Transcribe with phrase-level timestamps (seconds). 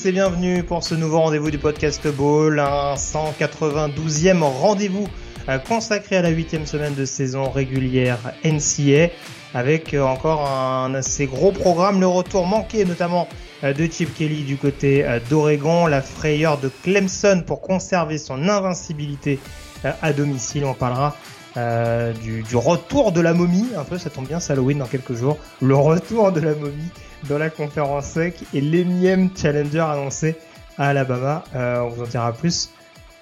[0.00, 5.06] tous et bienvenue pour ce nouveau rendez-vous du podcast Ball, un 192e rendez-vous
[5.48, 9.08] euh, consacré à la huitième semaine de saison régulière NCA
[9.52, 13.28] avec euh, encore un assez gros programme, le retour manqué notamment
[13.64, 19.38] euh, de Chip Kelly du côté d'Oregon, la frayeur de Clemson pour conserver son invincibilité
[19.84, 21.16] à domicile, on parlera
[21.56, 24.86] euh, du, du, retour de la momie, un peu, ça tombe bien, c'est Halloween dans
[24.86, 26.90] quelques jours, le retour de la momie
[27.28, 30.36] dans la conférence sec et l'énième challenger annoncé
[30.78, 31.44] à Alabama.
[31.54, 32.70] Euh, on vous en dira plus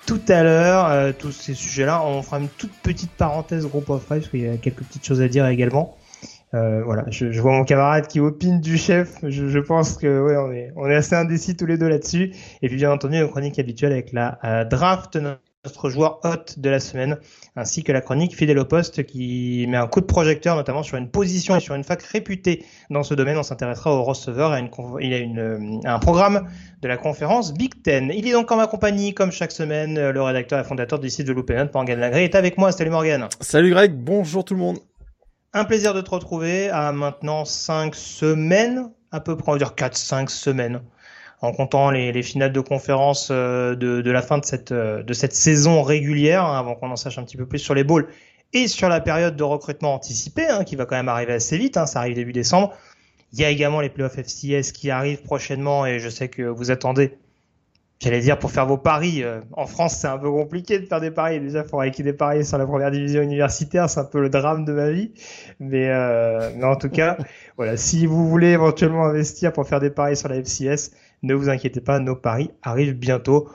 [0.06, 0.86] tout à l'heure.
[0.86, 4.40] Euh, tous ces sujets-là, on fera une toute petite parenthèse groupe of five parce qu'il
[4.40, 5.96] y a quelques petites choses à dire également.
[6.54, 9.18] Euh, voilà, je, je, vois mon camarade qui opine du chef.
[9.22, 12.32] Je, je pense que ouais, on est, on est assez indécis tous les deux là-dessus.
[12.62, 15.18] Et puis bien entendu, une chronique habituelle avec la euh, draft
[15.68, 17.18] notre joueur hot de la semaine,
[17.54, 20.96] ainsi que la chronique fidèle au poste qui met un coup de projecteur notamment sur
[20.96, 23.36] une position et sur une fac réputée dans ce domaine.
[23.36, 26.48] On s'intéressera au receveur et il a une, un programme
[26.80, 28.10] de la conférence Big Ten.
[28.14, 31.26] Il est donc en ma compagnie, comme chaque semaine, le rédacteur et fondateur du site
[31.26, 32.72] de Loopément, Morgan Lagré, est avec moi.
[32.72, 33.28] Salut Morgan.
[33.40, 34.78] Salut Greg, bonjour tout le monde.
[35.52, 39.74] Un plaisir de te retrouver à maintenant 5 semaines, à peu près, on va dire
[39.76, 40.80] 4-5 semaines
[41.40, 45.34] en comptant les, les, finales de conférence de, de, la fin de cette, de cette
[45.34, 48.08] saison régulière, hein, avant qu'on en sache un petit peu plus sur les bowls
[48.52, 51.76] et sur la période de recrutement anticipé, hein, qui va quand même arriver assez vite,
[51.76, 52.72] hein, ça arrive début décembre.
[53.32, 56.70] Il y a également les playoffs FCS qui arrivent prochainement et je sais que vous
[56.70, 57.18] attendez,
[58.00, 59.22] j'allais dire, pour faire vos paris.
[59.52, 61.38] en France, c'est un peu compliqué de faire des paris.
[61.38, 64.30] Déjà, il faudrait qu'il des paris sur la première division universitaire, c'est un peu le
[64.30, 65.12] drame de ma vie.
[65.60, 67.18] Mais, euh, mais en tout cas,
[67.58, 70.92] voilà, si vous voulez éventuellement investir pour faire des paris sur la FCS,
[71.22, 73.48] ne vous inquiétez pas, nos paris arrivent bientôt.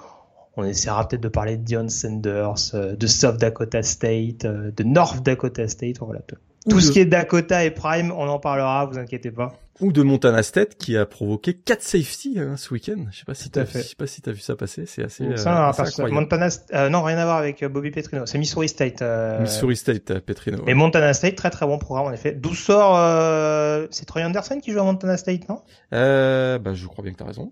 [0.56, 5.68] On essaiera peut-être de parler de Dion Sanders, de South Dakota State, de North Dakota
[5.68, 6.22] State, voilà.
[6.70, 9.54] Tout, ce qui est Dakota et Prime, on en parlera, vous inquiétez pas.
[9.82, 13.06] Ou de Montana State qui a provoqué 4 safety hein, ce week-end.
[13.12, 14.86] Je sais pas si t'as, je sais pas si t'as vu ça passer.
[14.86, 16.14] C'est assez, euh, ça, assez incroyable.
[16.14, 18.26] Montana, euh, non, rien à voir avec Bobby Petrino.
[18.26, 19.02] C'est Missouri State.
[19.02, 19.42] Euh...
[19.42, 20.60] Missouri State, Petrino.
[20.64, 20.72] Ouais.
[20.72, 22.34] Et Montana State, très très bon programme en effet.
[22.34, 23.88] D'où sort, euh...
[23.90, 25.62] c'est Troy Anderson qui joue à Montana State, non?
[25.94, 27.52] Euh, Bah, je crois bien que t'as raison.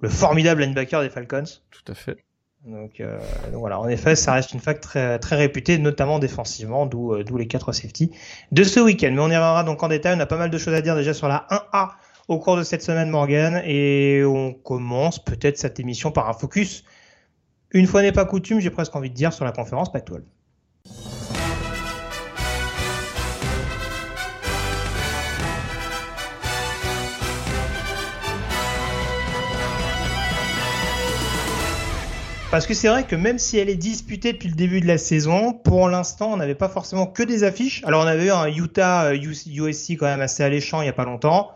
[0.00, 1.44] Le formidable linebacker des Falcons.
[1.70, 2.16] Tout à fait.
[2.64, 3.18] Donc, euh,
[3.52, 7.24] donc, voilà, en effet, ça reste une fac très très réputée, notamment défensivement, d'où euh,
[7.36, 8.10] les quatre safety
[8.52, 9.10] de ce week-end.
[9.12, 10.16] Mais on y reviendra donc en détail.
[10.16, 11.90] On a pas mal de choses à dire déjà sur la 1A
[12.26, 16.84] au cours de cette semaine, Morgan, et on commence peut-être cette émission par un focus.
[17.70, 20.22] Une fois n'est pas coutume, j'ai presque envie de dire sur la conférence Pac-12.
[32.50, 34.96] Parce que c'est vrai que même si elle est disputée depuis le début de la
[34.96, 37.84] saison, pour l'instant, on n'avait pas forcément que des affiches.
[37.84, 41.04] Alors, on avait eu un Utah USC quand même assez alléchant il y a pas
[41.04, 41.50] longtemps.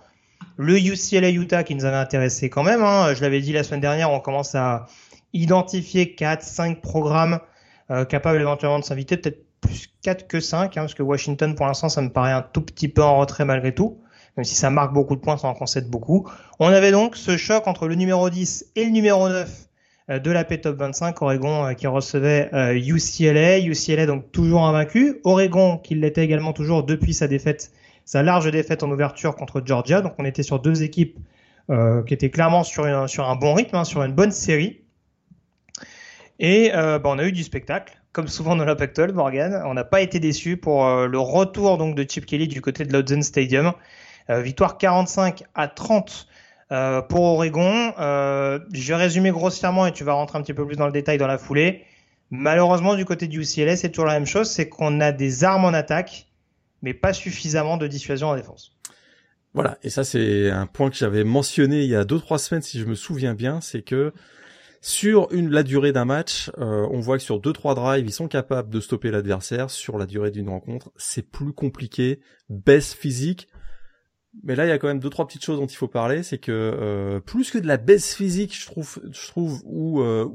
[0.58, 2.82] Le UCLA Utah qui nous avait intéressé quand même.
[2.82, 3.14] Hein.
[3.14, 4.84] Je l'avais dit la semaine dernière, on commence à
[5.32, 7.41] identifier 4, 5 programmes
[7.91, 11.64] euh, capables éventuellement de s'inviter, peut-être plus 4 que 5, hein, parce que Washington, pour
[11.64, 13.98] l'instant, ça me paraît un tout petit peu en retrait malgré tout.
[14.36, 16.28] Même si ça marque beaucoup de points, ça en concède beaucoup.
[16.59, 19.48] On avait donc ce choc entre le numéro 10 et le numéro 9
[20.19, 25.95] de la P Top 25, Oregon qui recevait UCLA, UCLA donc toujours invaincu, Oregon qui
[25.95, 27.72] l'était également toujours depuis sa défaite,
[28.04, 31.19] sa large défaite en ouverture contre Georgia, donc on était sur deux équipes
[31.71, 34.81] euh, qui étaient clairement sur, un, bon rythme, hein, sur une bonne série,
[36.41, 39.75] et euh, bah, on a eu du spectacle, comme souvent dans la Pac-12, Morgan, on
[39.75, 42.92] n'a pas été déçu pour euh, le retour donc de Chip Kelly du côté de
[42.92, 43.72] l'Odzen Stadium,
[44.28, 46.28] victoire 45 à 30
[46.72, 50.66] euh, pour Oregon, euh, je vais résumer grossièrement et tu vas rentrer un petit peu
[50.66, 51.84] plus dans le détail dans la foulée.
[52.30, 55.66] Malheureusement, du côté du UCLA, c'est toujours la même chose, c'est qu'on a des armes
[55.66, 56.28] en attaque,
[56.80, 58.74] mais pas suffisamment de dissuasion en défense.
[59.53, 62.63] Voilà, et ça c'est un point que j'avais mentionné il y a deux trois semaines,
[62.63, 64.15] si je me souviens bien, c'est que
[64.80, 68.27] sur la durée d'un match, euh, on voit que sur deux trois drives, ils sont
[68.27, 69.71] capables de stopper l'adversaire.
[69.71, 73.47] Sur la durée d'une rencontre, c'est plus compliqué, baisse physique.
[74.43, 76.23] Mais là, il y a quand même deux trois petites choses dont il faut parler,
[76.23, 80.29] c'est que euh, plus que de la baisse physique, je trouve, je trouve, ou euh,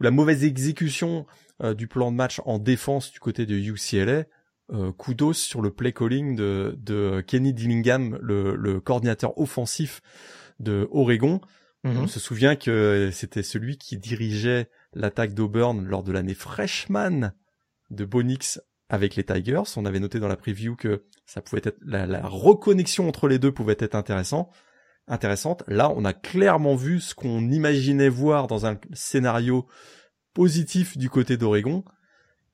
[0.00, 1.26] la mauvaise exécution
[1.74, 4.24] du plan de match en défense du côté de UCLA,
[4.98, 10.02] kudos sur le play calling de, de Kenny Dillingham, le, le coordinateur offensif
[10.60, 11.40] de Oregon.
[11.84, 11.98] Mhm.
[11.98, 17.32] On se souvient que c'était celui qui dirigeait l'attaque d'Auburn lors de l'année freshman
[17.90, 19.62] de Bonix avec les Tigers.
[19.76, 23.52] On avait noté dans la preview que ça pouvait être la, reconnexion entre les deux
[23.52, 24.50] pouvait être intéressant,
[25.08, 25.64] intéressante.
[25.66, 29.66] Là, on a clairement vu ce qu'on imaginait voir dans un scénario
[30.34, 31.84] positif du côté d'Oregon,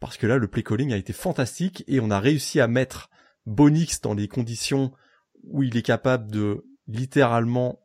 [0.01, 3.11] parce que là, le play calling a été fantastique et on a réussi à mettre
[3.47, 4.93] Bonix dans les conditions
[5.43, 7.81] où il est capable de littéralement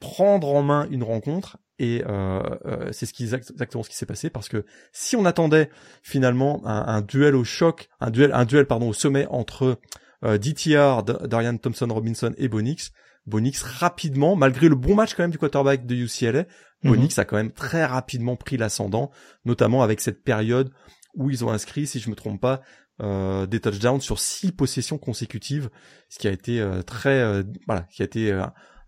[0.00, 4.06] prendre en main une rencontre et euh, euh, c'est ce qui exactement ce qui s'est
[4.06, 5.70] passé parce que si on attendait
[6.02, 9.78] finalement un, duel au choc, un duel un duel pardon au sommet entre
[10.24, 12.90] euh, DTR, Darian Thompson Robinson et Bonix,
[13.26, 16.46] Bonix rapidement, malgré le bon match quand même du quarterback de UCLA,
[16.82, 16.90] mhm.
[16.90, 19.10] Bonix a quand même très rapidement pris l'ascendant,
[19.44, 20.72] notamment avec cette période
[21.14, 22.62] où ils ont inscrit, si je me trompe pas,
[23.00, 25.70] euh, des touchdowns sur six possessions consécutives,
[26.08, 28.32] ce qui a été euh, très, voilà, qui a été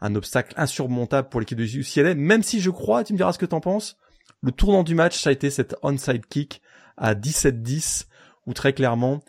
[0.01, 3.39] un obstacle insurmontable pour l'équipe de UCLA, même si je crois, tu me diras ce
[3.39, 3.97] que t'en penses,
[4.43, 6.63] le tournant du match, ça a été cette onside kick
[6.97, 8.07] à 17-10,
[8.47, 9.21] où très clairement,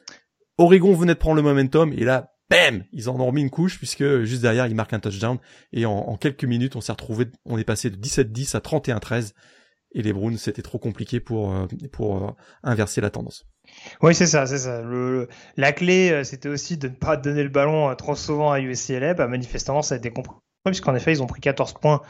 [0.57, 3.77] Oregon venait de prendre le momentum, et là, bam, ils en ont remis une couche,
[3.77, 5.37] puisque juste derrière, ils marquent un touchdown,
[5.73, 9.33] et en, quelques minutes, on s'est retrouvé, on est passé de 17-10 à 31-13,
[9.93, 12.31] et les Browns, c'était trop compliqué pour, euh, pour euh,
[12.63, 13.45] inverser la tendance.
[14.01, 14.81] Oui, c'est ça, c'est ça.
[14.81, 15.27] Le,
[15.57, 19.13] la clé, euh, c'était aussi de ne pas donner le ballon trop souvent à UCLA.
[19.13, 20.37] Bah, manifestement, ça a été compris
[20.69, 22.01] puisqu'en effet, ils ont pris 14 points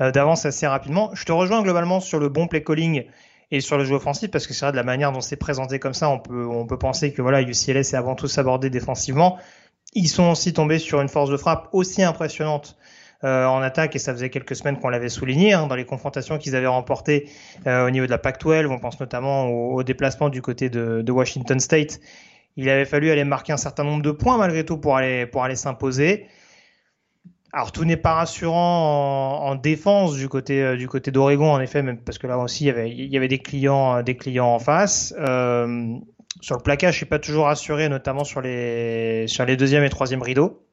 [0.00, 1.10] euh, d'avance assez rapidement.
[1.14, 3.04] Je te rejoins globalement sur le bon play calling
[3.52, 5.78] et sur le jeu offensif, parce que c'est vrai, de la manière dont c'est présenté
[5.78, 9.38] comme ça, on peut, on peut penser que voilà, UCLA c'est avant tout s'aborder défensivement.
[9.92, 12.76] Ils sont aussi tombés sur une force de frappe aussi impressionnante
[13.24, 16.38] euh, en attaque, et ça faisait quelques semaines qu'on l'avait souligné, hein, dans les confrontations
[16.38, 17.28] qu'ils avaient remportées
[17.66, 21.12] euh, au niveau de la Pac-12, on pense notamment au, déplacement du côté de, de,
[21.12, 22.00] Washington State.
[22.56, 25.44] Il avait fallu aller marquer un certain nombre de points malgré tout pour aller, pour
[25.44, 26.26] aller s'imposer.
[27.52, 31.82] Alors tout n'est pas rassurant en, défense du côté euh, du côté d'Oregon en effet,
[31.82, 34.16] même parce que là aussi il y avait il y avait des clients euh, des
[34.16, 35.14] clients en face.
[35.18, 35.96] Euh,
[36.40, 39.90] sur le plaquage, je suis pas toujours rassuré, notamment sur les sur les deuxième et
[39.90, 40.64] troisième rideaux.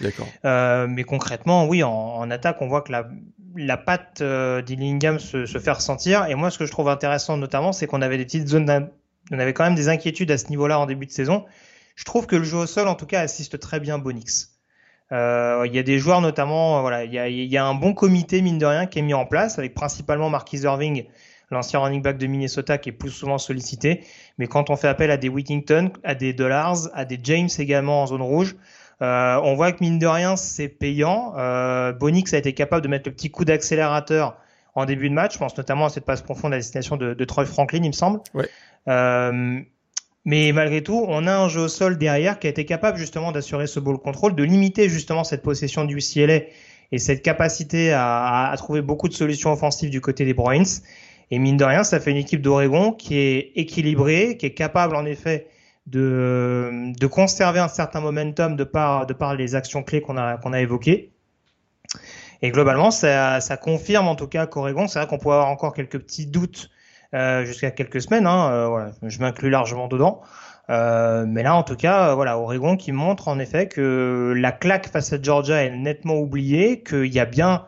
[0.00, 0.26] D'accord.
[0.44, 3.08] Euh, mais concrètement, oui, en, en, attaque, on voit que la
[3.56, 6.26] la patte euh, d'Illingham se, se fait ressentir.
[6.26, 8.90] Et moi, ce que je trouve intéressant, notamment, c'est qu'on avait des petites zones,
[9.30, 11.46] on avait quand même des inquiétudes à ce niveau-là en début de saison.
[11.94, 14.55] Je trouve que le jeu au sol, en tout cas, assiste très bien Bonix.
[15.12, 17.74] Euh, il y a des joueurs notamment, euh, voilà, il y a, y a, un
[17.74, 21.06] bon comité mine de rien qui est mis en place avec principalement Marquis Irving,
[21.50, 24.04] l'ancien running back de Minnesota qui est plus souvent sollicité.
[24.38, 28.02] Mais quand on fait appel à des Whittington, à des Dollars, à des James également
[28.02, 28.56] en zone rouge,
[29.02, 31.34] euh, on voit que mine de rien c'est payant.
[31.36, 34.36] Euh, Bonix a été capable de mettre le petit coup d'accélérateur
[34.74, 35.34] en début de match.
[35.34, 37.92] Je pense notamment à cette passe profonde à destination de, de Troy Franklin, il me
[37.92, 38.20] semble.
[38.34, 38.48] Ouais.
[38.88, 39.60] Euh,
[40.26, 43.30] mais malgré tout, on a un jeu au sol derrière qui a été capable justement
[43.30, 46.40] d'assurer ce ball control, de limiter justement cette possession du CLA
[46.90, 50.64] et cette capacité à, à, trouver beaucoup de solutions offensives du côté des Bruins.
[51.30, 54.96] Et mine de rien, ça fait une équipe d'Oregon qui est équilibrée, qui est capable
[54.96, 55.46] en effet
[55.86, 60.38] de, de conserver un certain momentum de par, de par les actions clés qu'on a,
[60.38, 61.12] qu'on a évoquées.
[62.42, 65.72] Et globalement, ça, ça confirme en tout cas qu'Oregon, c'est vrai qu'on pourrait avoir encore
[65.72, 66.68] quelques petits doutes
[67.12, 68.26] jusqu'à quelques semaines.
[68.26, 70.20] Hein, euh, voilà, je m'inclus largement dedans.
[70.68, 74.88] Euh, mais là, en tout cas, voilà, Oregon qui montre en effet que la claque
[74.88, 77.66] face à Georgia est nettement oubliée, qu'il y a bien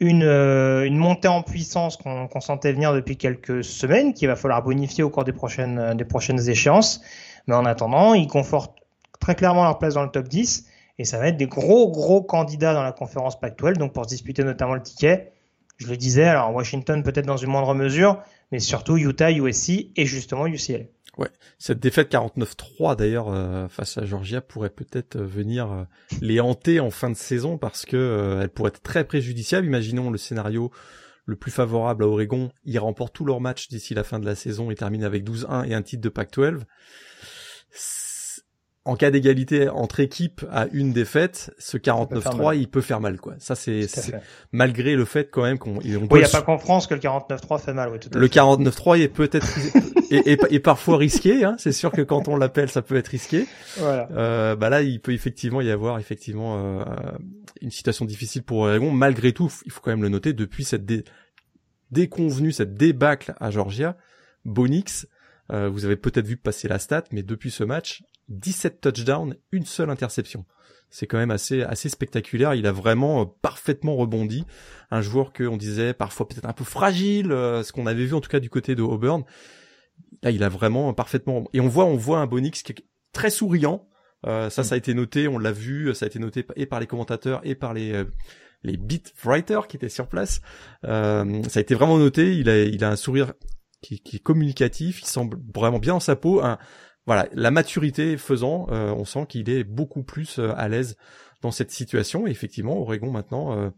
[0.00, 5.02] une, une montée en puissance qu'on sentait venir depuis quelques semaines, qu'il va falloir bonifier
[5.02, 7.00] au cours des prochaines, des prochaines échéances.
[7.46, 8.78] Mais en attendant, ils confortent
[9.20, 10.66] très clairement leur place dans le top 10
[10.98, 14.10] et ça va être des gros gros candidats dans la conférence Pac-12, donc pour se
[14.10, 15.32] disputer notamment le ticket.
[15.78, 18.22] Je le disais, alors Washington peut-être dans une moindre mesure,
[18.54, 20.84] mais surtout Utah, USC et justement UCLA.
[21.18, 25.82] Ouais, cette défaite 49-3 d'ailleurs euh, face à Georgia pourrait peut-être euh, venir euh,
[26.20, 29.66] les hanter en fin de saison parce que elle pourrait être très préjudiciable.
[29.66, 30.70] Imaginons le scénario
[31.26, 34.36] le plus favorable à Oregon, ils remportent tous leurs matchs d'ici la fin de la
[34.36, 36.60] saison et terminent avec 12-1 et un titre de Pac-12
[38.86, 43.34] en cas d'égalité entre équipes à une défaite, ce 49-3, il peut faire mal, quoi.
[43.38, 43.86] Ça, c'est
[44.52, 45.80] malgré le fait quand même qu'on.
[45.80, 47.88] il n'y a pas qu'en France que le 49-3 fait mal.
[47.90, 49.46] Oui, tout à le 49-3 est peut-être
[50.10, 51.44] et, parfois risqué.
[51.44, 51.56] Hein.
[51.58, 53.46] C'est sûr que quand on l'appelle, ça peut être risqué.
[53.78, 54.08] Voilà.
[54.12, 56.84] Euh, bah là, il peut effectivement y avoir effectivement euh,
[57.62, 58.90] une situation difficile pour Oregon.
[58.90, 60.34] Malgré tout, il faut quand même le noter.
[60.34, 61.04] Depuis cette dé...
[61.90, 63.96] déconvenue, cette débâcle à Georgia,
[64.44, 65.06] Bonix
[65.52, 69.66] Euh, vous avez peut-être vu passer la stat, mais depuis ce match, 17 touchdowns, une
[69.66, 70.44] seule interception.
[70.90, 72.54] C'est quand même assez assez spectaculaire.
[72.54, 74.44] Il a vraiment euh, parfaitement rebondi.
[74.90, 78.14] Un joueur que on disait parfois peut-être un peu fragile, euh, ce qu'on avait vu
[78.14, 79.24] en tout cas du côté de Auburn.
[80.22, 81.48] Là, il a vraiment parfaitement.
[81.52, 83.88] Et on voit on voit un Bonix qui est très souriant.
[84.24, 86.86] ça, ça a été noté, on l'a vu, ça a été noté et par les
[86.86, 88.04] commentateurs et par les
[88.64, 90.40] les beat writers qui étaient sur place.
[90.84, 92.36] Euh, ça a été vraiment noté.
[92.36, 93.34] Il a, il a un sourire
[93.82, 95.02] qui, qui, est communicatif.
[95.02, 96.42] Il semble vraiment bien dans sa peau.
[96.42, 96.58] Un,
[97.06, 100.96] voilà, la maturité faisant, euh, on sent qu'il est beaucoup plus euh, à l'aise
[101.42, 102.26] dans cette situation.
[102.26, 103.56] Et effectivement, Oregon maintenant.
[103.56, 103.70] Euh,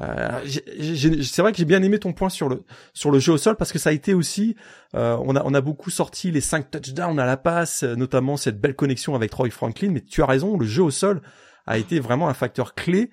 [0.00, 3.38] euh c'est vrai que j'ai bien aimé ton point sur le sur le jeu au
[3.38, 4.56] sol parce que ça a été aussi
[4.96, 8.60] euh, on a on a beaucoup sorti les cinq touchdowns à la passe notamment cette
[8.60, 11.22] belle connexion avec Troy Franklin mais tu as raison le jeu au sol
[11.68, 13.08] a été vraiment un facteur clé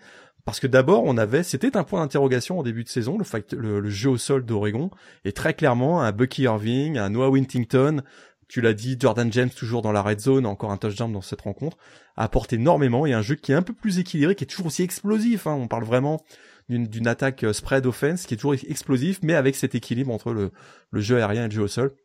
[0.46, 3.54] parce que d'abord, on avait, c'était un point d'interrogation au début de saison, le, fact,
[3.54, 4.90] le, jeu au sol d'Oregon,
[5.24, 8.02] et très clairement, un Bucky Irving, un Noah Wintington,
[8.52, 11.40] tu l'as dit, Jordan James toujours dans la red zone, encore un touchdown dans cette
[11.40, 11.78] rencontre,
[12.18, 14.66] a apporté énormément, et un jeu qui est un peu plus équilibré, qui est toujours
[14.66, 15.54] aussi explosif, hein.
[15.54, 16.22] on parle vraiment
[16.68, 20.52] d'une attaque euh, spread offense qui est toujours explosif, mais avec cet équilibre entre le,
[20.90, 21.96] le jeu aérien et le jeu au sol.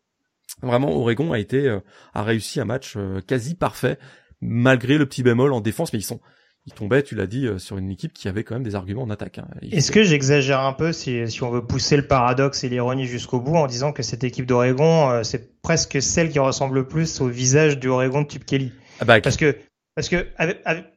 [0.62, 1.80] Vraiment, Oregon a été, euh,
[2.14, 3.98] a réussi un match euh, quasi parfait,
[4.40, 6.20] malgré le petit bémol en défense, mais ils sont,
[6.66, 9.02] il tombait, tu l'as dit, euh, sur une équipe qui avait quand même des arguments
[9.02, 9.38] en attaque.
[9.38, 9.46] Hein.
[9.70, 13.40] Est-ce que j'exagère un peu si, si on veut pousser le paradoxe et l'ironie jusqu'au
[13.40, 17.20] bout en disant que cette équipe d'Oregon, euh, c'est presque celle qui ressemble le plus
[17.20, 18.72] au visage du Oregon de type Kelly?
[19.00, 19.56] Ah bah, Parce que
[19.94, 20.26] parce que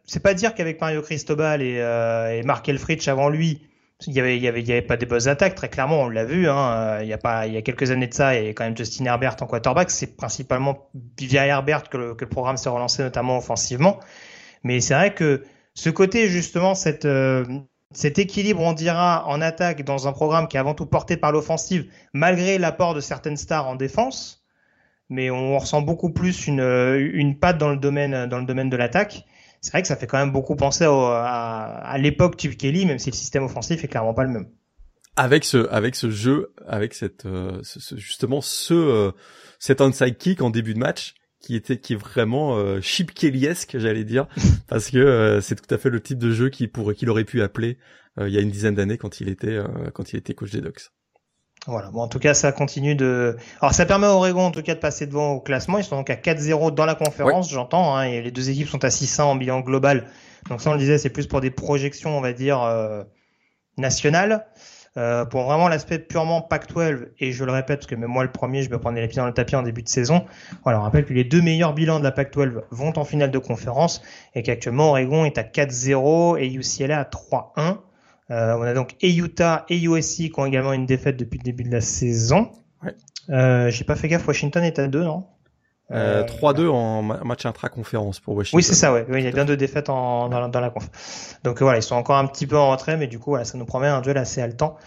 [0.03, 3.61] c'est pas dire qu'avec Mario Cristobal et, euh, et Mark Elfrich avant lui,
[4.07, 6.01] il y avait il y avait il y avait pas des bonnes attaques très clairement
[6.01, 8.29] on l'a vu hein, il y a pas il y a quelques années de ça
[8.29, 12.29] avait quand même Justin Herbert en quarterback c'est principalement via Herbert que le, que le
[12.29, 13.99] programme s'est relancé notamment offensivement
[14.63, 15.43] mais c'est vrai que
[15.79, 16.74] ce côté justement
[17.05, 17.45] euh,
[17.93, 21.31] cet équilibre, on dira, en attaque dans un programme qui est avant tout porté par
[21.31, 24.43] l'offensive, malgré l'apport de certaines stars en défense,
[25.07, 29.24] mais on ressent beaucoup plus une, une patte dans le domaine de l'attaque.
[29.62, 33.09] C'est vrai que ça fait quand même beaucoup penser à, l'époque Chip Kelly, même si
[33.09, 34.48] le système offensif est clairement pas le même.
[35.15, 36.93] Avec ce jeu, avec
[37.25, 39.12] euh, ce, justement ce euh,
[39.59, 43.77] cet onside kick en début de match qui était qui est vraiment euh, chip Kellyesque
[43.77, 44.27] j'allais dire
[44.67, 47.24] parce que euh, c'est tout à fait le type de jeu qu'il pourrait qu'il aurait
[47.24, 47.77] pu appeler
[48.19, 50.51] euh, il y a une dizaine d'années quand il était euh, quand il était coach
[50.51, 50.89] des Ducks.
[51.67, 54.62] Voilà, bon en tout cas ça continue de alors ça permet à Oregon en tout
[54.62, 57.96] cas de passer devant au classement, ils sont donc à 4-0 dans la conférence, j'entends
[57.96, 60.08] hein, et les deux équipes sont à 600 en bilan global.
[60.50, 62.62] Donc ça on le disait, c'est plus pour des projections on va dire
[63.77, 64.46] nationales.
[64.98, 68.31] Euh, pour vraiment l'aspect purement Pac-12, et je le répète parce que même moi le
[68.31, 70.25] premier, je me prenais les pieds dans le tapis en début de saison.
[70.63, 73.38] Voilà, on rappelle que les deux meilleurs bilans de la Pac-12 vont en finale de
[73.38, 74.01] conférence
[74.34, 77.77] et qu'actuellement Oregon est à 4-0 et UCLA à 3-1.
[78.31, 81.43] Euh, on a donc et Utah et USC qui ont également une défaite depuis le
[81.43, 82.51] début de la saison.
[82.84, 82.96] Ouais.
[83.29, 85.25] Euh, J'ai pas fait gaffe, Washington est à 2, non?
[85.91, 88.58] Euh, 3-2 euh, en match intra-conférence pour Washington.
[88.58, 89.05] Oui, c'est ça, ouais.
[89.10, 90.89] il y a bien deux défaites en, dans, la, dans la conf.
[91.43, 93.58] Donc voilà, ils sont encore un petit peu en retrait, mais du coup, voilà, ça
[93.58, 94.77] nous promet un duel assez haletant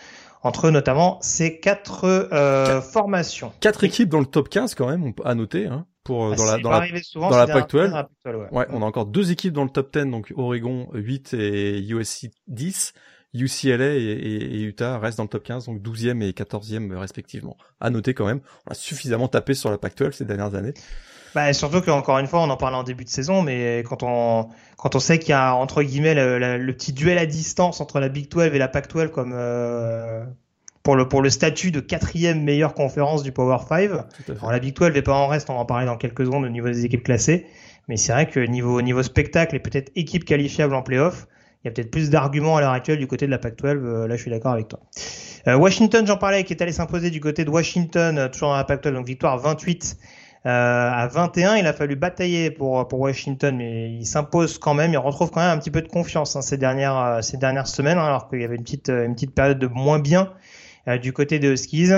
[0.43, 3.53] entre notamment ces quatre euh, formations.
[3.61, 6.45] Quatre équipes dans le top 15 quand même, à noter, hein, pour euh, ah, dans
[6.45, 6.81] la dans la,
[7.15, 8.07] dans la Pac-12.
[8.51, 8.67] Ouais.
[8.71, 12.93] on a encore deux équipes dans le top 10, donc Oregon 8 et USC 10.
[13.35, 17.57] UCLA et, Utah restent dans le top 15, donc 12e et 14e respectivement.
[17.81, 20.75] À noter quand même, on a suffisamment tapé sur la Pac-12 ces dernières années.
[21.35, 24.49] Bah, surtout qu'encore une fois, on en parlait en début de saison, mais quand on
[24.77, 28.11] quand on sait qu'il y a entre guillemets le, petit duel à distance entre la
[28.11, 30.25] Big 12 et la Pac 12 comme euh,
[30.83, 33.91] pour le pour le statut de quatrième meilleure conférence du Power 5.
[34.29, 36.45] Alors la Big 12 n'est pas en reste, on va en parler dans quelques secondes
[36.45, 37.47] au niveau des équipes classées,
[37.89, 41.29] mais c'est vrai que niveau niveau spectacle et peut-être équipe qualifiable en playoff,
[41.62, 43.66] il y a peut-être plus d'arguments à l'heure actuelle du côté de la Pac-12.
[43.66, 44.81] Euh, là, je suis d'accord avec toi.
[45.47, 48.57] Euh, Washington, j'en parlais, qui est allé s'imposer du côté de Washington, euh, toujours dans
[48.57, 49.97] la Pac-12, donc victoire 28
[50.45, 51.54] à 21.
[51.54, 54.90] Il a fallu batailler pour pour Washington, mais il s'impose quand même.
[54.90, 57.97] Il retrouve quand même un petit peu de confiance hein, ces dernières ces dernières semaines,
[57.97, 60.33] hein, alors qu'il y avait une petite une petite période de moins bien.
[60.89, 61.91] Euh, du côté de Skis.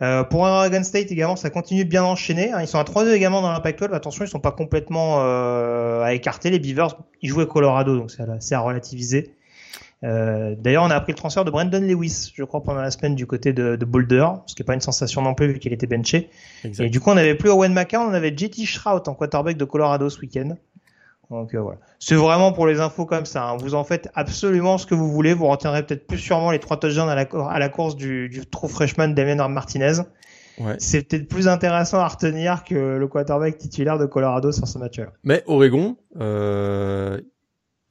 [0.00, 2.52] Euh, pour Oregon State également, ça continue de bien enchaîner.
[2.52, 2.60] Hein.
[2.60, 3.94] Ils sont à 3-2 également dans l'impact 12.
[3.94, 6.50] Attention, ils sont pas complètement euh, à écarter.
[6.50, 9.34] Les Beavers, ils jouaient Colorado, donc c'est à, relativiser.
[10.04, 13.16] Euh, D'ailleurs, on a appris le transfert de Brandon Lewis, je crois, pendant la semaine
[13.16, 15.72] du côté de, de Boulder, ce qui n'est pas une sensation non plus vu qu'il
[15.72, 16.30] était benché.
[16.78, 19.64] Et du coup, on n'avait plus Owen McCann, on avait JT Shrout en quarterback de
[19.64, 20.56] Colorado ce week-end.
[21.30, 21.78] Donc euh, voilà.
[21.98, 23.44] C'est vraiment pour les infos comme ça.
[23.44, 23.56] Hein.
[23.58, 25.34] Vous en faites absolument ce que vous voulez.
[25.34, 28.46] Vous retiendrez peut-être plus sûrement les trois touchdowns à la, à la course du, du
[28.46, 30.00] true freshman Damien Martinez.
[30.58, 30.74] Ouais.
[30.78, 35.12] C'est peut-être plus intéressant à retenir que le quarterback titulaire de Colorado sur ce match-là.
[35.22, 37.20] Mais Oregon, euh,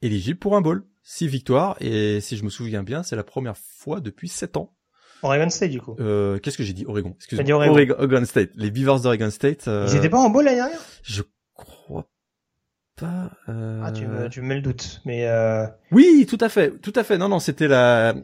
[0.02, 0.84] éligible pour un bowl.
[1.02, 4.74] Six victoires et si je me souviens bien, c'est la première fois depuis sept ans
[5.22, 5.96] Oregon State du coup.
[6.00, 6.84] Euh, Qu'est-ce que j'ai dit?
[6.86, 7.14] Oregon.
[7.16, 7.44] Excuse-moi.
[7.44, 8.24] dit Oregon.
[8.26, 8.50] State.
[8.56, 9.68] Les Beavers d'Oregon State.
[9.68, 10.80] Euh, Ils étaient pas en bowl l'année dernière?
[11.02, 11.22] Je
[11.54, 12.06] crois
[12.98, 13.30] pas.
[13.48, 13.82] Euh...
[13.84, 15.00] Ah, tu me, tu me mets le doute.
[15.04, 15.66] Mais euh...
[15.92, 17.18] Oui, tout à fait, tout à fait.
[17.18, 18.14] Non, non, c'était la,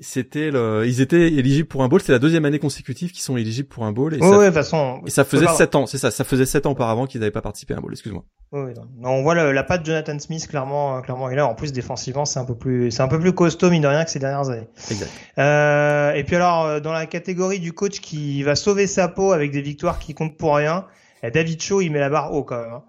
[0.00, 2.00] c'était le, ils étaient éligibles pour un bowl.
[2.02, 4.14] C'est la deuxième année consécutive qu'ils sont éligibles pour un bowl.
[4.14, 5.00] Et ouais, ça, ouais, de toute façon.
[5.06, 6.10] et ça faisait sept ans, c'est ça.
[6.10, 7.92] Ça faisait sept ans auparavant qu'ils n'avaient pas participé à un bowl.
[7.92, 8.24] Excuse-moi.
[8.52, 8.82] Ouais, non.
[8.98, 11.46] Non, on voit le- la patte de Jonathan Smith clairement, euh, clairement est là.
[11.46, 14.04] En plus, défensivement, c'est un peu plus, c'est un peu plus costaud mine de rien
[14.04, 14.68] que ces dernières années.
[14.90, 15.10] Exact.
[15.38, 19.32] Euh, et puis alors, euh, dans la catégorie du coach qui va sauver sa peau
[19.32, 20.86] avec des victoires qui comptent pour rien,
[21.22, 22.72] eh, David Shaw, il met la barre haut quand même.
[22.72, 22.82] hein.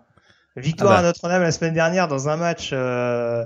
[0.56, 1.00] Victoire Ah bah.
[1.00, 3.46] à Notre-Dame la semaine dernière dans un match euh,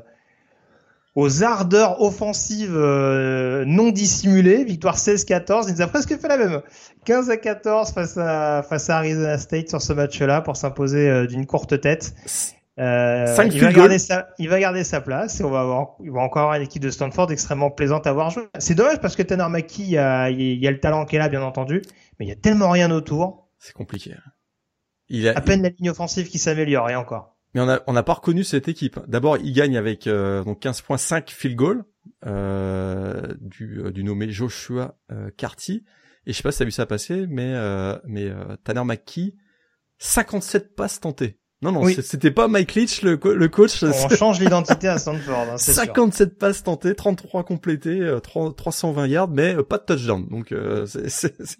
[1.16, 4.64] aux ardeurs offensives euh, non dissimulées.
[4.64, 5.66] Victoire 16-14.
[5.68, 6.62] Il nous a presque fait la même.
[7.06, 11.28] 15 à 14 face à face à Arizona State sur ce match-là pour s'imposer euh,
[11.28, 12.14] d'une courte tête.
[12.80, 16.12] Euh, il, va garder sa, il va garder sa place et on va avoir, il
[16.12, 18.44] va encore avoir une équipe de Stanford extrêmement plaisante à voir jouer.
[18.58, 21.18] C'est dommage parce que Tanner McKee, il y a, il y a le talent qui
[21.18, 21.82] est là, bien entendu,
[22.18, 23.50] mais il y a tellement rien autour.
[23.58, 24.16] C'est compliqué.
[25.10, 27.36] Il a, À peine la ligne offensive qui s'améliore et encore.
[27.54, 29.00] mais on a, on n'a pas reconnu cette équipe.
[29.08, 31.84] D'abord, il gagne avec euh, donc 15.5 field goal
[32.26, 35.84] euh, du, euh, du nommé Joshua euh, Carty.
[36.26, 39.36] Et je sais pas si t'as vu ça passer, mais euh, mais euh, Tanner McKee,
[39.98, 41.40] 57 passes tentées.
[41.62, 41.98] Non non, Oui.
[42.02, 43.84] c'était pas Mike Leach le, co- le coach.
[43.84, 45.84] On change l'identité à Stanford, hein, c'est sûr.
[45.84, 50.26] 57 passes tentées, 33 complétées, euh, 3 320 yards, mais pas de touchdown.
[50.30, 51.58] Donc euh, c'est-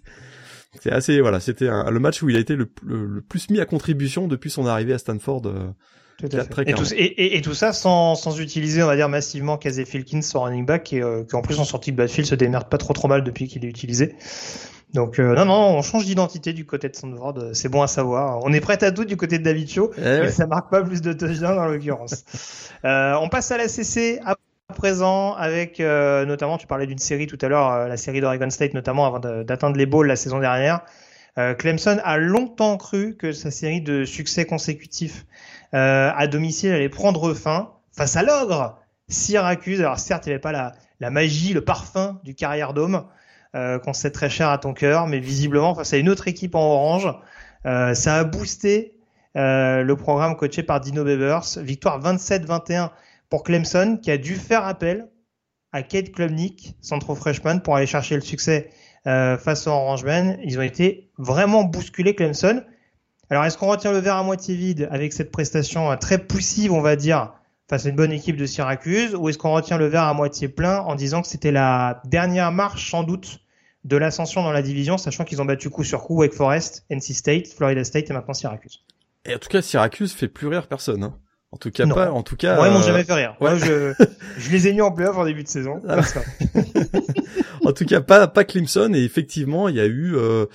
[0.80, 3.50] c'est assez voilà, c'était un- le match où il a été le, le, le plus
[3.50, 5.42] mis à contribution depuis son arrivée à Stanford.
[5.46, 5.70] euh,
[6.18, 6.70] Tout à Très fait.
[6.70, 9.84] Et tout, et, et- et tout ça sans, sans utiliser, on va dire, massivement Casey
[9.84, 12.68] Filkins, son running back, et, euh, qui en plus en sortie de backfield se démerde
[12.68, 14.14] pas trop trop mal depuis qu'il est utilisé.
[14.92, 17.86] Donc euh, non, non, on change d'identité du côté de Stanford, euh, c'est bon à
[17.86, 18.40] savoir.
[18.42, 20.30] On est prêt à tout du côté de David Shaw, eh mais ouais.
[20.32, 22.24] ça marque pas plus de touchdowns en l'occurrence.
[22.84, 24.18] euh, on passe à la CC
[24.80, 28.48] présent avec euh, notamment, tu parlais d'une série tout à l'heure, euh, la série d'Oregon
[28.48, 30.80] State notamment avant d'atteindre les bowls la saison dernière.
[31.36, 35.26] Euh, Clemson a longtemps cru que sa série de succès consécutifs
[35.72, 39.80] à domicile allait prendre fin face à l'ogre Syracuse.
[39.80, 43.04] Alors certes, il n'y avait pas la, la magie, le parfum du carrière dôme
[43.52, 46.64] qu'on sait très cher à ton cœur, mais visiblement face à une autre équipe en
[46.64, 47.14] orange,
[47.64, 48.96] ça a boosté
[49.36, 51.58] le programme coaché par Dino Babers.
[51.58, 52.90] Victoire 27-21
[53.30, 55.08] pour Clemson, qui a dû faire appel
[55.72, 58.70] à Kate Klubnik, centro freshman, pour aller chercher le succès
[59.06, 60.38] euh, face aux Orangemen.
[60.44, 62.62] Ils ont été vraiment bousculés, Clemson.
[63.30, 66.72] Alors, est-ce qu'on retient le verre à moitié vide avec cette prestation euh, très poussive,
[66.72, 67.32] on va dire,
[67.68, 70.48] face à une bonne équipe de Syracuse, ou est-ce qu'on retient le verre à moitié
[70.48, 73.38] plein en disant que c'était la dernière marche, sans doute,
[73.84, 77.14] de l'ascension dans la division, sachant qu'ils ont battu coup sur coup Wake Forest, NC
[77.14, 78.84] State, Florida State et maintenant Syracuse?
[79.24, 81.04] Et en tout cas, Syracuse fait plus rire personne.
[81.04, 81.16] Hein.
[81.52, 81.94] En tout cas, Non.
[81.96, 82.12] pas.
[82.12, 83.34] En tout cas, Moi, ils m'ont euh, jamais fait rire.
[83.40, 83.50] ouais.
[83.50, 83.92] Moi, je,
[84.38, 85.82] je les ai mis en playoff en début de saison.
[85.88, 86.00] Ah
[87.64, 88.92] en tout cas, pas pas Clemson.
[88.94, 90.46] Et effectivement, il y a eu euh,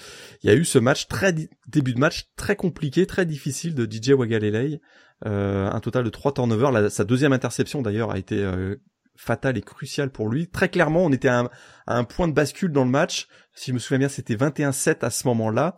[0.43, 1.33] il y a eu ce match très
[1.67, 4.79] début de match très compliqué, très difficile de DJ Wagalelei.
[5.25, 6.71] Euh, un total de trois turnovers.
[6.71, 8.75] La- sa deuxième interception d'ailleurs a été euh,
[9.15, 10.47] fatale et cruciale pour lui.
[10.49, 11.49] Très clairement, on était à un,
[11.87, 13.27] à un point de bascule dans le match.
[13.53, 15.77] Si je me souviens bien, c'était 21-7 à ce moment-là.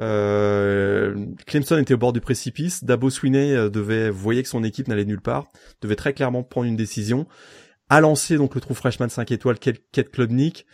[0.00, 1.14] Euh,
[1.46, 2.82] Clemson était au bord du précipice.
[2.84, 5.48] Dabo Swinney euh, devait, voyait que son équipe n'allait nulle part,
[5.80, 7.26] devait très clairement prendre une décision.
[7.88, 10.66] A lancé donc le trou freshman 5 étoiles, Kate Klubnik.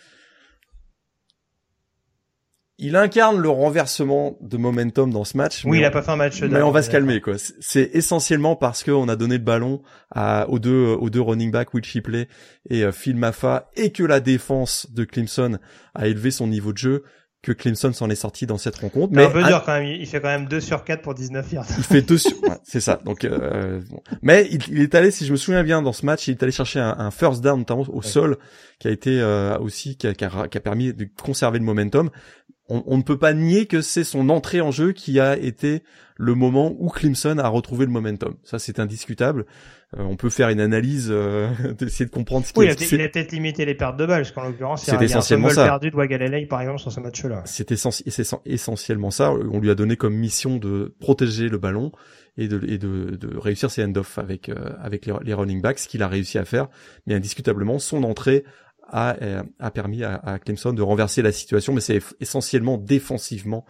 [2.80, 5.64] Il incarne le renversement de momentum dans ce match.
[5.64, 6.40] Oui, il a on- pas fait un match.
[6.44, 7.34] mais on va se calmer quoi.
[7.36, 11.74] C'est- essentiellement parce qu'on a donné le ballon à, aux deux aux deux running backs
[11.74, 12.28] Will Shipley
[12.70, 15.58] et euh, Phil Maffa et que la défense de Clemson
[15.96, 17.02] a élevé son niveau de jeu
[17.40, 19.12] que Clemson s'en est sorti dans cette rencontre.
[19.14, 19.84] C'est Mais un peu à- dur quand même.
[19.86, 21.66] Il fait quand même 2 sur 4 pour 19 yards.
[21.78, 22.32] il fait deux sur...
[22.42, 23.00] ouais, c'est ça.
[23.04, 24.02] Donc, euh, bon.
[24.22, 26.42] mais il, il est allé, si je me souviens bien, dans ce match, il est
[26.42, 28.38] allé chercher un, un first down, notamment au sol,
[28.80, 31.64] qui a été euh, aussi qui a, qui a- qui a permis de conserver le
[31.64, 32.10] momentum.
[32.68, 35.82] On, on ne peut pas nier que c'est son entrée en jeu qui a été
[36.16, 38.34] le moment où Clemson a retrouvé le momentum.
[38.42, 39.46] Ça, c'est indiscutable.
[39.96, 42.82] Euh, on peut faire une analyse, euh, d'essayer de comprendre ce qui Oui, il est-
[42.92, 45.64] a, il a peut-être limité les pertes de balles, parce qu'en l'occurrence, C'est essentiellement ça.
[45.64, 47.42] perdu de Wagalelei, par exemple, sur ce match-là.
[47.46, 49.32] C'est essen- c'est essen- essentiellement ça.
[49.32, 51.92] On lui a donné comme mission de protéger le ballon
[52.36, 55.78] et de, et de, de réussir ses end-off avec, euh, avec les, les running backs,
[55.78, 56.68] ce qu'il a réussi à faire.
[57.06, 58.44] Mais indiscutablement, son entrée
[58.88, 63.64] a, euh, a permis à, à Clemson de renverser la situation, mais c'est essentiellement défensivement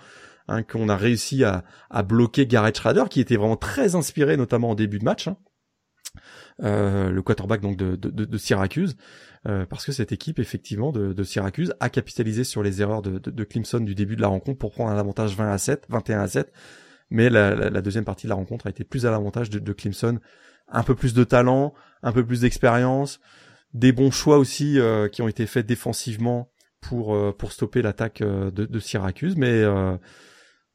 [0.48, 4.70] hein, qu'on a réussi à, à bloquer Garrett Schrader, qui était vraiment très inspiré, notamment
[4.70, 5.28] en début de match.
[5.28, 5.36] hein.
[6.64, 8.96] Euh, le quarterback donc de, de, de- Syracuse,
[9.46, 13.44] euh, parce que cette équipe effectivement de, de Syracuse a capitalisé sur les erreurs de,
[13.44, 16.26] Clemson du début de la rencontre pour prendre un avantage 20 à 7, 21 à
[16.26, 16.52] 7,
[17.10, 19.72] mais la, la, la deuxième partie de la rencontre a été plus à l'avantage de
[19.72, 20.18] Clemson,
[20.68, 23.20] un peu plus de talent, un peu plus d'expérience,
[23.74, 26.50] des bons choix aussi euh, qui ont été faits défensivement
[26.80, 29.64] pour pour stopper l'attaque de, de, Syracuse, mais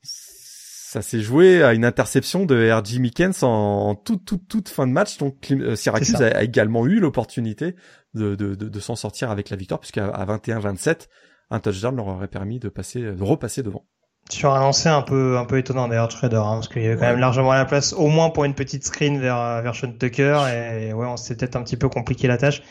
[0.03, 2.99] ça s'est joué à une interception de R.J.
[2.99, 5.17] Mickens en, toute, toute, toute fin de match.
[5.17, 7.75] Donc Syracuse a, également eu l'opportunité
[8.13, 11.07] de, de, de, de s'en sortir avec la victoire, puisqu'à 21-27,
[11.49, 13.87] un touchdown leur aurait permis de passer, de repasser devant.
[14.29, 16.95] Sur un lancer un peu, un peu étonnant d'ailleurs, Trader, hein, parce qu'il y avait
[16.95, 20.39] quand même largement la place, au moins pour une petite screen vers, vers Sean Tucker,
[20.47, 22.63] et ouais, on s'est peut-être un petit peu compliqué la tâche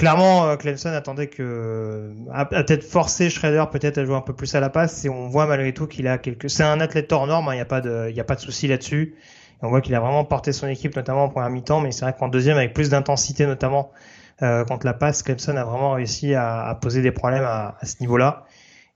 [0.00, 4.54] clairement, euh, Clemson attendait que a, peut-être forcé Schrader peut-être à jouer un peu plus
[4.54, 6.48] à la passe et on voit malgré tout qu'il a quelques.
[6.48, 8.34] C'est un athlète hors norme, il hein, n'y a pas de, il y a pas
[8.34, 9.14] de souci là-dessus.
[9.60, 12.14] On voit qu'il a vraiment porté son équipe, notamment en première mi-temps, mais c'est vrai
[12.18, 13.92] qu'en deuxième, avec plus d'intensité, notamment
[14.40, 17.84] euh, contre la passe, Clemson a vraiment réussi à, à poser des problèmes à, à
[17.84, 18.46] ce niveau-là.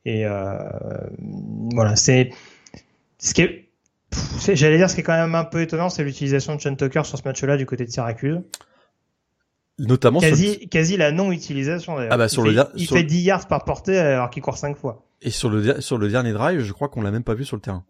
[0.04, 0.58] Et euh,
[1.72, 2.30] voilà, c'est
[3.18, 3.70] ce qui est,
[4.52, 7.04] j'allais dire, ce qui est quand même un peu étonnant, c'est l'utilisation de Sean Tucker
[7.04, 8.40] sur ce match-là du côté de Syracuse.
[9.78, 12.12] Notamment quasi, quasi la non-utilisation d'ailleurs.
[12.12, 14.56] Ah bah, sur il le fait, il fait 10 yards par portée alors qu'il court
[14.56, 15.04] 5 fois.
[15.20, 17.56] Et sur le sur le dernier drive, je crois qu'on l'a même pas vu sur
[17.56, 17.84] le terrain.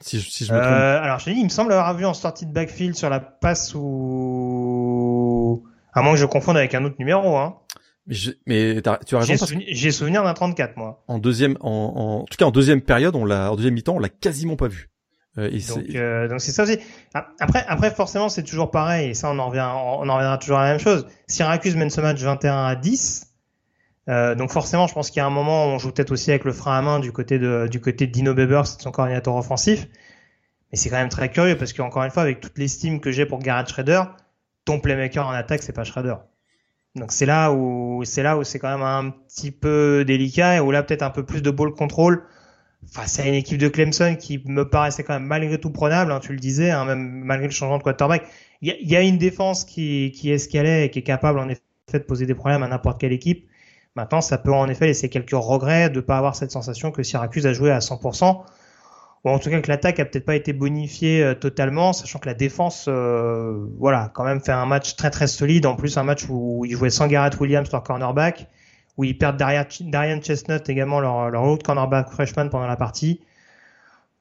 [0.00, 0.72] Si je, si je me trompe.
[0.72, 3.20] Euh, alors je dis, il me semble avoir vu en sortie de backfield sur la
[3.20, 7.58] passe où à moins que je confonde avec un autre numéro hein.
[8.06, 9.46] Mais, je, mais tu as raison.
[9.68, 11.02] J'ai souvenir, d'un 34 moi.
[11.08, 13.96] En deuxième en, en, en tout cas en deuxième période, on l'a en deuxième mi-temps,
[13.96, 14.90] on l'a quasiment pas vu.
[15.38, 16.78] Euh, donc, euh, donc c'est ça aussi.
[17.14, 19.10] Ah, après, après forcément, c'est toujours pareil.
[19.10, 21.06] Et ça, on en revient, on en reviendra toujours à la même chose.
[21.26, 23.34] Syracuse mène ce match 21 à 10.
[24.08, 26.30] Euh, donc forcément, je pense qu'il y a un moment où on joue peut-être aussi
[26.30, 29.34] avec le frein à main du côté de du côté de Dino Babers, son coordinateur
[29.34, 29.88] offensif.
[30.72, 33.26] Mais c'est quand même très curieux parce qu'encore une fois, avec toute l'estime que j'ai
[33.26, 34.02] pour Garrett Schrader,
[34.64, 36.14] ton playmaker en attaque, c'est pas Schrader.
[36.96, 40.60] Donc c'est là où c'est là où c'est quand même un petit peu délicat et
[40.60, 42.24] où là peut-être un peu plus de ball control
[42.86, 46.20] face à une équipe de Clemson qui me paraissait quand même malgré tout prenable, hein,
[46.20, 48.24] tu le disais, hein, même malgré le changement de quarterback.
[48.62, 51.60] Il y, a, une défense qui, qui escalait et qui est capable en effet
[51.92, 53.46] de poser des problèmes à n'importe quelle équipe.
[53.96, 57.46] Maintenant, ça peut en effet laisser quelques regrets de pas avoir cette sensation que Syracuse
[57.46, 58.44] a joué à 100%,
[59.24, 62.26] ou en tout cas que l'attaque a peut-être pas été bonifiée euh, totalement, sachant que
[62.26, 65.66] la défense, euh, voilà, quand même fait un match très très solide.
[65.66, 68.48] En plus, un match où il jouait sans Garrett Williams, leur cornerback
[68.96, 73.20] où ils perdent Darian Chestnut également leur, leur autre cornerback freshman pendant la partie.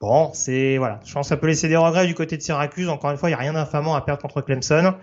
[0.02, 2.90] Bon, c'est voilà, je pense que ça peut laisser des regrets du côté de Syracuse.
[2.90, 4.94] Encore une fois, il n'y a rien d'infamant à perdre contre Clemson,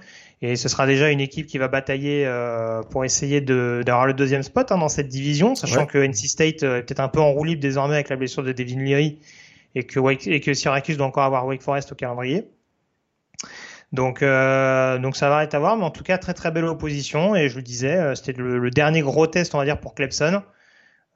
[0.43, 4.43] et ce sera déjà une équipe qui va batailler euh, pour essayer d'avoir le deuxième
[4.43, 7.33] spot hein, dans cette division, sachant que NC State euh, est peut-être un peu en
[7.33, 9.19] roue libre désormais avec la blessure de Devin Leary
[9.75, 12.49] et que, et que Syracuse doit encore avoir Wake Forest au calendrier.
[13.93, 16.65] Donc, euh, donc ça va être à voir, mais en tout cas très très belle
[16.65, 17.37] opposition.
[17.37, 20.43] Et je le disais, euh, c'était le, dernier gros test, on va dire, pour Clemson.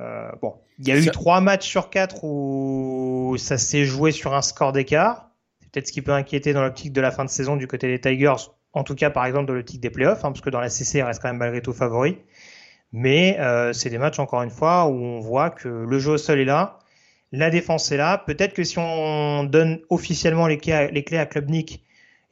[0.01, 4.35] Euh, bon, il y a eu trois matchs sur quatre où ça s'est joué sur
[4.35, 5.31] un score d'écart.
[5.61, 7.89] C'est peut-être ce qui peut inquiéter dans l'optique de la fin de saison du côté
[7.89, 8.51] des Tigers.
[8.75, 10.99] En tout cas, par exemple, dans l'optique des playoffs, hein, parce que dans la CC,
[10.99, 12.19] il reste quand même malgré tout favori.
[12.93, 16.19] Mais euh, c'est des matchs, encore une fois, où on voit que le jeu au
[16.19, 16.79] sol est là,
[17.33, 18.23] la défense est là.
[18.27, 21.83] Peut-être que si on donne officiellement les clés à, les clés à Klubnik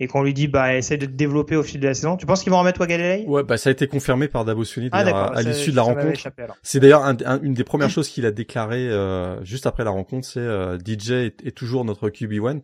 [0.00, 2.16] et qu'on lui dit bah essaye de te développer au fil de la saison.
[2.16, 4.88] Tu penses qu'ils vont remettre Wagalele Ouais, bah ça a été confirmé par Dabo Sweeney
[4.92, 6.28] ah, à, l'issue de la rencontre.
[6.62, 7.02] C'est d'ailleurs
[7.42, 11.10] une des premières choses qu'il a déclaré euh, juste après la rencontre, c'est euh, DJ
[11.10, 12.60] est, toujours notre QB1.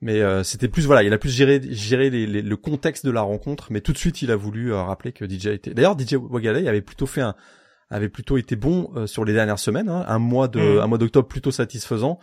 [0.00, 3.22] Mais euh, c'était plus voilà, il a plus géré géré les, le contexte de la
[3.22, 5.72] rencontre, mais tout de suite il a voulu rappeler que DJ était.
[5.72, 7.34] D'ailleurs DJ Wagalele avait plutôt fait un
[7.90, 10.04] avait plutôt été bon sur les dernières semaines, hein.
[10.08, 10.80] un mois de mm.
[10.80, 12.18] un mois d'octobre plutôt satisfaisant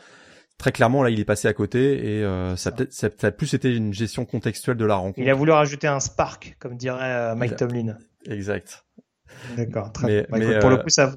[0.61, 3.53] très clairement là il est passé à côté et euh, ça peut-être ça, a plus
[3.55, 5.19] été une gestion contextuelle de la rencontre.
[5.19, 7.97] Il a voulu rajouter un spark comme dirait euh, Mike Tomlin.
[8.27, 8.85] Exact.
[9.57, 9.91] D'accord.
[9.91, 11.15] Très mais, mais pour le euh, coup ça.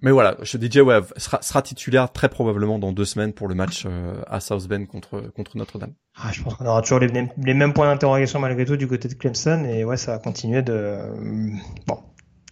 [0.00, 3.54] Mais voilà, je DJ Wave sera, sera, titulaire très probablement dans deux semaines pour le
[3.54, 3.86] match
[4.26, 5.94] à South Bend contre contre Notre-Dame.
[6.16, 9.08] Ah, je pense qu'on aura toujours les, les mêmes points d'interrogation malgré tout du côté
[9.08, 10.98] de Clemson et ouais ça va continuer de
[11.86, 11.98] bon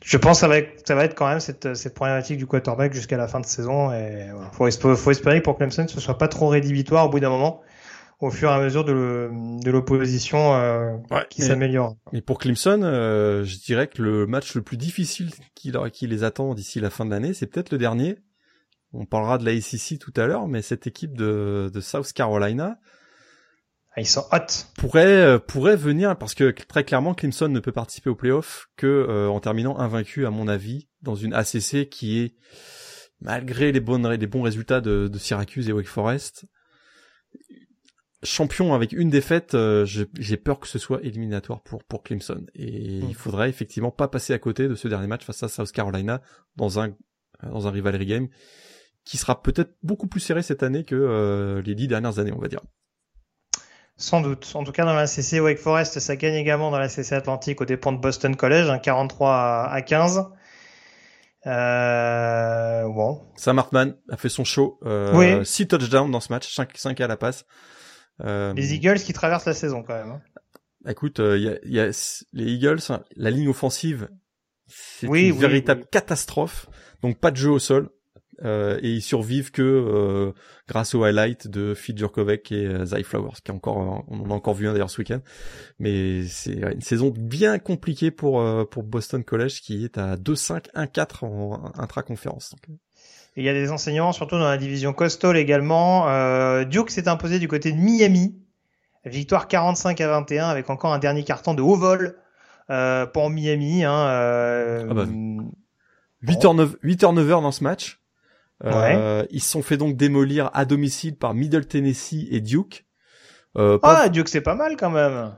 [0.04, 2.46] je pense que ça va être, ça va être quand même cette, cette problématique du
[2.46, 3.92] quarterback jusqu'à la fin de saison.
[3.92, 4.50] Et voilà.
[4.50, 7.60] faut, faut espérer pour Clemson que ce soit pas trop rédhibitoire au bout d'un moment,
[8.20, 10.96] au fur et à mesure de l'opposition euh,
[11.30, 11.96] qui s'améliore.
[12.12, 16.24] Mais pour Clemson, euh, je dirais que le match le plus difficile qui, qui les
[16.24, 18.18] attend d'ici la fin de l'année, c'est peut-être le dernier.
[18.92, 22.78] On parlera de la ACC tout à l'heure, mais cette équipe de, de South Carolina,
[24.00, 24.66] ils sont hot.
[24.76, 28.86] Pourrait euh, pourrait venir parce que très clairement Clemson ne peut participer au playoff que
[28.86, 32.36] euh, en terminant invaincu à mon avis dans une ACC qui est
[33.20, 36.46] malgré les bonnes les bons résultats de, de Syracuse et Wake Forest
[38.24, 42.98] champion avec une défaite, euh, j'ai peur que ce soit éliminatoire pour pour Clemson et
[42.98, 46.22] il faudrait effectivement pas passer à côté de ce dernier match face à South Carolina
[46.56, 46.94] dans un
[47.42, 48.28] dans un rivalry game
[49.04, 52.46] qui sera peut-être beaucoup plus serré cette année que les dix dernières années, on va
[52.46, 52.60] dire.
[53.96, 54.50] Sans doute.
[54.54, 57.60] En tout cas, dans la CC Wake Forest, ça gagne également dans la CC Atlantique
[57.60, 60.24] au dépens de Boston College, un 43 à 15.
[61.46, 63.20] Euh, bon.
[63.36, 64.78] Sam Hartman a fait son show.
[64.84, 65.46] Euh, Oui.
[65.46, 67.44] 6 touchdowns dans ce match, 5, 5 à la passe.
[68.24, 70.10] Euh, Les Eagles qui traversent la saison quand même.
[70.12, 70.20] hein.
[70.88, 71.86] Écoute, euh, il y, a, il y a
[72.32, 74.08] les Eagles, hein, la ligne offensive,
[74.66, 76.66] c'est Oui, une oui, véritable catastrophe.
[77.02, 77.88] Donc pas de jeu au sol.
[78.44, 80.32] Euh, et ils survivent que euh,
[80.68, 84.34] grâce au highlight de Fit Jurkovec et euh, Flowers, qui est encore, on en a
[84.34, 85.20] encore vu un d'ailleurs ce week-end.
[85.78, 90.72] Mais c'est une saison bien compliquée pour euh, pour Boston College qui est à 2-5,
[90.74, 92.54] 1-4 en intra-conférence.
[93.36, 96.08] Et il y a des enseignants, surtout dans la division Coastal également.
[96.08, 98.36] Euh, Duke s'est imposé du côté de Miami.
[99.04, 102.18] Victoire 45 à 21 avec encore un dernier carton de haut vol
[102.70, 103.84] euh, pour Miami.
[103.84, 105.06] Hein, euh, Ah bah.
[106.22, 108.01] 8 turnovers 8 turnovers dans ce match.
[108.64, 109.28] Euh, Ouais.
[109.30, 112.86] Ils se sont fait donc démolir à domicile par Middle Tennessee et Duke.
[113.56, 115.34] Euh, pas- Ah, Duke c'est pas mal quand même.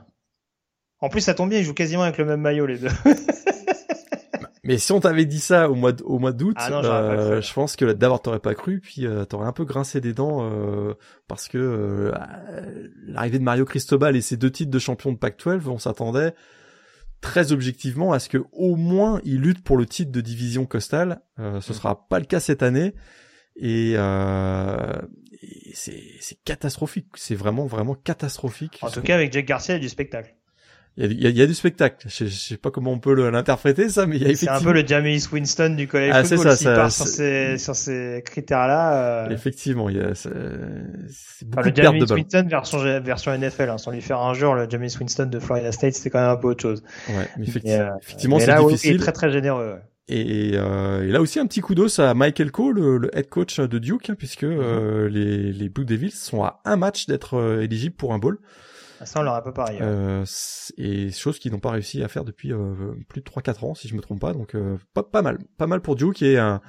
[0.99, 2.87] En plus, ça tombe bien, ils jouent quasiment avec le même maillot les deux.
[4.63, 7.75] Mais si on t'avait dit ça au mois au mois d'août, Ah euh, je pense
[7.75, 10.95] que d'abord t'aurais pas cru, puis euh, t'aurais un peu grincé des dents euh,
[11.27, 12.11] parce que euh,
[13.05, 16.33] l'arrivée de Mario Cristobal et ses deux titres de champion de Pac-12, on s'attendait
[17.25, 21.21] très objectivement à ce que au moins il lutte pour le titre de division costale.
[21.39, 21.75] Euh, ce Mm.
[21.75, 22.93] sera pas le cas cette année
[23.57, 25.01] et, euh,
[25.41, 27.07] et c'est c'est catastrophique.
[27.15, 28.79] C'est vraiment vraiment catastrophique.
[28.81, 30.35] En tout cas, avec Jack Garcia, il y a du spectacle.
[30.97, 32.07] Il y a, y y du spectacle.
[32.09, 34.69] Je, je sais pas comment on peut l'interpréter ça, mais il y a C'est effectivement
[34.69, 36.51] un peu le Jameis Winston du collège Ah, c'est football.
[36.53, 40.15] ça, S'il ça- part sur c'est- ces, sur ces critères-là, euh, Effectivement, il y a,
[40.15, 40.29] c'est
[41.09, 42.13] c'est beaucoup enfin, le de.
[42.13, 45.71] Winston version, version NFL, hein, sans lui faire un jour, le Jameis Winston de Florida
[45.71, 46.81] State, c'était quand même un peu autre chose.
[47.09, 48.95] Ouais, mais euh, effectivement, c'est il difficile.
[48.95, 49.73] est très très généreux.
[49.73, 49.79] ouais.
[50.07, 53.27] Et, euh, et là aussi un petit coup d'os à Michael Cole, le, le head
[53.27, 57.37] coach de Duke, hein, puisque euh, les, les Blue Devils sont à un match d'être
[57.37, 58.37] euh, éligibles pour un bowl.
[59.05, 59.77] Ça, on l'aurait pas pareil.
[59.77, 59.83] ouais.
[59.83, 60.25] Euh,
[60.77, 63.87] et chose qu'ils n'ont pas réussi à faire depuis euh, plus de 3-4 ans, si
[63.87, 64.33] je me trompe pas.
[64.33, 66.61] Donc euh, pas, pas mal, pas mal pour Duke et un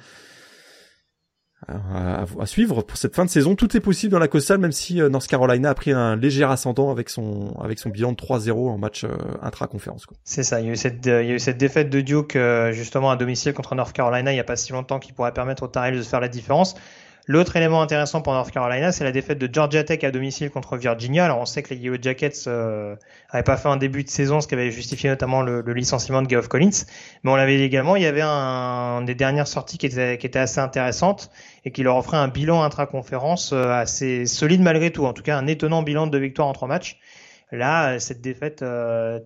[1.67, 3.55] à, à suivre pour cette fin de saison.
[3.55, 6.91] Tout est possible dans la Coastal, même si North Carolina a pris un léger ascendant
[6.91, 9.09] avec son avec son bilan de 3-0 en match euh,
[9.41, 10.05] intra-conférence.
[10.23, 10.61] C'est ça.
[10.61, 12.71] Il y a eu cette, euh, il y a eu cette défaite de Duke euh,
[12.71, 15.63] justement à domicile contre North Carolina il y a pas si longtemps qui pourrait permettre
[15.63, 16.75] aux Tar Heels de faire la différence.
[17.29, 20.77] L'autre élément intéressant pour North Carolina, c'est la défaite de Georgia Tech à domicile contre
[20.77, 21.25] Virginia.
[21.25, 22.95] Alors on sait que les Yellow Jackets euh,
[23.29, 26.29] avaient pas fait un début de saison, ce qui avait justifié notamment le, licenciement de
[26.29, 26.85] Geoff Collins.
[27.23, 31.29] Mais on l'avait également, il y avait un, des dernières sorties qui était, assez intéressante
[31.65, 35.05] et qui leur offrait un bilan intra-conférence euh, assez solide malgré tout.
[35.05, 36.97] En tout cas, un étonnant bilan de victoires en trois matchs.
[37.51, 39.19] Là, cette défaite euh,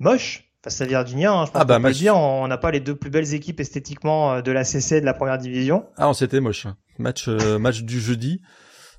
[0.00, 2.46] moche face à Virginia, hein, je pense Ah bah, qu'on peut le match- dire, on
[2.48, 5.14] n'a pas les deux plus belles équipes esthétiquement euh, de la CC et de la
[5.14, 5.86] première division.
[5.96, 6.66] Ah, non, c'était moche.
[6.98, 8.40] Match euh, match du jeudi.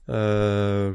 [0.09, 0.93] Euh,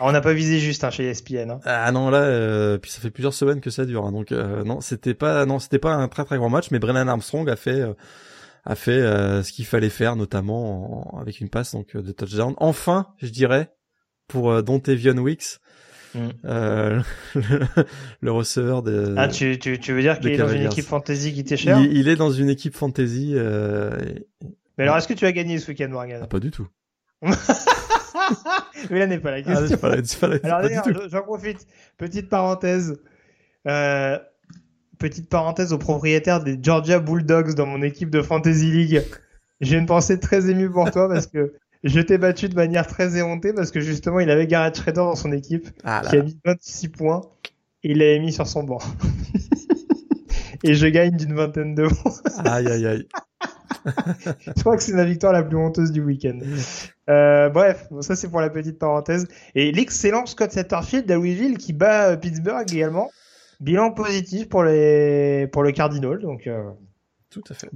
[0.00, 1.50] on n'a pas visé juste hein, chez ESPN.
[1.50, 1.60] Hein.
[1.64, 4.62] Ah non là, euh, puis ça fait plusieurs semaines que ça dure, hein, donc euh,
[4.64, 7.56] non c'était pas non c'était pas un très très grand match, mais Brennan Armstrong a
[7.56, 7.82] fait
[8.64, 12.54] a fait euh, ce qu'il fallait faire, notamment en- avec une passe donc de touchdown.
[12.58, 13.72] Enfin, je dirais
[14.28, 15.58] pour euh, Dontavion Wicks,
[16.14, 16.28] Mm.
[16.46, 17.00] euh,
[17.34, 17.84] le,
[18.22, 19.14] le receveur de.
[19.16, 21.78] Ah, tu, tu, tu veux dire qu'il est dans une équipe fantasy qui t'est chère
[21.80, 23.32] il, il est dans une équipe fantasy.
[23.34, 24.26] Euh, et-
[24.78, 26.66] Mais alors, est-ce que tu as gagné ce week-end, Morgan ah, pas du tout.
[28.90, 29.76] Mais là n'est pas la Ah, question.
[29.78, 31.66] pas, pas, Alors d'ailleurs, j'en profite.
[31.96, 32.98] Petite parenthèse.
[33.66, 34.18] Euh,
[34.98, 39.02] petite parenthèse aux propriétaires des Georgia Bulldogs dans mon équipe de Fantasy League.
[39.60, 43.16] J'ai une pensée très émue pour toi parce que je t'ai battu de manière très
[43.16, 46.38] éhontée parce que justement il avait Garrett Schrader dans son équipe Ah qui a mis
[46.44, 47.22] 26 points
[47.82, 48.78] et il l'avait mis sur son banc.
[50.64, 52.12] et je gagne d'une vingtaine de points.
[52.44, 53.08] Aïe aïe aïe.
[54.56, 56.38] Je crois que c'est la victoire la plus honteuse du week-end.
[57.08, 59.26] Euh, bref, bon, ça c'est pour la petite parenthèse.
[59.54, 63.10] Et l'excellent Scott Satterfield de Louisville qui bat euh, Pittsburgh également.
[63.60, 66.70] Bilan positif pour les pour le Cardinal, donc euh,
[67.30, 67.68] Tout à fait.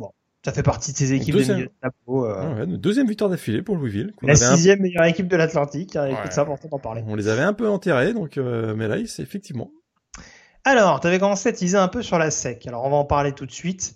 [0.45, 1.59] Ça fait partie de ces équipes Deuxième.
[1.59, 2.27] de de tableau.
[2.27, 4.13] euh, ouais, deuxième victoire d'affilée pour Louisville.
[4.23, 5.95] la un sixième meilleure équipe de l'Atlantique.
[5.97, 6.17] hein, Ouais.
[6.31, 7.03] c'est important d'en parler.
[7.07, 9.71] On les avait un peu enterrés, donc euh, mais là, c'est effectivement.
[10.65, 12.67] Alors, tu avais commencé à teaser un peu sur la SEC.
[12.67, 13.95] Alors, on va en parler tout de suite.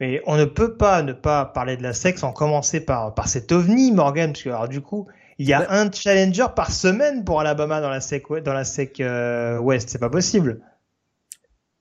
[0.00, 3.28] Mais on ne peut pas ne pas parler de la SEC sans commencer par, par
[3.28, 5.66] cet ovni, Morgan, parce que alors, du coup, il y a Ouais.
[5.70, 9.88] un challenger par semaine pour Alabama dans la SEC, dans la SEC euh, Ouest.
[9.90, 10.60] C'est pas possible.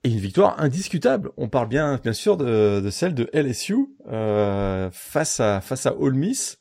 [0.08, 1.32] Et une victoire indiscutable.
[1.38, 3.76] On parle bien, bien sûr, de, de celle de LSU
[4.12, 6.58] euh, face à face à Ole Miss.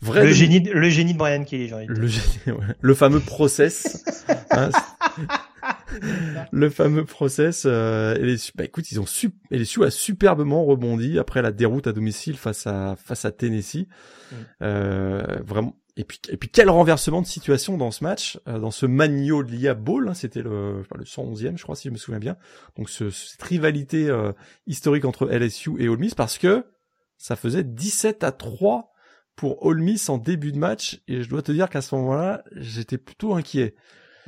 [0.00, 2.02] Vrai Le demi- génie, de- le génie de Brian Kelly, j'ai envie de dire.
[2.02, 2.74] le, génie- ouais.
[2.80, 4.04] le fameux process.
[4.50, 4.70] hein,
[6.52, 7.64] le fameux process.
[7.66, 11.92] Euh, LSU, bah écoute, ils ont su, LSU a superbement rebondi après la déroute à
[11.92, 13.86] domicile face à face à Tennessee.
[14.30, 14.34] Mm.
[14.62, 15.74] Euh, vraiment.
[15.98, 19.74] Et puis, et puis quel renversement de situation dans ce match, euh, dans ce Magnolia
[19.74, 22.36] Bowl, hein, c'était le, pas, le 111e, je crois, si je me souviens bien.
[22.76, 24.32] Donc ce, cette rivalité euh,
[24.68, 26.64] historique entre LSU et Ole Miss, parce que
[27.16, 28.92] ça faisait 17 à 3
[29.34, 32.44] pour Ole Miss en début de match et je dois te dire qu'à ce moment-là,
[32.52, 33.74] j'étais plutôt inquiet.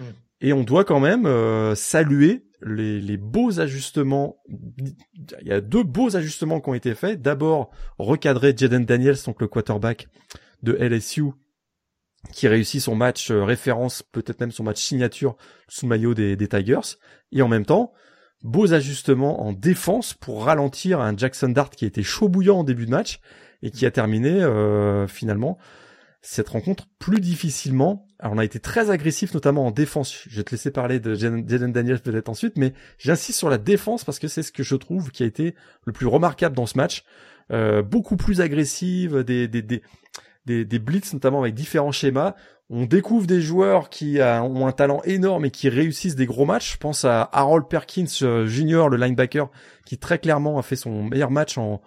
[0.01, 0.11] Hmm.
[0.41, 4.43] Et on doit quand même euh, saluer les, les, beaux ajustements.
[4.49, 7.23] Il y a deux beaux ajustements qui ont été faits.
[7.23, 10.09] D'abord, recadrer Jaden Daniels, donc le quarterback
[10.63, 11.31] de LSU,
[12.33, 15.37] qui réussit son match euh, référence, peut-être même son match signature
[15.69, 16.97] sous maillot des, Tigers.
[17.33, 17.93] Et en même temps,
[18.43, 22.87] beaux ajustements en défense pour ralentir un Jackson Dart qui était chaud bouillant en début
[22.87, 23.21] de match
[23.63, 25.59] et qui a terminé euh, finalement
[26.23, 28.07] cette rencontre plus difficilement.
[28.19, 30.25] Alors on a été très agressif notamment en défense.
[30.29, 34.05] Je vais te laisser parler de Jaden Daniels peut-être ensuite, mais j'insiste sur la défense
[34.05, 35.55] parce que c'est ce que je trouve qui a été
[35.87, 37.05] le plus remarquable dans ce match.
[37.53, 39.49] Euh, beaucoup plus agressive, des,
[40.51, 42.35] des, des blitz notamment avec différents schémas.
[42.69, 46.75] On découvre des joueurs qui ont un talent énorme et qui réussissent des gros matchs.
[46.75, 49.51] Je pense à Harold Perkins euh, Jr., le linebacker,
[49.85, 51.81] qui très clairement a fait son meilleur match en,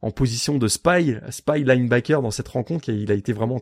[0.00, 2.88] en position de spy, spy linebacker dans cette rencontre.
[2.88, 3.60] Il a été vraiment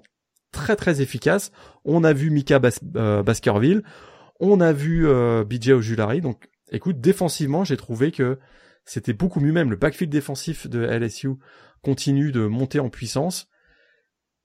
[0.53, 1.51] très très efficace.
[1.85, 2.61] On a vu Mika
[2.97, 3.83] euh, Baskerville,
[4.41, 6.21] on a vu euh, BJ Ojulari.
[6.21, 8.39] Donc, écoute, défensivement, j'ai trouvé que
[8.85, 9.53] c'était beaucoup mieux.
[9.53, 11.31] Même le backfield défensif de LSU
[11.83, 13.49] continue de monter en puissance.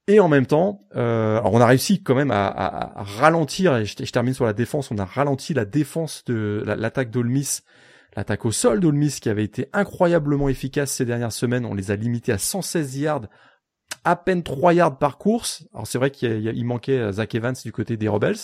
[0.07, 4.33] Et en même temps, euh, on a réussi quand même à, ralentir, et je, termine
[4.33, 7.59] sur la défense, on a ralenti la défense de l'attaque d'Olmis,
[8.17, 11.95] l'attaque au sol d'Olmis qui avait été incroyablement efficace ces dernières semaines, on les a
[11.95, 13.27] limités à 116 yards,
[14.03, 15.65] à peine 3 yards par course.
[15.73, 18.35] Alors c'est vrai qu'il manquait euh, Zach Evans du côté des Rebels,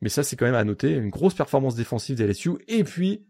[0.00, 2.52] mais ça c'est quand même à noter, une grosse performance défensive des LSU.
[2.68, 3.26] Et puis,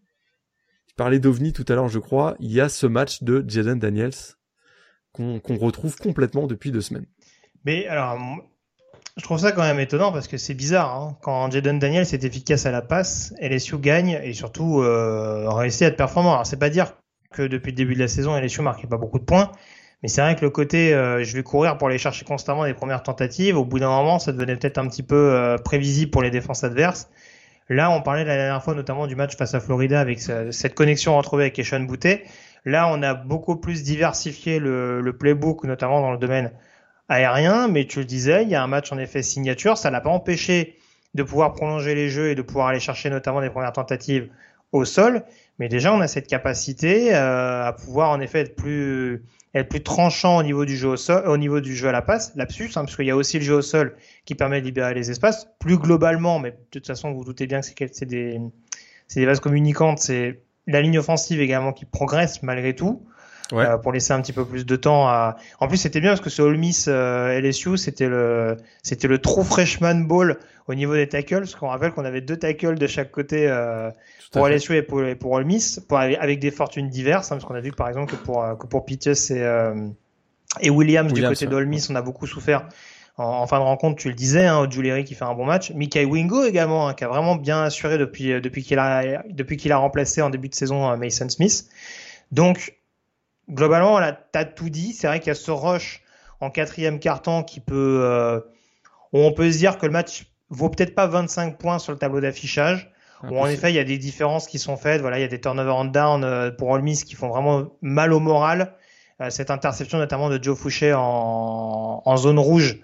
[0.90, 3.78] je parlais d'OVNI tout à l'heure je crois, il y a ce match de Jaden
[3.78, 4.12] Daniels
[5.12, 7.06] qu'on retrouve complètement depuis deux semaines.
[7.64, 8.18] Mais alors,
[9.16, 10.94] je trouve ça quand même étonnant parce que c'est bizarre.
[10.94, 11.16] Hein.
[11.22, 15.86] Quand Jaden Daniels est efficace à la passe, LSU gagne et surtout euh, réussit à
[15.86, 16.32] être performant.
[16.32, 16.94] Alors, c'est pas dire
[17.30, 19.52] que depuis le début de la saison, LSU marquait pas beaucoup de points.
[20.02, 22.74] Mais c'est vrai que le côté euh, je vais courir pour aller chercher constamment des
[22.74, 26.22] premières tentatives, au bout d'un moment, ça devenait peut-être un petit peu euh, prévisible pour
[26.22, 27.08] les défenses adverses.
[27.70, 31.16] Là, on parlait la dernière fois notamment du match face à Florida avec cette connexion
[31.16, 32.24] retrouvée avec Eshon Boutet.
[32.66, 36.50] Là, on a beaucoup plus diversifié le, le playbook, notamment dans le domaine
[37.08, 40.00] aérien, mais tu le disais, il y a un match en effet signature, ça l'a
[40.00, 40.76] pas empêché
[41.14, 44.28] de pouvoir prolonger les jeux et de pouvoir aller chercher notamment des premières tentatives
[44.72, 45.22] au sol,
[45.58, 49.22] mais déjà on a cette capacité euh, à pouvoir en effet être plus
[49.54, 52.02] être plus tranchant au niveau du jeu au sol, au niveau du jeu à la
[52.02, 54.66] passe, lapsus, hein, parce qu'il y a aussi le jeu au sol qui permet de
[54.66, 55.46] libérer les espaces.
[55.60, 58.40] Plus globalement, mais de toute façon vous, vous doutez bien que c'est des
[59.06, 63.06] c'est des bases communicantes, c'est la ligne offensive également qui progresse malgré tout.
[63.52, 65.36] Euh, pour laisser un petit peu plus de temps à.
[65.60, 69.18] En plus, c'était bien parce que ce All Miss euh, LSU, c'était le c'était le
[69.18, 71.40] true freshman ball au niveau des tackles.
[71.40, 73.90] Parce qu'on rappelle qu'on avait deux tackles de chaque côté euh,
[74.32, 77.30] pour LSU et pour, pour All Miss, pour, avec des fortunes diverses.
[77.30, 79.44] Hein, parce qu'on a vu par exemple que pour que pour Pitus et
[80.60, 82.68] et Williams, du côté d'All Miss, on a beaucoup souffert.
[83.16, 86.04] En, fin de rencontre, tu le disais, hein, Julieri qui fait un bon match, Mickey
[86.04, 89.76] Wingo également, hein, qui a vraiment bien assuré depuis depuis qu'il a depuis qu'il a
[89.76, 91.66] remplacé en début de saison Mason Smith.
[92.32, 92.74] Donc
[93.50, 94.92] globalement, là, t'as tout dit.
[94.92, 96.02] C'est vrai qu'il y a ce rush
[96.40, 98.40] en quatrième carton qui peut, euh,
[99.12, 102.20] on peut se dire que le match vaut peut-être pas 25 points sur le tableau
[102.20, 102.90] d'affichage.
[103.22, 105.00] En effet, il y a des différences qui sont faites.
[105.00, 107.70] Voilà, il y a des turnovers and down euh, pour Ole Miss qui font vraiment
[107.80, 108.74] mal au moral.
[109.22, 112.80] Euh, cette interception notamment de Joe Fouché en, en zone rouge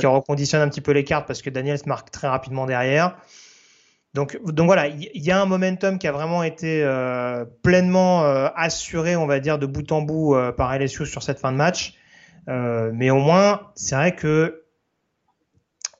[0.00, 3.16] qui reconditionne un petit peu les cartes parce que Daniels marque très rapidement derrière.
[4.14, 8.48] Donc, donc voilà, il y, a un momentum qui a vraiment été euh, pleinement euh,
[8.56, 11.56] assuré, on va dire, de bout en bout euh, par LSU sur cette fin de
[11.56, 11.94] match.
[12.48, 14.64] mais au moins, c'est vrai que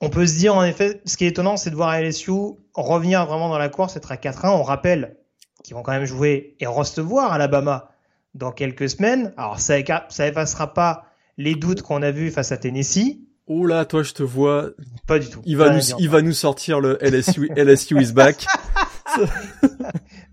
[0.00, 2.32] on peut se dire, en effet, ce qui est étonnant, c'est de voir LSU
[2.74, 4.48] revenir vraiment dans la course, être à 4-1.
[4.48, 5.16] On rappelle
[5.62, 7.90] qu'ils vont quand même jouer et recevoir Alabama
[8.34, 9.32] dans quelques semaines.
[9.36, 9.74] Alors, ça,
[10.08, 11.04] ça effacera pas
[11.36, 13.20] les doutes qu'on a vus face à Tennessee.
[13.52, 14.68] Oh là, toi, je te vois.
[15.08, 15.42] Pas du tout.
[15.44, 18.46] Il va nous, il va nous sortir le LSU, LSU is back.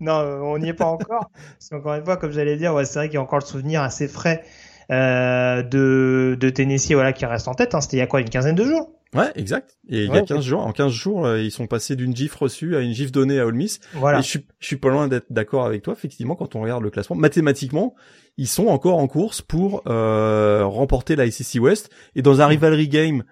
[0.00, 1.28] non, on n'y est pas encore.
[1.34, 3.44] Parce qu'encore une fois, comme j'allais dire, ouais, c'est vrai qu'il y a encore le
[3.44, 4.44] souvenir assez frais
[4.92, 7.74] euh, de, de Tennessee, voilà, qui reste en tête.
[7.74, 7.80] Hein.
[7.80, 8.88] C'était il y a quoi, une quinzaine de jours?
[9.14, 9.78] Ouais, exact.
[9.88, 12.34] Et il y a 15 jours, en 15 jours, euh, ils sont passés d'une gif
[12.34, 13.80] reçue à une gif donnée à Ole Miss.
[13.94, 14.18] Voilà.
[14.18, 16.82] Et je suis, je suis pas loin d'être d'accord avec toi, effectivement, quand on regarde
[16.82, 17.16] le classement.
[17.16, 17.94] Mathématiquement,
[18.36, 21.90] ils sont encore en course pour euh, remporter la SEC West.
[22.14, 23.24] Et dans un rivalry game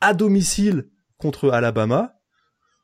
[0.00, 2.12] à domicile contre Alabama.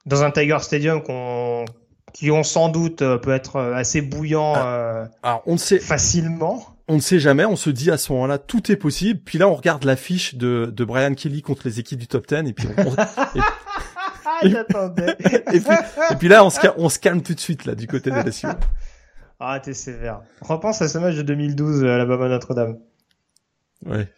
[0.04, 1.64] Dans un Tiger Stadium qu'on
[2.12, 6.96] qui ont sans doute euh, peut être assez bouillant ah, alors on sait facilement on
[6.96, 9.20] ne sait jamais, on se dit à ce moment-là, tout est possible.
[9.24, 12.50] Puis là, on regarde l'affiche de, de Brian Kelly contre les équipes du top 10
[12.50, 12.94] et puis on,
[14.44, 14.48] et,
[15.54, 15.74] et, puis,
[16.10, 18.16] et puis là, on se, on se calme tout de suite là du côté de
[18.16, 18.24] la
[19.40, 20.20] Ah, t'es sévère.
[20.42, 22.76] Repense à ce match de 2012 à la Baba Notre-Dame.
[23.86, 24.08] Ouais.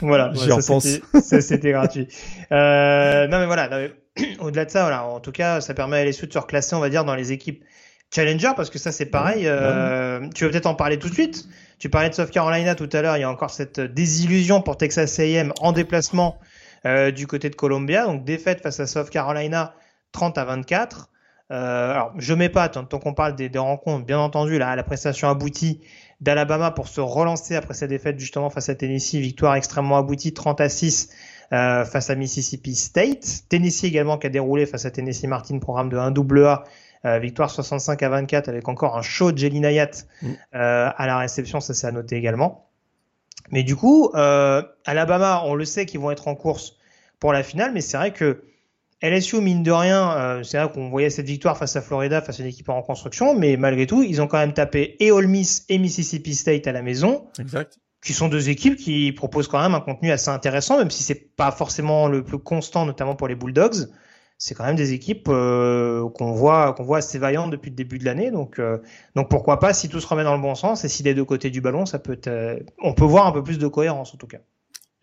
[0.00, 0.86] Voilà, J'y repense.
[1.22, 2.08] Ça, c'était gratuit.
[2.50, 3.88] Euh, non, mais voilà.
[4.40, 5.04] Au-delà de ça, voilà.
[5.04, 7.32] En tout cas, ça permet à LSU de se reclasser, on va dire, dans les
[7.32, 7.62] équipes
[8.14, 9.42] challenger, parce que ça, c'est pareil.
[9.46, 11.46] euh, Tu veux peut-être en parler tout de suite.
[11.78, 13.16] Tu parlais de South Carolina tout à l'heure.
[13.16, 16.38] Il y a encore cette désillusion pour Texas A&M en déplacement
[16.86, 18.06] euh, du côté de Columbia.
[18.06, 19.74] Donc défaite face à South Carolina,
[20.12, 21.10] 30 à 24.
[21.52, 24.82] Euh, alors, je mets pas tant, qu'on parle des, des rencontres, bien entendu, là, la
[24.82, 25.80] prestation aboutie
[26.20, 30.60] d'Alabama pour se relancer après sa défaite justement face à Tennessee, victoire extrêmement aboutie, 30
[30.60, 31.10] à 6
[31.52, 33.44] euh, face à Mississippi State.
[33.48, 36.64] Tennessee également qui a déroulé face à Tennessee Martin, programme de 1AA,
[37.04, 39.90] euh, victoire 65 à 24 avec encore un show de Jelly Nayat
[40.22, 40.26] Mm.
[40.54, 42.68] euh, à la réception, ça c'est à noter également.
[43.50, 46.76] Mais du coup, euh, Alabama, on le sait qu'ils vont être en course
[47.20, 48.42] pour la finale, mais c'est vrai que
[49.02, 52.42] LSU, mine de rien, c'est vrai qu'on voyait cette victoire face à Florida, face à
[52.42, 55.66] une équipe en reconstruction, mais malgré tout, ils ont quand même tapé et Ole Miss
[55.68, 57.78] et Mississippi State à la maison, Exact.
[58.02, 61.36] qui sont deux équipes qui proposent quand même un contenu assez intéressant, même si c'est
[61.36, 63.86] pas forcément le plus constant, notamment pour les Bulldogs.
[64.38, 67.98] C'est quand même des équipes euh, qu'on voit qu'on voit assez vaillantes depuis le début
[67.98, 68.78] de l'année, donc euh,
[69.14, 71.24] donc pourquoi pas si tout se remet dans le bon sens et si des deux
[71.24, 74.12] côtés du ballon, ça peut être, euh, on peut voir un peu plus de cohérence
[74.12, 74.40] en tout cas.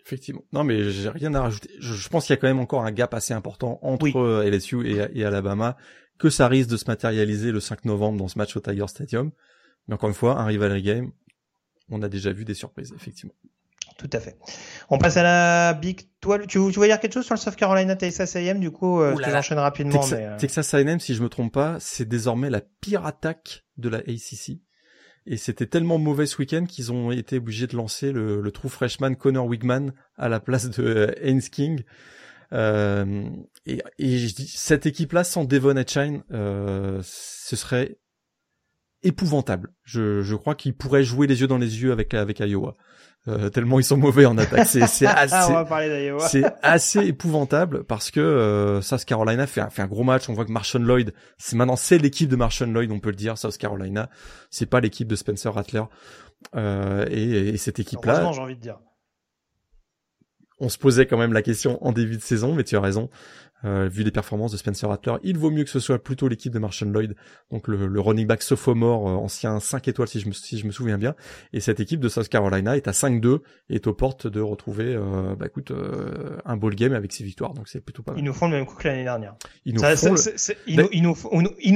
[0.06, 0.44] Effectivement.
[0.52, 1.70] Non, mais j'ai rien à rajouter.
[1.80, 4.50] Je, je pense qu'il y a quand même encore un gap assez important entre Oui.
[4.50, 5.78] LSU et, et Alabama,
[6.20, 9.32] que ça risque de se matérialiser le 5 novembre dans ce match au Tiger Stadium.
[9.88, 11.12] Mais encore une fois, un rivalry game,
[11.90, 13.34] on a déjà vu des surprises, effectivement.
[13.98, 14.38] Tout à fait.
[14.90, 16.42] On passe à la Big 12.
[16.48, 19.16] Tu, tu veux dire quelque chose sur le South Carolina Texas A&M Du coup, euh,
[19.24, 20.00] je l'enchaîne rapidement.
[20.00, 23.64] Texas, mais, euh, Texas A&M, si je me trompe pas, c'est désormais la pire attaque
[23.78, 24.60] de la ACC.
[25.26, 28.70] Et c'était tellement mauvais ce week-end qu'ils ont été obligés de lancer le, le true
[28.70, 31.84] freshman Connor Wigman à la place de euh, Haynes King.
[32.52, 33.24] Euh,
[33.66, 37.98] et, et je dis, cette équipe-là, sans Devon Etchine, euh, ce serait
[39.02, 39.74] épouvantable.
[39.84, 42.76] Je, je crois qu'ils pourraient jouer les yeux dans les yeux avec, avec Iowa.
[43.30, 44.68] Euh, tellement ils sont mauvais en attaque.
[44.68, 45.06] C'est,
[46.62, 50.28] assez, épouvantable parce que euh, South Carolina fait un, fait un gros match.
[50.28, 53.16] On voit que Marshawn Lloyd, c'est maintenant c'est l'équipe de Marshawn Lloyd, on peut le
[53.16, 53.38] dire.
[53.38, 54.10] South Carolina,
[54.50, 55.84] c'est pas l'équipe de Spencer Rattler.
[56.56, 58.80] Euh, et, et cette équipe-là, Heureusement, j'ai envie de dire.
[60.64, 63.10] On se posait quand même la question en début de saison, mais tu as raison.
[63.66, 66.52] Euh, vu les performances de Spencer Rattler, il vaut mieux que ce soit plutôt l'équipe
[66.52, 67.16] de Marshawn Lloyd,
[67.50, 70.66] donc le, le running back sophomore, euh, ancien 5 étoiles si je, me, si je
[70.68, 71.16] me souviens bien.
[71.54, 73.40] Et cette équipe de South Carolina est à 5-2
[73.70, 77.24] et est aux portes de retrouver, euh, bah écoute, euh, un ball game avec six
[77.24, 78.20] victoires, donc c'est plutôt pas mal.
[78.20, 79.36] Ils nous font le même coup que l'année dernière.
[79.66, 79.82] Ils nous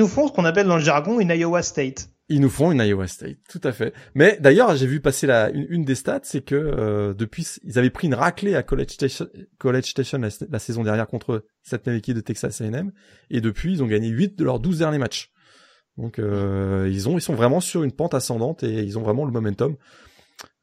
[0.07, 2.09] font ce qu'on appelle dans le jargon une Iowa State.
[2.29, 3.93] Ils nous font une Iowa State, tout à fait.
[4.13, 7.79] Mais d'ailleurs, j'ai vu passer la, une, une des stats, c'est que euh, depuis, ils
[7.79, 11.85] avaient pris une raclée à College Station, College Station la, la saison dernière contre cette
[11.87, 12.91] même équipe de Texas A&M,
[13.29, 15.31] et depuis, ils ont gagné 8 de leurs 12 derniers matchs.
[15.97, 19.25] Donc, euh, ils ont, ils sont vraiment sur une pente ascendante et ils ont vraiment
[19.25, 19.75] le momentum.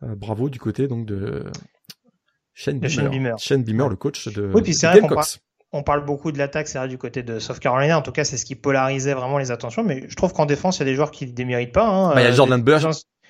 [0.02, 1.44] Euh, bravo du côté donc de
[2.52, 2.94] Shane De Beamer.
[2.94, 3.38] Shane Beamer.
[3.38, 5.40] Shane Beamer, le coach de, Oui, puis Gamecocks.
[5.74, 7.98] On parle beaucoup de l'attaque, c'est vrai, du côté de South Carolina.
[7.98, 9.82] En tout cas, c'est ce qui polarisait vraiment les attentions.
[9.82, 11.86] Mais je trouve qu'en défense, il y a des joueurs qui ne déméritent pas.
[11.88, 12.14] Hein.
[12.14, 12.84] Bah, il y a Euh, Jordan Burch.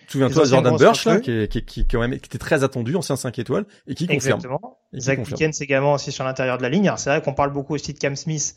[0.06, 3.16] Souviens-toi Jordan Burch, là, qui, est- qui, qui, quand même, qui était très attendu, ancien
[3.16, 4.36] 5 étoiles, et qui confirme.
[4.36, 4.78] Exactement.
[4.92, 5.38] Et qui Zach confirme.
[5.38, 6.86] Pickens également aussi sur l'intérieur de la ligne.
[6.86, 8.54] Alors, C'est vrai qu'on parle beaucoup aussi de Cam Smith,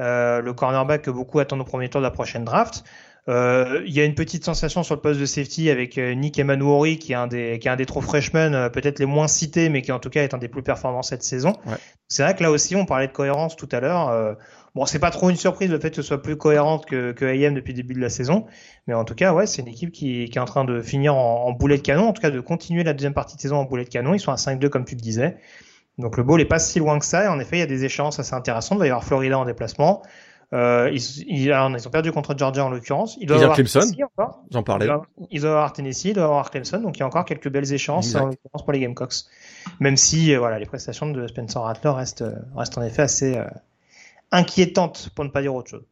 [0.00, 2.82] euh, le cornerback que beaucoup attendent au premier tour de la prochaine draft.
[3.28, 6.38] Euh, Il y a une petite sensation sur le poste de safety avec euh, Nick
[6.38, 9.28] Emanuori qui est un des qui est un des trop freshmen, euh, peut-être les moins
[9.28, 11.52] cités, mais qui en tout cas est un des plus performants cette saison.
[11.66, 11.76] Ouais.
[12.08, 14.08] C'est vrai que là aussi on parlait de cohérence tout à l'heure.
[14.08, 14.34] Euh,
[14.74, 17.26] bon, c'est pas trop une surprise le fait que ce soit plus cohérente que, que
[17.26, 18.46] AM depuis le début de la saison,
[18.86, 21.14] mais en tout cas ouais c'est une équipe qui, qui est en train de finir
[21.14, 23.56] en, en boulet de canon, en tout cas de continuer la deuxième partie de saison
[23.56, 24.14] en boulet de canon.
[24.14, 25.36] Ils sont à 5-2 comme tu le disais.
[25.98, 27.24] Donc le bowl est pas si loin que ça.
[27.24, 28.78] Et en effet, il y a des échéances assez intéressantes.
[28.78, 30.02] Il va y avoir Florida en déplacement.
[30.54, 33.16] Euh, ils, ils, alors, ils ont perdu contre Georgia en l'occurrence.
[33.20, 33.80] Ils doivent avoir Clemson.
[33.80, 34.42] Tennessee encore.
[34.50, 34.86] J'en Ils parlais.
[34.86, 36.78] doivent, ils doivent avoir Tennessee, ils doivent avoir Clemson.
[36.80, 38.22] Donc il y a encore quelques belles échéances Exact.
[38.22, 39.14] en l'occurrence pour les Gamecocks.
[39.80, 43.36] Même si euh, voilà, les prestations de Spencer Rattler restent, euh, restent en effet assez
[43.36, 43.44] euh,
[44.30, 45.84] inquiétantes pour ne pas dire autre chose.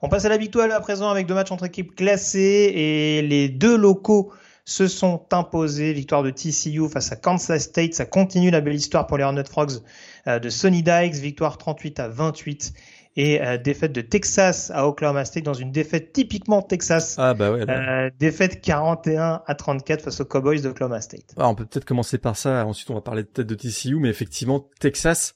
[0.00, 3.48] On passe à la victoire à présent avec deux matchs entre équipes classées et les
[3.48, 4.32] deux locaux
[4.64, 5.92] se sont imposés.
[5.92, 7.94] Victoire de TCU face à Kansas State.
[7.94, 9.82] Ça continue la belle histoire pour les Hornet Frogs
[10.26, 11.14] euh, de Sonny Dykes.
[11.16, 12.72] Victoire 38 à 28
[13.16, 17.16] et euh, défaite de Texas à Oklahoma State dans une défaite typiquement Texas.
[17.18, 17.66] Ah bah ouais.
[17.66, 18.06] là.
[18.06, 21.34] Euh, défaite 41 à 34 face aux Cowboys d'Oklahoma State.
[21.36, 22.64] Ah, on peut peut-être commencer par ça.
[22.66, 25.34] Ensuite, on va parler peut-être de TCU, mais effectivement, Texas,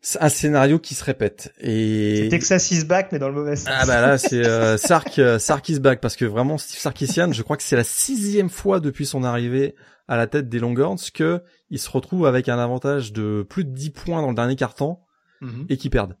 [0.00, 1.52] c'est un scénario qui se répète.
[1.60, 3.68] Et Texas is back mais dans le mauvais sens.
[3.76, 7.32] ah bah là, c'est euh, Sark, euh, Sark is back parce que vraiment Steve Sarkisian,
[7.32, 9.74] je crois que c'est la sixième fois depuis son arrivée
[10.06, 13.70] à la tête des Longhorns que il se retrouve avec un avantage de plus de
[13.70, 15.02] 10 points dans le dernier quart-temps
[15.42, 15.66] Mhm.
[15.68, 16.16] et qui perdent.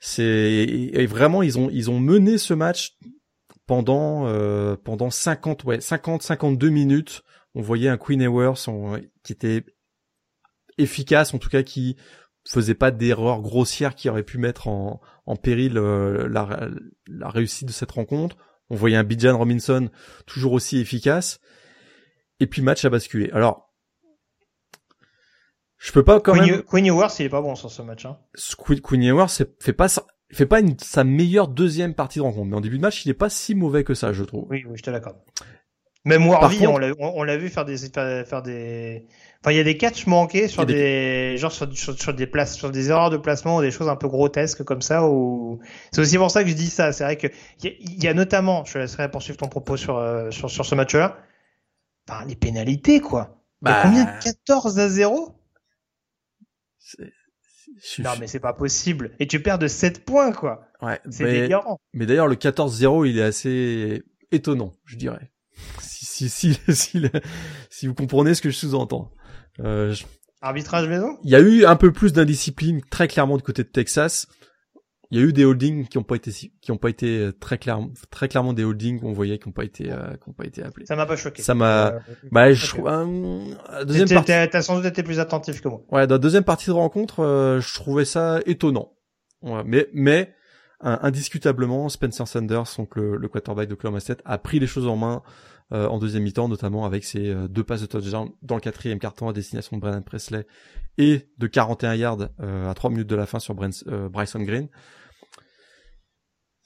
[0.00, 2.96] C'est et vraiment ils ont ils ont mené ce match
[3.66, 7.22] pendant euh, pendant 50 ouais 50 52 minutes
[7.54, 8.54] On voyait un Queen Ewers
[9.22, 9.64] qui était
[10.78, 11.96] efficace, en tout cas qui
[12.48, 17.72] faisait pas d'erreurs grossières qui auraient pu mettre en, en péril euh, la, réussite de
[17.72, 18.36] cette rencontre.
[18.70, 19.90] On voyait un Bijan Robinson
[20.26, 21.40] toujours aussi efficace.
[22.38, 23.30] Et puis match a basculé.
[23.32, 23.69] Alors,
[25.80, 26.62] je peux pas quand même.
[26.62, 28.04] Queen Ewers, il est pas bon sur ce match.
[28.04, 28.18] Hein.
[28.84, 29.28] Queen Ewers
[29.58, 29.88] fait pas
[30.30, 33.08] fait pas une, sa meilleure deuxième partie de rencontre, mais en début de match, il
[33.10, 34.46] est pas si mauvais que ça, je trouve.
[34.50, 35.16] Oui, oui, je te l'accorde.
[36.04, 39.06] Même Warby, on l'a vu faire des faire, des
[39.40, 41.36] enfin il y a des catchs manqués sur des...
[41.36, 44.08] genre sur, sur, des places sur des erreurs de placement ou des choses un peu
[44.08, 45.60] grotesques comme ça ou
[45.92, 47.26] c'est aussi pour ça que je dis ça, c'est vrai que
[47.62, 50.74] il y, a notamment, je te laisserai poursuivre ton propos sur euh, sur, sur ce
[50.74, 51.18] match-là.
[52.08, 53.36] Enfin, les pénalités quoi.
[53.60, 53.80] Bah...
[53.82, 55.39] combien 14 à 0
[57.98, 59.12] non, mais c'est pas possible.
[59.20, 60.66] Et tu perds de 7 points, quoi.
[60.82, 61.00] Ouais.
[61.10, 61.78] C'est délirant.
[61.92, 65.30] Mais d'ailleurs, le 14-0, il est assez étonnant, je dirais
[65.80, 67.06] si, si, si,
[67.70, 69.10] si, vous comprenez ce que je sous-entends.
[69.60, 69.94] Euh,
[70.42, 71.18] Arbitrage maison?
[71.24, 74.26] Il y a eu un peu plus d'indiscipline très clairement du côté de Texas.
[75.10, 77.32] Il y a eu des holdings qui ont pas été qui ont pas été euh,
[77.32, 80.32] très clairement très clairement des holdings qu'on voyait qui ont pas été euh, qui ont
[80.32, 80.86] pas été appelés.
[80.86, 81.42] Ça m'a pas choqué.
[81.42, 81.98] Ça m'a euh,
[82.30, 83.84] bah je okay.
[83.86, 85.82] deuxième partie t'as sans doute été plus attentif que moi.
[85.90, 88.92] Ouais, dans la deuxième partie de rencontre, je trouvais ça étonnant.
[89.42, 90.34] Ouais, mais mais
[90.80, 94.96] indiscutablement Spencer Sanders donc le, le quarterback de Oklahoma State a pris les choses en
[94.96, 95.22] main
[95.72, 98.98] euh, en deuxième mi-temps, notamment avec ses euh, deux passes de touchdown dans le quatrième
[98.98, 100.44] carton à destination de Brennan Presley
[100.98, 104.68] et de 41 yards euh, à 3 minutes de la fin sur Bryson Green.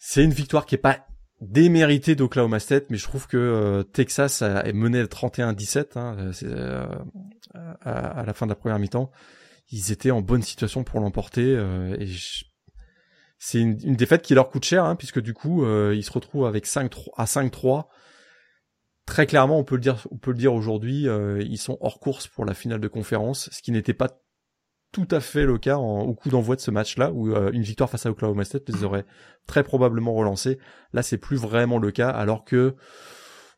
[0.07, 1.07] C'est une victoire qui est pas
[1.41, 6.31] déméritée d'Oklahoma State, mais je trouve que Texas a, mené 31-17 hein,
[7.81, 9.11] à, la fin de la première mi-temps.
[9.71, 11.55] Ils étaient en bonne situation pour l'emporter
[11.99, 12.07] et
[13.39, 16.67] c'est une, défaite qui leur coûte cher, hein, puisque du coup, ils se retrouvent avec
[16.67, 17.87] 5 à 5-3
[19.07, 22.81] très clairement, on peut le dire, aujourd'hui, euh, ils sont hors course pour la finale
[22.81, 24.09] de conférence, ce qui n'était pas
[24.95, 27.91] tout à fait le cas au coup d'envoi de ce match-là, où euh, une victoire
[27.91, 29.05] face à Oklahoma State les aurait
[29.47, 30.59] très probablement relancés.
[30.93, 32.77] Là, c'est plus vraiment le cas, alors que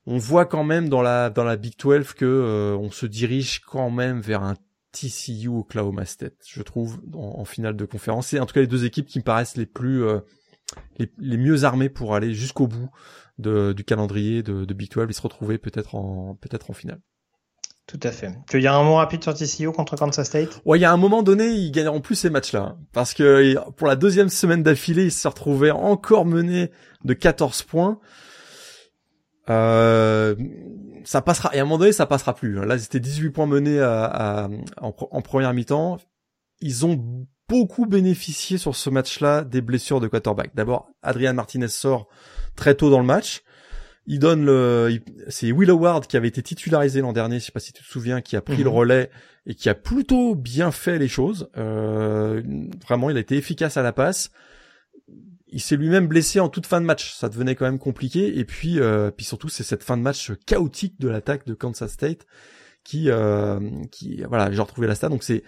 [0.07, 3.61] on voit quand même dans la dans la Big 12 que euh, on se dirige
[3.61, 4.55] quand même vers un
[4.93, 8.28] TCU Oklahoma State, je trouve, en, finale de conférence.
[8.28, 10.05] C'est en tout cas les deux équipes qui me paraissent les plus
[10.97, 12.89] les, les mieux armées pour aller jusqu'au bout
[13.37, 17.03] du calendrier de, de Big 12 et se retrouver peut-être en peut-être en finale.
[17.87, 18.32] Tout à fait.
[18.49, 20.61] Tu veux dire un mot rapide sur TCU contre Kansas State?
[20.64, 22.76] Ouais, il y a un moment donné, ils gagneront plus ces matchs-là.
[22.93, 26.72] Parce que pour la deuxième semaine d'affilée, ils se retrouvaient encore menés
[27.05, 28.01] de 14 points.
[29.49, 30.34] Euh,
[31.05, 32.59] ça passera, et à un moment donné, ça passera plus.
[32.59, 32.64] Hein.
[32.64, 35.99] Là, c'était 18 points menés en, première mi-temps.
[36.61, 40.51] Ils ont beaucoup bénéficié sur ce match-là des blessures de quarterback.
[40.57, 42.09] D'abord, Adrian Martinez sort
[42.57, 43.43] très tôt dans le match.
[44.07, 47.61] Il donne le, c'est Will Howard qui avait été titularisé l'an dernier, je sais pas
[47.61, 48.76] si tu te souviens, qui a pris le mhm.
[48.76, 49.11] relais
[49.46, 51.48] et qui a plutôt bien fait les choses.
[51.57, 52.42] Euh,
[52.86, 54.30] vraiment, il a été efficace à la passe.
[55.48, 58.38] Il s'est lui-même blessé en toute fin de match, ça devenait quand même compliqué.
[58.38, 61.90] Et puis, euh, puis surtout, c'est cette fin de match chaotique de l'attaque de Kansas
[61.92, 62.26] State
[62.84, 63.59] qui, euh,
[63.90, 65.09] qui, voilà, j'ai retrouvé la stat.
[65.09, 65.42] Donc c'est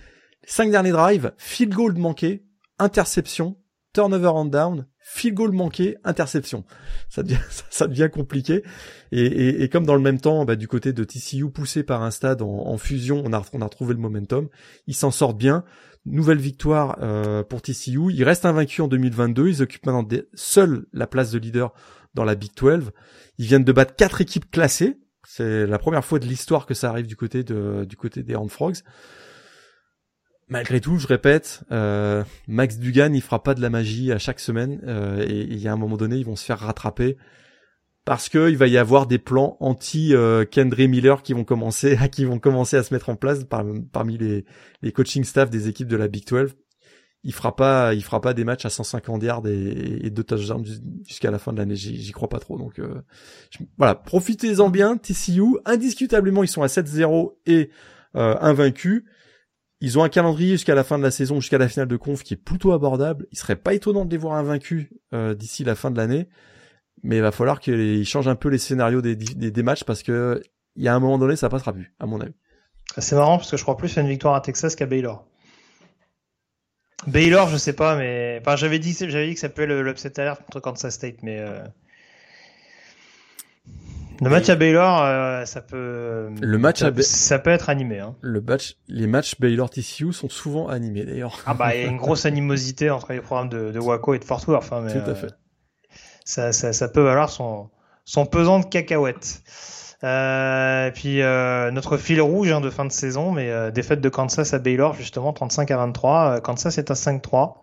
[0.45, 2.45] cinq derniers drives, field goal manqué,
[2.79, 3.57] interception,
[3.99, 6.65] turnover and down, field goal manqué, interception.
[7.09, 7.41] Ça devient,
[7.71, 8.63] ça, compliqué.
[9.11, 12.41] Et, comme dans le même temps, bah, du côté de TCU, poussé par un stade
[12.41, 14.49] en, fusion, on a, on retrouvé le momentum.
[14.87, 15.65] Ils s'en sortent bien.
[16.07, 18.13] Nouvelle victoire euh, pour TCU.
[18.13, 19.49] Ils restent invaincus en 2022.
[19.49, 21.75] Ils occupent maintenant seuls la place de leader
[22.15, 22.93] dans la Big 12.
[23.39, 25.01] Ils viennent de battre quatre équipes classées.
[25.27, 28.37] C'est la première fois de l'histoire que ça arrive du côté de, du côté des
[28.37, 28.77] Horned Frogs
[30.49, 34.41] malgré tout, je répète, euh, Max Dugan, il fera pas de la magie à chaque
[34.41, 37.17] semaine euh, et il y a un moment donné, ils vont se faire rattraper
[38.09, 41.99] parce que il va y avoir des plans anti euh, Kendra Miller qui vont commencer
[42.11, 43.41] qui vont commencer à se mettre en place
[43.93, 46.57] parmi les, coaching staff des équipes de la Big 12.
[47.25, 50.65] Il fera pas il fera pas des matchs à 150 yards et, et deux touchdowns
[51.07, 51.77] jusqu'à la fin de l'année.
[51.77, 52.57] J'y crois pas trop.
[52.57, 53.03] Donc euh,
[53.77, 54.97] voilà, profitez-en bien.
[54.97, 57.69] TCU, indiscutablement, ils sont à 7-0 et
[58.15, 59.05] invaincus.
[59.81, 62.23] Ils ont un calendrier jusqu'à la fin de la saison, jusqu'à la finale de conf
[62.25, 63.27] qui est plutôt abordable.
[63.31, 66.29] Il serait pas étonnant de les voir invaincus euh, d'ici la fin de l'année,
[67.03, 70.43] mais il va falloir qu'ils changent un peu les scénarios des, matchs parce que
[70.75, 72.35] il y a un moment donné, ça passera plus, à mon avis.
[72.99, 75.25] C'est marrant parce que je crois plus à une victoire à Texas qu'à Baylor.
[77.07, 81.23] Baylor, je sais pas, mais j'avais dit, que ça être l'upset alert contre Kansas State,
[81.23, 81.61] mais euh...
[84.21, 86.31] Le match à Baylor, euh, ça peut.
[86.41, 88.01] Le match ça, ça peut être animé.
[88.01, 88.17] Hein.
[88.21, 91.39] Le match, les matchs Baylor TCU sont souvent animés d'ailleurs.
[91.47, 94.19] Ah bah il y a une grosse animosité entre les programmes de, de Waco et
[94.19, 94.73] de Fort Worth.
[94.73, 95.35] Hein, mais, Tout à fait.
[96.25, 97.71] ça, ça, ça peut valoir son
[98.05, 99.43] son pesant de cacahuètes.
[100.05, 104.01] Euh, et puis euh, notre fil rouge hein, de fin de saison, mais euh, défaite
[104.01, 106.37] de Kansas à Baylor justement 35 à 23.
[106.37, 107.57] Euh, Kansas est à 5-3.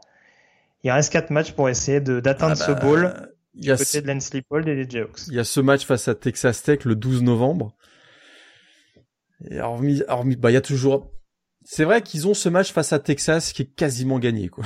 [0.84, 3.14] Il reste quatre matchs pour essayer d'atteindre Ah ce bah, bowl
[3.58, 5.28] Il y, a côté ce, de Lance Leipold et des Jayhawks.
[5.28, 7.74] il y a ce match face à Texas Tech le 12 novembre.
[9.50, 11.12] Et hormis, hormis, bah il y a toujours.
[11.64, 14.66] C'est vrai qu'ils ont ce match face à Texas qui est quasiment gagné quoi.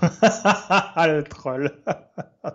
[0.02, 1.72] ah le troll.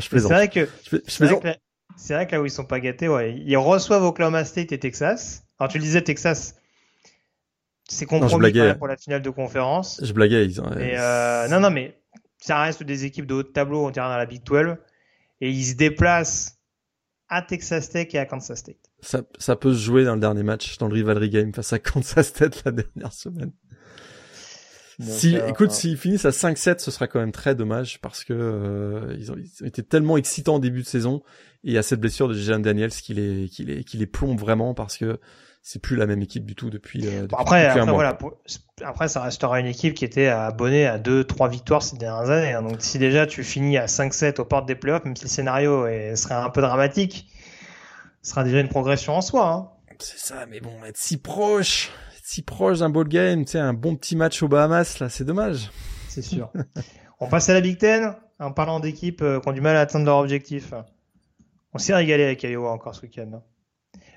[0.00, 1.56] C'est vrai que Je, je c'est vrai que là-
[1.96, 4.78] c'est vrai que là où ils sont pas gâtés, ouais, ils reçoivent Oklahoma State et
[4.80, 5.44] Texas.
[5.58, 6.56] Alors tu le disais Texas,
[7.88, 10.00] c'est Non, je compromis même pour la finale de conférence.
[10.02, 10.44] Je blaguais.
[10.46, 11.98] Ils, ont- Mais euh, non, non, mais
[12.38, 14.76] ça reste des équipes de haut de tableau, on dirait dans la Big 12.
[15.40, 16.58] Et ils se déplacent
[17.28, 18.76] à Texas Tech et à Kansas State.
[19.00, 21.78] Ça, ça peut se jouer dans le dernier match, dans le rivalry game face à
[21.78, 23.52] Kansas State la dernière semaine.
[25.00, 28.32] Si, euh, écoute, s'ils finissent à 5-7, ce sera quand même très dommage parce que
[28.32, 31.22] euh, ils, ont, ils ont été tellement excitants en début de saison
[31.64, 34.06] et il y a cette blessure de Jalen Daniels qui les, qui les, qui les
[34.06, 35.18] plombe vraiment parce que
[35.66, 37.06] c'est plus la même équipe du tout depuis.
[37.06, 38.34] euh, depuis- après, depuis après, mois, voilà, pour-
[38.84, 42.52] après, ça restera une équipe qui était abonnée à 2-3 victoires ces dernières années.
[42.52, 42.60] hein.
[42.62, 45.86] Donc, si déjà tu finis à 5-7 aux portes des playoffs, même si le scénario
[45.86, 47.28] est- serait un peu dramatique,
[48.22, 49.48] ce sera déjà une progression en soi.
[49.48, 49.70] Hein.
[50.00, 53.58] C'est ça, mais bon, être si proche, être si proche d'un ball game, tu sais,
[53.58, 55.70] un bon petit match aux Bahamas, là, c'est dommage.
[56.08, 56.52] C'est sûr.
[57.20, 59.80] On passe à la Big Ten en parlant d'équipes euh, qui ont du mal à
[59.80, 60.74] atteindre leur objectif.
[61.72, 63.30] On s'est régalé avec Iowa encore ce week-end.
[63.34, 63.42] hein.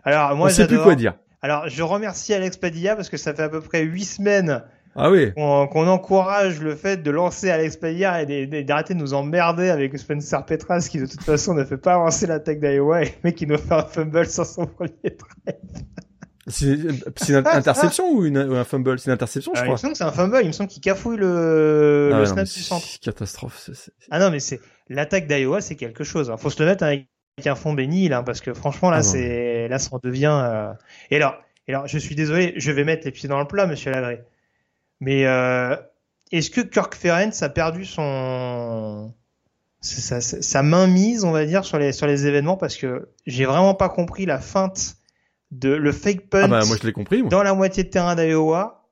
[0.04, 1.14] Alors, moi, On sait plus quoi dire.
[1.42, 4.64] Alors, je remercie Alex Padilla parce que ça fait à peu près huit semaines
[4.96, 5.32] Ah oui.
[5.36, 10.44] qu'on encourage le fait de lancer Alex Padilla et d'arrêter de nous emmerder avec Spencer
[10.46, 13.58] Petras qui de toute façon ne fait pas avancer l'attaque d'Iowa et mec qui nous
[13.58, 15.60] fait un fumble sur son premier trait.
[16.50, 16.68] C'est
[17.30, 18.98] une interception ou, une, ou un fumble?
[18.98, 19.82] C'est une interception, je Alors, il me crois.
[19.82, 22.38] semble que c'est un fumble, il me semble qu'il cafouille le, Ah le non, snap
[22.38, 22.86] mais du centre.
[22.88, 23.70] c'est catastrophe.
[24.12, 26.32] Ah non, mais c'est l'attaque d'Iowa, c'est quelque chose.
[26.32, 26.38] hein.
[26.38, 27.10] Faut se le mettre avec
[27.46, 30.36] un fond béni là, parce que franchement là, Ah c'est là, ça en devient.
[30.44, 30.74] euh,
[31.12, 31.36] Et alors,
[31.68, 34.24] et alors, je suis désolé, je vais mettre les pieds dans le plat, Monsieur Lagré.
[35.02, 35.76] Mais euh,
[36.32, 39.14] est-ce que Kirk Ferentz a perdu son
[39.82, 42.58] sa, sa, sa mainmise, on va dire, sur les sur les événements?
[42.58, 44.96] Parce que j'ai vraiment pas compris la feinte
[45.52, 47.22] de le fake punt Ah bah moi je l'ai compris.
[47.22, 47.30] Moi.
[47.30, 48.86] dans la moitié de terrain d'Iowa.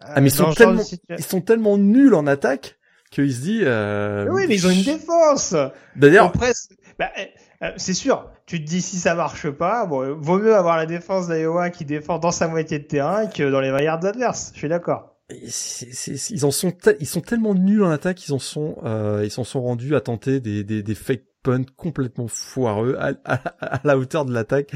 [0.00, 0.82] Ah mais ils Dans sont tellement,
[1.16, 2.78] ils sont tellement nuls en attaque
[3.12, 3.60] qu'il se dit.
[3.62, 4.26] Euh...
[4.32, 5.54] Oui, mais ils ont une défense.
[5.94, 7.24] D'ailleurs, Après, c'est- bah, euh,
[7.64, 8.30] euh, c'est sûr.
[8.46, 11.84] Tu te dis si ça marche pas, bon, vaut mieux avoir la défense d'Iowa qui
[11.84, 14.50] défend dans sa moitié de terrain que dans les 20 yards adverses.
[14.54, 15.16] Je suis d'accord.
[15.30, 19.44] ils en sont, ils sont tellement nuls en attaque, ils en sont, euh, ils s'en
[19.44, 24.70] sont rendus à tenter des, fake punts complètement foireux à, la hauteur de l'attaque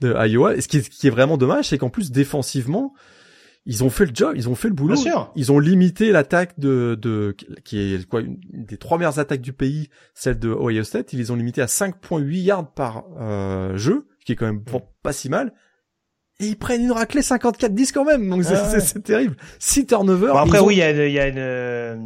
[0.00, 0.14] de.
[0.56, 2.94] Et ce qui est vraiment dommage, c'est qu'en plus défensivement,
[3.64, 4.94] ils ont fait le job, ils ont fait le boulot.
[4.94, 5.32] Bien sûr.
[5.36, 9.52] Ils ont limité l'attaque de, de, qui est quoi, une des trois meilleures attaques du
[9.52, 11.12] pays, celle de Ohio State.
[11.12, 14.58] Ils les ont limité à 5.8 yards par euh, jeu, ce qui est quand même
[14.58, 15.52] bon, pas si mal.
[16.40, 18.68] Et ils prennent une raclée 54-10 quand même, donc c'est Ah ouais.
[18.70, 19.36] c'est- c'est terrible.
[19.60, 20.32] 6 turnovers.
[20.32, 21.96] Bon, après, oui, il y a, une- il y a une, euh,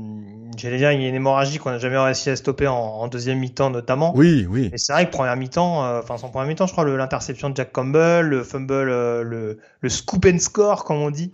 [0.59, 3.09] j'allais dire, il y a une hémorragie qu'on n'a jamais réussi à stopper en, en
[3.09, 4.13] deuxième mi-temps notamment.
[4.15, 4.71] Oui, oui.
[4.75, 7.57] Et c'est vrai que première mi-temps, euh, enfin son première mi-temps, je crois, l'interception de
[7.57, 11.31] Jack Campbell, le fumble, euh, le, le scoop and score, comme on dit,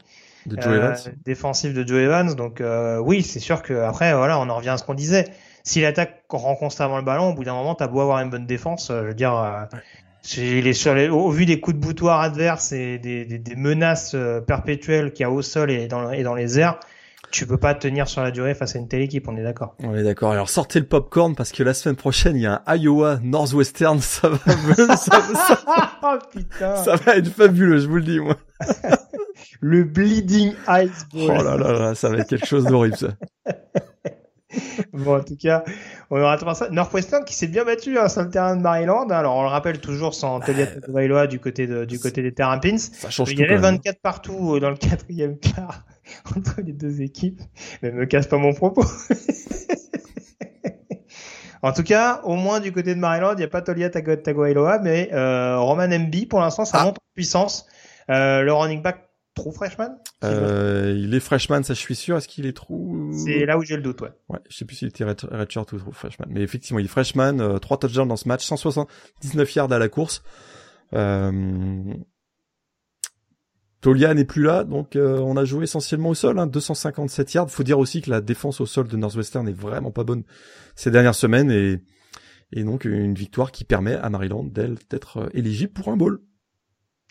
[0.46, 0.96] De Joe euh, Evans.
[1.24, 2.34] défensif de Joe Evans.
[2.34, 5.24] Donc euh, oui, c'est sûr que après, voilà, on en revient à ce qu'on disait.
[5.64, 8.46] Si l'attaque rend constamment le ballon, au bout d'un moment, t'as beau avoir une bonne
[8.46, 9.64] défense, euh, je veux dire, euh,
[10.36, 14.12] les, sur les, au vu des coups de boutoir adverses et des, des, des menaces
[14.14, 16.78] euh, perpétuelles qu'il y a au sol et dans, et dans les airs,
[17.30, 19.26] tu peux pas tenir sur la durée face à une telle équipe.
[19.26, 19.74] On est d'accord.
[19.82, 20.32] On est d'accord.
[20.32, 24.00] Alors sortez le popcorn parce que la semaine prochaine, il y a un Iowa Northwestern.
[24.00, 24.38] Ça va,
[24.96, 25.60] ça, ça-
[26.02, 28.36] oh putain, ça va être fabuleux, je vous le dis, moi.
[29.60, 33.08] le bleeding ice Oh là là là, ça va être quelque chose d'horrible, ça.
[34.92, 35.64] Bon, en tout cas,
[36.10, 36.68] on aura tout ça.
[36.70, 39.06] Northwestern qui s'est bien battu hein, sur le terrain de Maryland.
[39.10, 39.14] hein.
[39.16, 42.58] Alors, on le rappelle toujours sans Talia Tagovailoa du côté de, du côté des terrains
[42.58, 42.78] pins.
[42.78, 43.74] Ça change Il y avait quand même.
[43.76, 45.84] 24 partout euh, dans le quatrième quart
[46.36, 47.40] entre les deux équipes.
[47.82, 48.84] Mais me casse pas mon propos.
[51.62, 54.20] en tout cas, au moins du côté de Maryland, il n'y a pas Tolia Tago-
[54.20, 56.84] Tagovailoa, mais euh, Roman MB, pour l'instant, ça Ah.
[56.84, 57.66] monte en puissance.
[58.10, 59.90] Euh, le running back, true freshman?
[60.24, 62.16] Euh, il est freshman, ça je suis sûr.
[62.16, 64.10] Est-ce qu'il est trop C'est là où j'ai le doute, ouais.
[64.28, 66.26] Ouais, je sais plus s'il était red- redshirt ou trop freshman.
[66.30, 69.88] Mais effectivement, il est freshman, euh, 3 touchdowns dans ce match, 179 yards à la
[69.88, 70.22] course.
[70.94, 71.94] Euh...
[73.80, 77.50] Tolia n'est plus là, donc euh, on a joué essentiellement au sol, hein, 257 yards.
[77.50, 80.22] Faut dire aussi que la défense au sol de Northwestern est vraiment pas bonne
[80.76, 81.80] ces dernières semaines et,
[82.52, 86.20] et donc une victoire qui permet à Maryland d'être euh, éligible pour un bowl.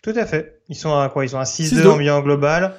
[0.02, 0.60] Tout à fait.
[0.68, 1.24] Ils sont à quoi?
[1.24, 1.88] Ils sont à 6-2 6-2.
[1.88, 2.74] en bilan global.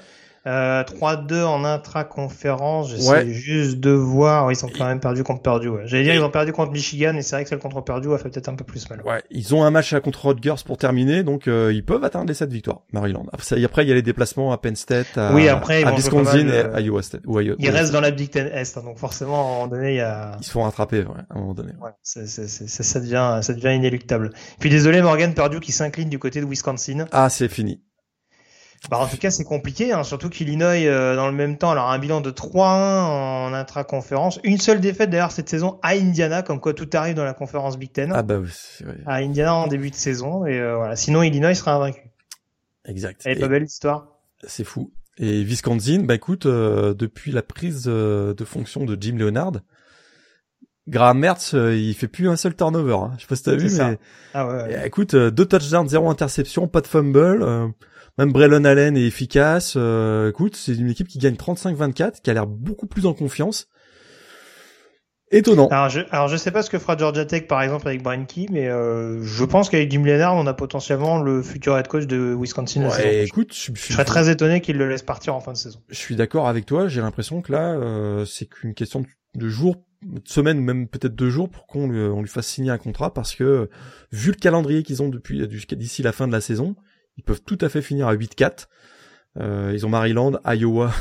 [0.45, 3.29] Euh, 3-2 en intra-conférence, j'essaie ouais.
[3.29, 4.51] juste de voir.
[4.51, 5.69] ils ont quand même perdu contre Purdue.
[5.69, 5.83] Ouais.
[5.85, 8.17] J'allais dire, ils ont perdu contre Michigan, et c'est vrai que celle contre Purdue a
[8.17, 9.01] fait peut-être un peu plus mal.
[9.05, 12.33] Ouais, ils ont un match contre Rutgers pour terminer, donc euh, ils peuvent atteindre les
[12.33, 13.25] 7 victoires, Maryland.
[13.31, 16.59] Après, il y a les déplacements à Penn State, à, oui, après, à Wisconsin et
[16.59, 17.21] à Iowa State.
[17.25, 19.67] Ou Iowa, ils restent dans la Big Ten Est, hein, donc forcément, à un moment
[19.67, 20.33] donné, il y a...
[20.41, 21.71] Ils se font rattraper, ouais, à un moment donné.
[21.81, 24.31] Ouais, c'est, c'est, c'est, ça devient, ça devient inéluctable.
[24.59, 27.05] Puis désolé, Morgan Purdue qui s'incline du côté de Wisconsin.
[27.13, 27.79] Ah, c'est fini.
[28.89, 31.89] Bah, en tout cas, c'est compliqué, hein, surtout qu'Illinois, euh, dans le même temps, alors
[31.89, 34.39] un bilan de 3-1 en intra-conférence.
[34.43, 37.77] Une seule défaite d'ailleurs cette saison à Indiana, comme quoi tout arrive dans la conférence
[37.77, 38.11] Big Ten.
[38.13, 38.49] Ah bah oui.
[38.85, 38.95] Ouais.
[39.05, 40.97] À Indiana en début de saison, et euh, voilà.
[40.97, 42.01] Sinon, Illinois sera invaincu.
[42.85, 43.21] Exact.
[43.23, 44.07] Elle est pas belle l'histoire.
[44.45, 44.91] C'est fou.
[45.17, 49.53] Et Wisconsin, bah écoute, euh, depuis la prise de fonction de Jim Leonard,
[50.89, 52.95] Graham Mertz, il fait plus un seul turnover.
[52.95, 53.13] Hein.
[53.15, 53.97] Je sais pas si t'as vu, mais
[54.33, 54.81] ah ouais, ouais.
[54.83, 57.73] Et, écoute, deux touchdowns, zéro interception, pas de fumble.
[58.17, 59.73] Même Braylon Allen est efficace.
[59.75, 63.67] Euh, écoute, c'est une équipe qui gagne 35-24, qui a l'air beaucoup plus en confiance.
[65.31, 65.67] Étonnant.
[65.69, 68.25] Alors je, alors je sais pas ce que fera Georgia Tech par exemple avec Brian
[68.25, 72.05] Key, mais euh, je pense qu'avec Jim Leonard, on a potentiellement le futur head coach
[72.05, 72.87] de Wisconsin.
[72.87, 75.57] Ouais, écoute, je, je, je, serais très étonné qu'il le laisse partir en fin de
[75.57, 75.79] saison.
[75.89, 76.87] Je suis d'accord avec toi.
[76.87, 79.03] J'ai l'impression que là, euh, c'est qu'une question
[79.33, 82.69] de jours, de semaines, même peut-être deux jours, pour qu'on lui, on lui fasse signer
[82.69, 83.71] un contrat, parce que
[84.11, 86.75] vu le calendrier qu'ils ont depuis d'ici la fin de la saison,
[87.17, 88.67] ils peuvent tout à fait finir à 8-4.
[89.39, 90.91] Euh, ils ont Maryland, Iowa,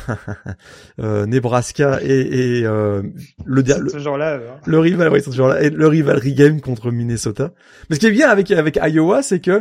[1.00, 3.02] euh, Nebraska et, et euh,
[3.44, 7.52] le, le, là, le rival, oui, genre là, et le rivalry game contre Minnesota.
[7.90, 9.60] Mais ce qui est bien avec avec Iowa, c'est que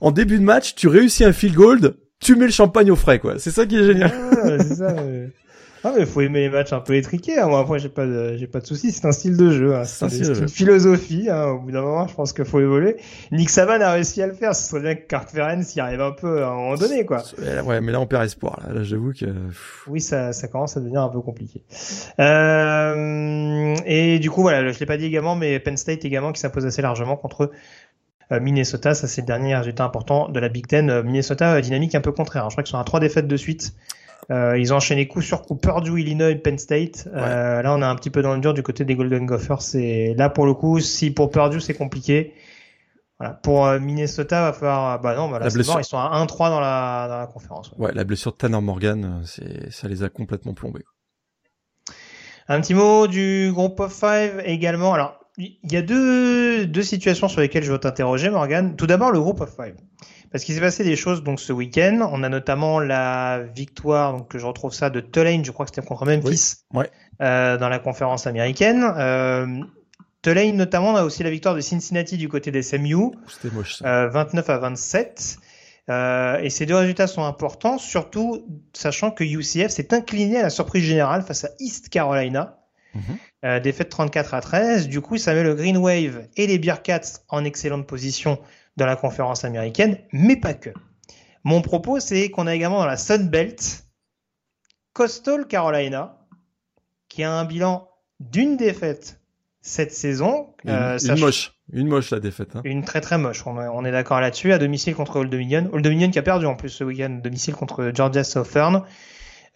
[0.00, 3.18] en début de match, tu réussis un field goal, tu mets le champagne au frais,
[3.18, 3.40] quoi.
[3.40, 4.12] C'est ça qui est génial.
[4.44, 4.94] Ah, ça.
[5.84, 7.38] Ah mais faut aimer les matchs un peu étriqués.
[7.38, 7.48] Hein.
[7.48, 8.92] Moi après j'ai pas de, j'ai pas de soucis.
[8.92, 9.74] C'est un style de jeu.
[9.74, 9.84] Hein.
[9.84, 11.28] C'est, une, une philosophie.
[11.28, 11.46] Hein.
[11.46, 12.96] Au bout d'un moment, je pense qu'il faut évoluer.
[13.32, 14.54] Nick Saban a réussi à le faire.
[14.54, 17.22] Ce serait bien que Cart Ferenc y arrive un peu à un moment donné, quoi.
[17.64, 18.60] Ouais, mais là on perd espoir.
[18.66, 19.26] Là, là j'avoue que.
[19.86, 21.62] Oui, ça, ça commence à devenir un peu compliqué.
[22.20, 23.74] Euh...
[23.86, 26.66] Et du coup, voilà, je l'ai pas dit également, mais Penn State également qui s'impose
[26.66, 27.50] assez largement contre
[28.30, 30.90] euh, Minnesota, ça c'est le dernier résultat important de la Big Ten.
[30.90, 32.48] Euh, Minnesota, dynamique un peu contraire.
[32.50, 33.74] Je crois qu'ils sont à trois défaites de suite.
[34.30, 37.08] Euh, ils ont enchaîné coup sur coup Purdue, Illinois, Penn State.
[37.12, 39.60] Euh, là, on est un petit peu dans le dur du côté des Golden Gophers.
[39.60, 42.34] C'est là pour le coup, si pour Purdue c'est compliqué.
[43.18, 43.34] Voilà.
[43.34, 45.00] Pour euh, Minnesota, va falloir.
[45.00, 45.80] Bah non, bah là, blessure...
[45.80, 47.72] Ils sont à 1-3 dans la dans la conférence.
[47.72, 47.86] Ouais.
[47.86, 50.84] ouais, la blessure de Tanner Morgan, c'est ça les a complètement plombés.
[52.48, 54.94] Un petit mot du groupe of five également.
[54.94, 58.76] Alors, il y a deux deux situations sur lesquelles je veux t'interroger, Morgan.
[58.76, 59.74] Tout d'abord, le groupe of five.
[60.32, 62.08] Parce qu'il s'est passé des choses donc ce week-end.
[62.10, 65.86] On a notamment la victoire, donc je retrouve ça de Tulane, je crois que c'était
[65.86, 66.80] contre Memphis, oui.
[66.80, 66.90] ouais.
[67.20, 68.82] euh, dans la conférence américaine.
[68.96, 69.46] Euh,
[70.22, 73.10] Tulane notamment, on a aussi la victoire de Cincinnati du côté des SMU.
[73.28, 74.04] C'était moche ça.
[74.04, 75.36] Euh, 29 à 27.
[75.90, 80.50] Euh, et ces deux résultats sont importants, surtout sachant que UCF s'est incliné à la
[80.50, 82.58] surprise générale face à East Carolina.
[82.94, 83.60] -hmm.
[83.60, 84.88] défaite 34 à 13.
[84.88, 88.38] Du coup, ça met le Green Wave et les Bearcats en excellente position
[88.76, 90.70] dans la conférence américaine, mais pas que.
[91.44, 93.84] Mon propos, c'est qu'on a également dans la Sun Belt
[94.92, 96.18] Coastal Carolina,
[97.08, 97.88] qui a un bilan
[98.20, 99.20] d'une défaite
[99.60, 100.54] cette saison.
[100.64, 102.56] Une, euh, une moche, une moche la défaite.
[102.56, 102.62] Hein.
[102.64, 103.46] Une très très moche.
[103.46, 104.52] On, on est d'accord là-dessus.
[104.52, 105.68] À domicile contre Old Dominion.
[105.72, 108.84] Old Dominion qui a perdu en plus ce week-end, domicile contre Georgia Southern.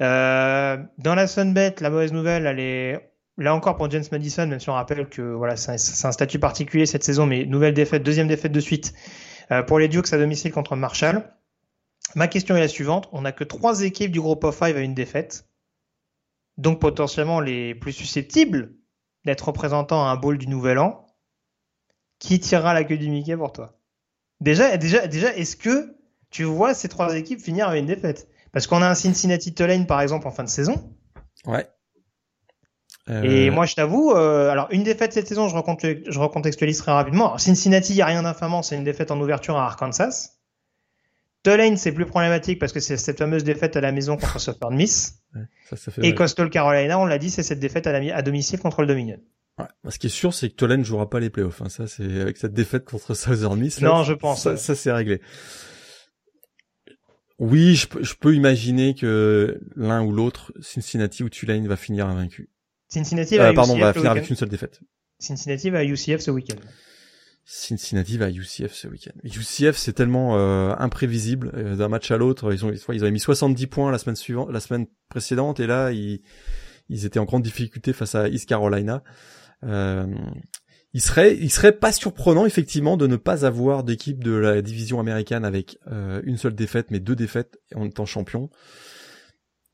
[0.01, 4.47] Euh, dans la Sun Belt, la mauvaise nouvelle, elle est Là encore pour James Madison,
[4.47, 8.03] même si on rappelle que voilà, c'est un, statut particulier cette saison, mais nouvelle défaite,
[8.03, 8.95] deuxième défaite de suite
[9.51, 11.35] euh, pour les Dukes à domicile contre Marshall.
[12.15, 14.81] Ma question est la suivante on n'a que trois équipes du groupe of five à
[14.81, 15.47] une défaite,
[16.57, 18.75] donc potentiellement les plus susceptibles
[19.27, 21.03] d'être représentants à un bowl du Nouvel An.
[22.19, 23.79] Qui tirera la queue du Mickey pour toi?
[24.41, 25.99] Déjà, déjà, déjà, est-ce que
[26.31, 28.29] tu vois ces trois équipes finir avec une défaite?
[28.53, 30.97] Parce qu'on a un Cincinnati Tulane par exemple en fin de saison.
[31.45, 31.69] Ouais.
[33.09, 33.23] Euh...
[33.23, 35.57] Et moi, je t'avoue, euh, alors une défaite cette saison, je,
[36.09, 37.27] je recontextualise très rapidement.
[37.27, 40.33] Alors, Cincinnati, il n'y a rien d'infamant, c'est une défaite en ouverture à Arkansas.
[41.45, 44.75] Tulane, c'est plus problématique parce que c'est cette fameuse défaite à la maison contre Southern
[44.75, 45.21] Miss.
[45.35, 48.17] Ouais, ça, ça fait Et Coastal Carolina, on l'a dit, c'est cette défaite à, la,
[48.17, 49.19] à, domicile contre le Dominion.
[49.59, 49.67] Ouais.
[49.89, 51.63] Ce qui est sûr, c'est que Tulane jouera pas les playoffs.
[51.63, 51.69] Hein.
[51.69, 53.81] Ça, c'est avec cette défaite contre Southern Miss.
[53.81, 54.43] Là, non, je pense.
[54.43, 55.21] Ça, ça c'est réglé.
[57.39, 62.51] Oui, je, je peux imaginer que l'un ou l'autre, Cincinnati ou Tulane, va finir invaincu.
[62.89, 64.81] Cincinnati va euh, pardon, UCF va finir avec une seule défaite.
[65.19, 66.57] Cincinnati va à UCF ce week-end.
[67.45, 69.13] Cincinnati va à UCF ce week-end.
[69.23, 72.53] UCF c'est tellement euh, imprévisible euh, d'un match à l'autre.
[72.53, 75.93] Ils ont ils avaient mis 70 points la semaine suivante, la semaine précédente, et là
[75.93, 76.23] ils
[76.89, 79.03] ils étaient en grande difficulté face à East Carolina.
[79.65, 80.07] Euh,
[80.93, 84.99] il serait il serait pas surprenant effectivement de ne pas avoir d'équipe de la division
[84.99, 88.51] américaine avec euh, une seule défaite, mais deux défaites en étant champion.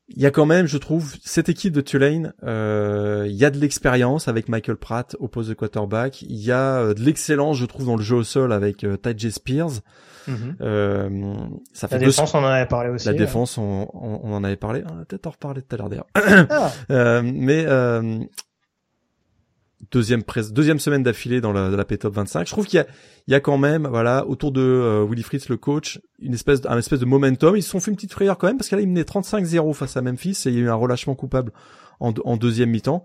[0.09, 3.49] Il y a quand même, je trouve, cette équipe de Tulane, euh, il y a
[3.49, 6.21] de l'expérience avec Michael Pratt au poste de quarterback.
[6.23, 8.97] Il y a euh, de l'excellence, je trouve, dans le jeu au sol avec euh,
[8.97, 9.79] Ty Spears.
[10.27, 10.55] Mhm.
[10.61, 11.33] Euh,
[11.73, 13.05] ça fait La défense, on en avait parlé aussi.
[13.05, 13.17] La ouais.
[13.17, 14.83] défense, on, on, on en avait parlé.
[14.89, 16.07] On va peut-être en reparler tout à l'heure d'ailleurs.
[16.15, 18.19] Ah, Euh, mais euh,
[19.91, 22.47] deuxième deuxième semaine d'affilée dans la, la P-Top 25.
[22.47, 22.87] Je trouve qu'il y a,
[23.27, 26.77] y a quand même, voilà, autour de euh, Willy Fritz, le coach, une espèce, un
[26.77, 27.55] espèce de momentum.
[27.55, 29.97] Ils se sont fait une petite frayeur quand même parce qu'elle il menait 35-0 face
[29.97, 31.51] à Memphis et il y a eu un relâchement coupable
[31.99, 33.03] en, en deuxième mi-temps.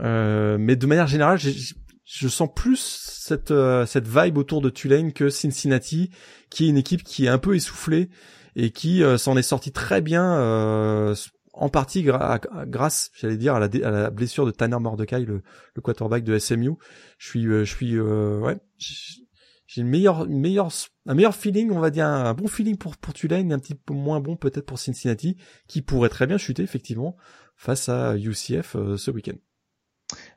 [0.00, 2.78] Euh, mais de manière générale, je sens plus
[3.22, 6.10] cette euh, cette vibe autour de Tulane que Cincinnati,
[6.50, 8.10] qui est une équipe qui est un peu essoufflée
[8.56, 11.14] et qui euh, s'en est sortie très bien, euh,
[11.52, 15.42] en partie gra- grâce, j'allais dire, à la, à la blessure de Tanner Mordecai, le,
[15.74, 16.72] le quarterback de SMU.
[17.18, 20.68] Je suis, euh, je suis, euh, ouais, j'ai une meilleure, une meilleure,
[21.06, 23.94] un meilleur feeling, on va dire, un bon feeling pour pour Tulane, un petit peu
[23.94, 25.36] moins bon peut-être pour Cincinnati,
[25.68, 27.16] qui pourrait très bien chuter effectivement
[27.56, 29.36] face à UCF euh, ce week-end.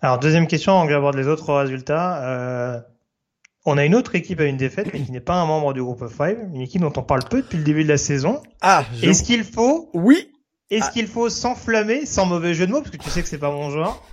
[0.02, 2.24] Alors, deuxième question, que j'aborde les autres résultats.
[2.76, 2.82] Euh,
[3.66, 5.82] on a une autre équipe à une défaite, mais qui n'est pas un membre du
[5.82, 6.38] groupe of five.
[6.54, 8.42] Une équipe dont on parle peu depuis le début de la saison.
[8.62, 10.32] Ah, Est-ce qu'il faut, oui,
[10.70, 10.92] est-ce Ah.
[10.92, 13.52] qu'il faut s'enflammer, sans mauvais jeu de mots, parce que tu sais que c'est pas
[13.52, 14.06] mon genre.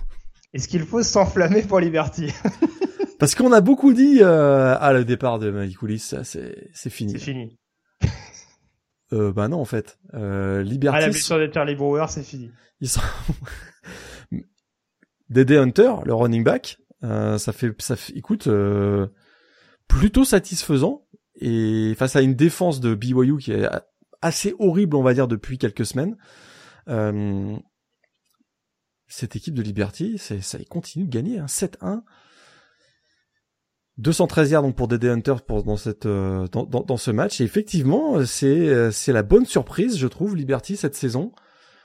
[0.53, 2.31] Est-ce qu'il faut s'enflammer pour Liberty
[3.19, 7.13] Parce qu'on a beaucoup dit euh, ah le départ de Malikoulis, ça c'est c'est fini.
[7.13, 7.57] C'est fini.
[9.11, 9.99] Euh, bah non en fait.
[10.15, 12.49] Euh, Ah, Liberty, la blessure de Charlie Brewer, c'est fini.
[12.81, 12.99] ils sont
[15.29, 19.07] Dede Hunter, le running back, euh, ça fait ça fait écoute euh,
[19.87, 23.67] plutôt satisfaisant et face à une défense de BYU qui est
[24.23, 26.17] assez horrible on va dire depuis quelques semaines.
[26.87, 27.55] Euh,
[29.07, 32.01] cette équipe de Liberty, c'est ça continue de gagner hein, 7-1.
[33.99, 37.39] 213 yards donc pour Dede Hunter pour dans cette euh, dans, dans, dans ce match
[37.39, 41.31] et effectivement c'est euh, c'est la bonne surprise je trouve Liberty cette saison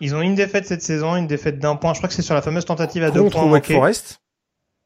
[0.00, 1.92] Ils ont une défaite cette saison, une défaite d'un point.
[1.92, 3.74] Je crois que c'est sur la fameuse tentative à deux contre points Wake manquée.
[3.74, 4.20] Forest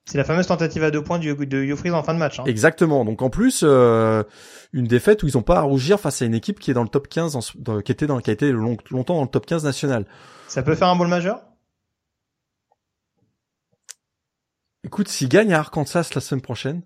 [0.05, 2.41] C'est la fameuse tentative à deux points de Freeze en fin de match.
[2.41, 2.45] Hein.
[2.47, 3.05] Exactement.
[3.05, 4.25] Donc en plus, euh,
[4.73, 6.83] une défaite où ils ont pas à rougir face à une équipe qui est dans
[6.83, 9.23] le top 15, en ce- dans- qui était dans, qui a été long- longtemps dans
[9.23, 10.07] le top 15 national.
[10.49, 11.43] Ça peut faire un bowl majeur?
[14.85, 16.83] Écoute, s'ils gagnent à Arkansas la semaine prochaine,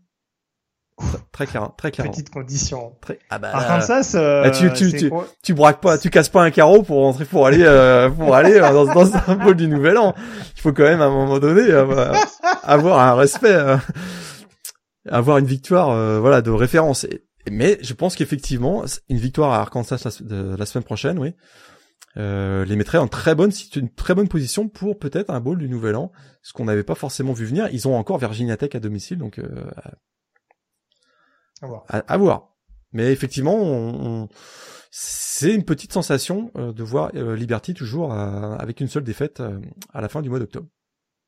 [1.33, 2.11] très clair, très clair.
[2.11, 2.95] Petite condition.
[3.01, 6.29] Très, ah bah, Arkansas, euh, Ah, tu- tu- tu- quoi tu braques pas, tu casses
[6.31, 9.55] pas un carreau pour rentrer, pour aller, euh, pour aller euh, dans, dans un bowl
[9.57, 10.15] du Nouvel An.
[10.57, 12.13] Il faut quand même à un moment donné euh,
[12.63, 13.77] avoir un respect, euh,
[15.09, 17.05] avoir une victoire, euh, voilà, de référence.
[17.05, 21.35] Et- mais je pense qu'effectivement, une victoire à Arkansas la, de- la semaine prochaine, oui,
[22.17, 25.69] euh, les mettrait en très bonne, une très bonne position pour peut-être un bowl du
[25.69, 26.11] Nouvel An,
[26.43, 27.69] ce qu'on n'avait pas forcément vu venir.
[27.73, 29.45] Ils ont encore Virginia Tech à domicile, donc euh,
[31.63, 31.85] À voir.
[31.89, 32.49] à, à voir.
[32.93, 34.29] Mais effectivement, on, on-
[34.91, 39.41] c'est une petite sensation euh, de voir euh, Liberty toujours euh, avec une seule défaite
[39.41, 39.59] euh,
[39.93, 40.67] à la fin du mois d'octobre.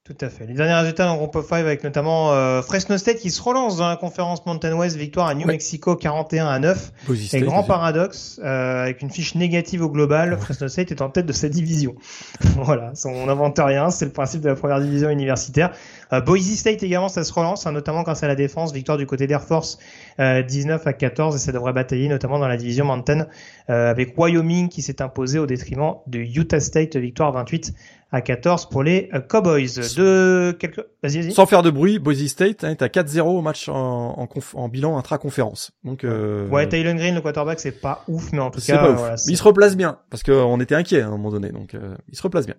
[0.05, 0.47] Tout à fait.
[0.47, 3.43] Les derniers résultats dans le groupe of five avec notamment euh, Fresno State qui se
[3.43, 5.53] relance dans la conférence Mountain West, victoire à New Ouais.
[5.53, 6.93] Mexico 41 à 9.
[7.07, 11.03] Boise Et State, grand paradoxe, euh, avec une fiche négative au global, Fresno State est
[11.03, 11.95] en tête de sa division.
[12.57, 15.73] voilà, on n'invente rien, c'est le principe de la première division universitaire.
[16.13, 19.07] Euh, Boise State également, ça se relance, hein, notamment grâce à la défense, victoire du
[19.07, 19.79] côté d'Air Force
[20.21, 23.27] euh, 19 à 14, et ça devrait batailler notamment dans la division Mountain,
[23.71, 27.73] euh, avec Wyoming qui s'est imposé au détriment de Utah State, victoire 28
[28.11, 29.69] à 14 pour les euh, Cowboys.
[29.97, 30.83] De quelques...
[31.31, 34.55] Sans faire de bruit, Boise State hein, est à 4-0 au match en, en, conf-
[34.57, 35.73] en bilan intra-conférence.
[35.85, 38.91] Donc, euh, Ouais, Tylen Green, le quarterback, c'est pas ouf, mais en tout cas, pas
[38.93, 38.97] ouf.
[38.97, 41.51] voilà, Mais c'est il se replace bien parce qu'on était inquiet à un moment donné.
[41.51, 42.55] Donc, euh, il se replace bien.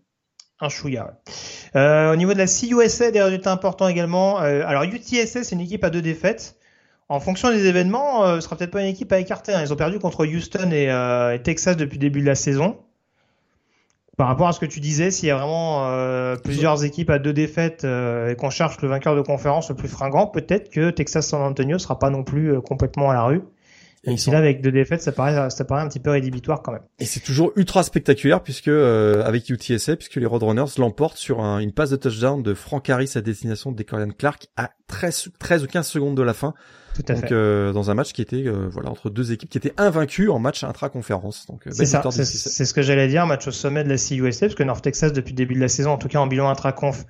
[0.59, 1.13] Un chouïa.
[1.75, 4.41] Euh, au niveau de la CUSA, des résultats importants également.
[4.41, 6.55] Euh, alors UTSA, c'est une équipe à deux défaites.
[7.07, 9.53] En fonction des événements, euh, ce sera peut-être pas une équipe à écarter.
[9.53, 9.61] hein.
[9.63, 12.77] Ils ont perdu contre Houston et, euh, et Texas depuis le début de la saison.
[14.17, 17.31] Par rapport à ce que tu disais, s'il y a vraiment plusieurs équipes à deux
[17.31, 21.41] défaites et qu'on cherche le vainqueur de conférence le plus fringant, peut-être que Texas San
[21.41, 23.41] Antonio sera pas non plus complètement à la rue.
[24.05, 26.09] Et Et si sont- là, avec deux défaites, ça paraît, ça paraît un petit peu
[26.11, 26.83] rédhibitoire quand même.
[26.99, 31.59] Et c'est toujours ultra spectaculaire puisque euh, avec UTSA, puisque les Roadrunners l'emportent sur un-
[31.59, 35.63] une passe de touchdown de Frank Harris à destination de Decorian Clark à 13, 13
[35.63, 36.53] ou 15 secondes de la fin.
[36.95, 37.31] Tout à donc fait.
[37.33, 40.39] euh, dans un match qui était euh, voilà entre deux équipes qui étaient invaincues en
[40.39, 41.45] match intra-conférence.
[41.47, 44.47] Donc euh, C'est ça, c'est ce que j'allais dire, match au sommet de la CUSA,
[44.47, 46.49] parce que North Texas, depuis le début de la saison, en tout cas en bilan
[46.49, 47.05] intra-conf,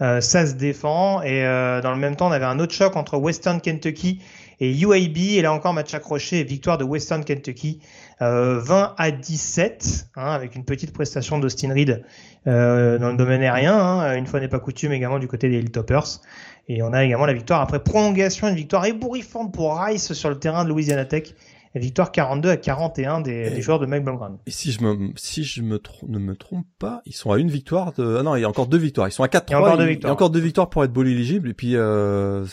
[0.00, 1.20] euh, ça se défend.
[1.22, 4.20] Et euh, dans le même temps, on avait un autre choc entre Western Kentucky
[4.60, 5.16] et UAB.
[5.16, 7.80] Et là encore, match accroché victoire de Western Kentucky,
[8.22, 12.04] euh, 20 à 17, hein, avec une petite prestation d'Austin Reed
[12.46, 13.78] euh, dans le domaine aérien.
[13.78, 16.20] Hein, une fois n'est pas coutume également du côté des Hilltoppers.
[16.68, 20.38] Et on a également la victoire après prolongation, une victoire ébouriffante pour Rice sur le
[20.38, 21.34] terrain de Louisiana Tech.
[21.74, 24.38] victoire 42 à 41 des, des joueurs de Mike Blomgren.
[24.46, 25.78] Et si je me, si je me
[26.08, 28.48] ne me trompe pas, ils sont à une victoire de, ah non, il y a
[28.48, 29.08] encore deux victoires.
[29.08, 29.42] Ils sont à 4-3.
[29.48, 30.08] Il y a encore deux victoires.
[30.08, 31.50] Il y a encore deux victoires pour être bol éligible.
[31.50, 32.46] Et puis, euh,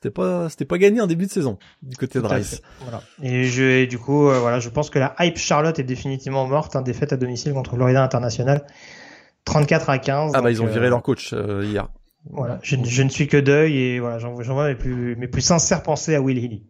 [0.00, 2.62] c'était pas, c'était pas gagné en début de saison du côté de Rice.
[2.80, 3.02] Voilà.
[3.22, 6.74] Et je, du coup, euh, voilà, je pense que la hype Charlotte est définitivement morte.
[6.74, 8.64] Hein, défaite à domicile contre Florida International.
[9.44, 10.32] 34 à 15.
[10.34, 11.88] Ah bah ils ont viré leur coach hier.
[12.30, 15.40] Voilà, je, je, ne suis que deuil et voilà, j'en vois mes plus, mes plus
[15.40, 16.62] sincères pensées à Will Healy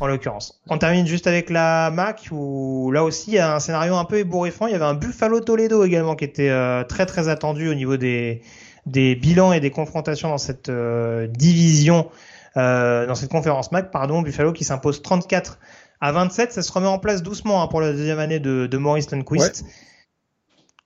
[0.00, 0.60] en l'occurrence.
[0.68, 4.04] On termine juste avec la MAC où là aussi il y a un scénario un
[4.04, 4.66] peu ébouriffant.
[4.66, 7.96] Il y avait un Buffalo Toledo également qui était euh, très très attendu au niveau
[7.96, 8.42] des,
[8.86, 12.08] des bilans et des confrontations dans cette euh, division,
[12.56, 14.22] euh, dans cette conférence MAC, pardon.
[14.22, 15.58] Buffalo qui s'impose 34
[16.00, 16.52] à 27.
[16.52, 19.64] Ça se remet en place doucement hein, pour la deuxième année de, de Maurice Lundquist.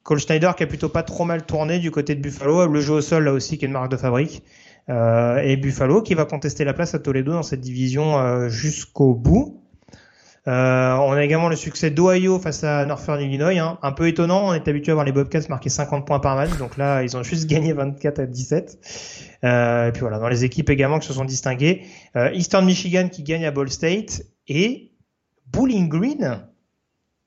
[0.02, 2.66] Cole Schneider qui a plutôt pas trop mal tourné du côté de Buffalo.
[2.66, 4.42] Le jeu au sol là aussi qui est une marque de fabrique.
[4.88, 9.14] Euh, et Buffalo qui va contester la place à Toledo dans cette division euh, jusqu'au
[9.14, 9.59] bout.
[10.48, 13.58] Euh, on a également le succès d'Ohio face à Northern Illinois.
[13.58, 13.78] Hein.
[13.82, 16.56] Un peu étonnant, on est habitué à voir les Bobcats marquer 50 points par match,
[16.58, 18.78] donc là ils ont juste gagné 24 à 17.
[19.44, 21.82] Euh, et puis voilà, dans les équipes également qui se sont distinguées,
[22.16, 24.92] euh, Eastern Michigan qui gagne à Ball State et
[25.46, 26.42] Bowling Green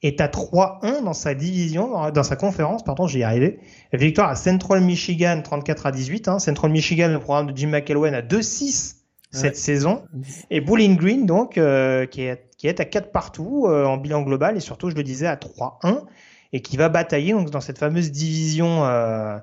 [0.01, 3.59] est à 3-1 dans sa division, dans sa conférence, pardon, j'y arrivé.
[3.93, 6.27] Victoire à Central Michigan 34 à 18.
[6.27, 6.39] Hein.
[6.39, 9.03] Central Michigan, le programme de Jim McElwain à 2-6
[9.33, 10.03] cette saison.
[10.49, 14.21] Et Bowling Green, donc, euh, qui, est, qui est à 4 partout euh, en bilan
[14.21, 16.05] global et surtout, je le disais, à 3-1
[16.53, 19.37] et qui va batailler donc dans cette fameuse division euh,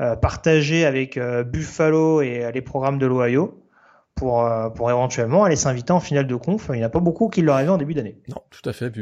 [0.00, 3.64] euh partagée avec Buffalo et les programmes de l'Ohio
[4.14, 6.66] pour, pour éventuellement aller s'inviter en finale de conf.
[6.68, 8.18] Il n'y en a pas beaucoup qui l'auraient vu en début d'année.
[8.28, 8.92] Non, tout à fait.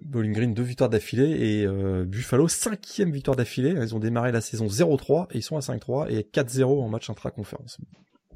[0.00, 3.70] Bowling Green, deux victoires d'affilée et euh, Buffalo, cinquième victoire d'affilée.
[3.70, 7.10] Ils ont démarré la saison 0-3 et ils sont à 5-3 et 4-0 en match
[7.10, 7.78] intra-conférence.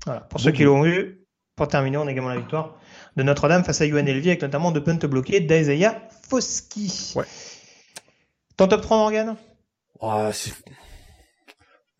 [0.06, 0.22] Voilà.
[0.22, 1.24] Pour ceux qui l'ont vu,
[1.54, 2.80] pour terminer, on a également la victoire
[3.16, 7.12] de Notre-Dame face à UNLV avec notamment de punt bloqué d'Isaiah Foski.
[7.16, 7.24] Ouais.
[8.56, 9.36] Ton top 3, Morgan
[10.00, 10.30] oh,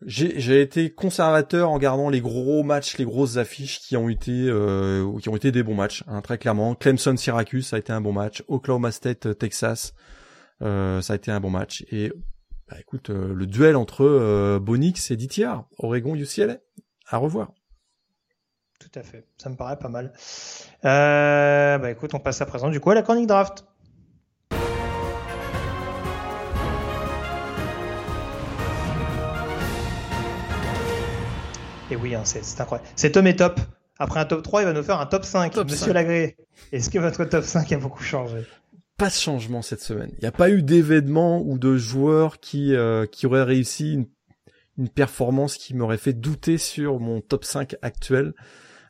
[0.05, 5.17] j'ai été conservateur en gardant les gros matchs, les grosses affiches qui ont été euh,
[5.21, 6.75] qui ont été des bons matchs, hein, très clairement.
[6.75, 8.43] Clemson Syracuse, ça a été un bon match.
[8.49, 9.93] Oklahoma State euh, Texas,
[10.61, 11.85] euh, ça a été un bon match.
[11.89, 12.11] Et
[12.69, 16.57] bah, écoute, euh, le duel entre euh, Bonix et DTR, Oregon UCLA,
[17.07, 17.51] à revoir.
[18.79, 20.11] Tout à fait, ça me paraît pas mal.
[20.83, 23.65] bah écoute, on passe à présent du coup à la chronique draft.
[31.93, 32.89] Et oui, hein, c'est incroyable.
[32.95, 33.59] Cet homme est top.
[33.99, 35.55] Après un top 3, il va nous faire un top 5.
[35.57, 36.37] Monsieur Lagré,
[36.71, 38.45] est-ce que votre top 5 a beaucoup changé?
[38.97, 40.09] Pas de changement cette semaine.
[40.13, 44.07] Il n'y a pas eu d'événement ou de joueurs qui, euh, qui auraient réussi une,
[44.79, 48.33] une performance qui m'aurait fait douter sur mon top 5 actuel.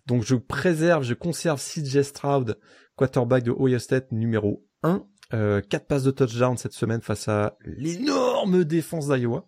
[0.08, 2.58] Donc je préserve, je conserve CJ Stroud,
[2.96, 5.04] quarterback de Ohio State numéro 1.
[5.34, 9.48] Euh, 4 passes de touchdown cette semaine face à l'énorme défense d'Iowa.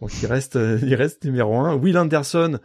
[0.00, 1.76] Donc il reste, euh, il reste numéro un.
[1.76, 2.58] Will Anderson,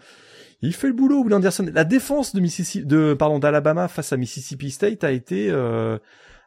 [0.62, 1.24] il fait le boulot.
[1.24, 5.50] Will Anderson, la défense de Mississippi, de pardon d'Alabama face à Mississippi State a été
[5.50, 5.98] euh,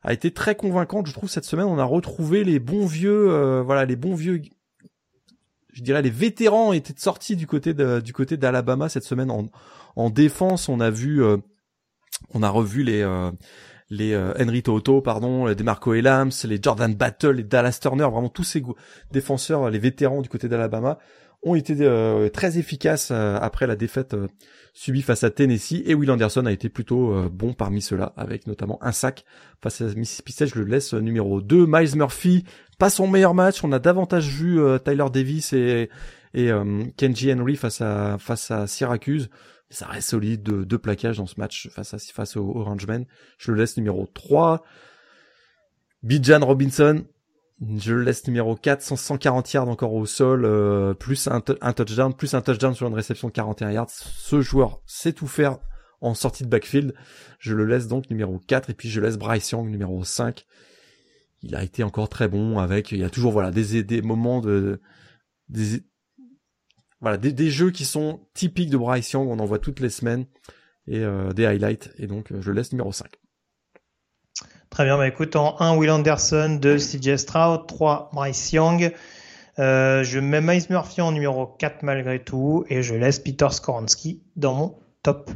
[0.03, 1.07] a été très convaincante.
[1.07, 4.43] Je trouve cette semaine on a retrouvé les bons vieux, euh, voilà les bons vieux.
[5.72, 9.46] Je dirais les vétérans étaient sortis du côté du côté d'Alabama cette semaine en,
[9.96, 10.68] en défense.
[10.68, 11.22] On a vu,
[12.34, 13.02] on a revu les
[13.92, 18.30] les euh, Henry Toto, pardon, les Demarco Elams, les Jordan Battle, les Dallas Turner, vraiment
[18.30, 18.62] tous ces
[19.12, 20.98] défenseurs, les vétérans du côté d'Alabama
[21.44, 24.16] ont été euh, très efficaces euh, après la défaite
[24.72, 28.78] subie face à Tennessee et Will Anderson a été plutôt bon parmi ceux-là avec notamment
[28.82, 29.26] un sac
[29.60, 31.66] face à Mississippi State, je le laisse numéro 2.
[31.68, 32.44] Miles Murphy,
[32.83, 35.89] pas son meilleur match, on a davantage vu Tyler Davis et
[36.35, 36.51] et
[36.97, 39.28] Kenji Henry face à face à Syracuse
[39.72, 43.07] ça reste solide, deux, deux plaquages dans ce match face à face au Orangemen.
[43.39, 44.62] Je le laisse numéro 3.
[46.03, 47.05] Bijan Robinson,
[47.78, 52.35] je le laisse numéro 4, 140 yards encore au sol, euh, plus un, touchdown, plus
[52.35, 53.91] un touchdown sur une réception de 41 yards.
[53.91, 55.59] Ce joueur sait tout faire
[56.01, 56.95] en sortie de backfield.
[57.39, 60.45] Je le laisse donc numéro 4 et puis je laisse Bryce Young numéro 5.
[61.43, 64.40] Il a été encore très bon avec, il y a toujours voilà des, des moments
[64.40, 64.80] de,
[65.49, 65.82] des,
[67.03, 70.24] voilà, des, jeux qui sont typiques de Bryce Young, on en voit toutes les semaines,
[70.86, 73.09] et euh, des highlights, et donc euh, je laisse numéro 5.
[74.70, 78.93] Très bien, bah écoute, en 1, Will Anderson, 2, CJ Stroud, 3, Bryce Young,
[79.59, 84.22] euh, je mets Miles Murphy en numéro 4 malgré tout, et je laisse Peter Skoransky
[84.36, 85.30] dans mon top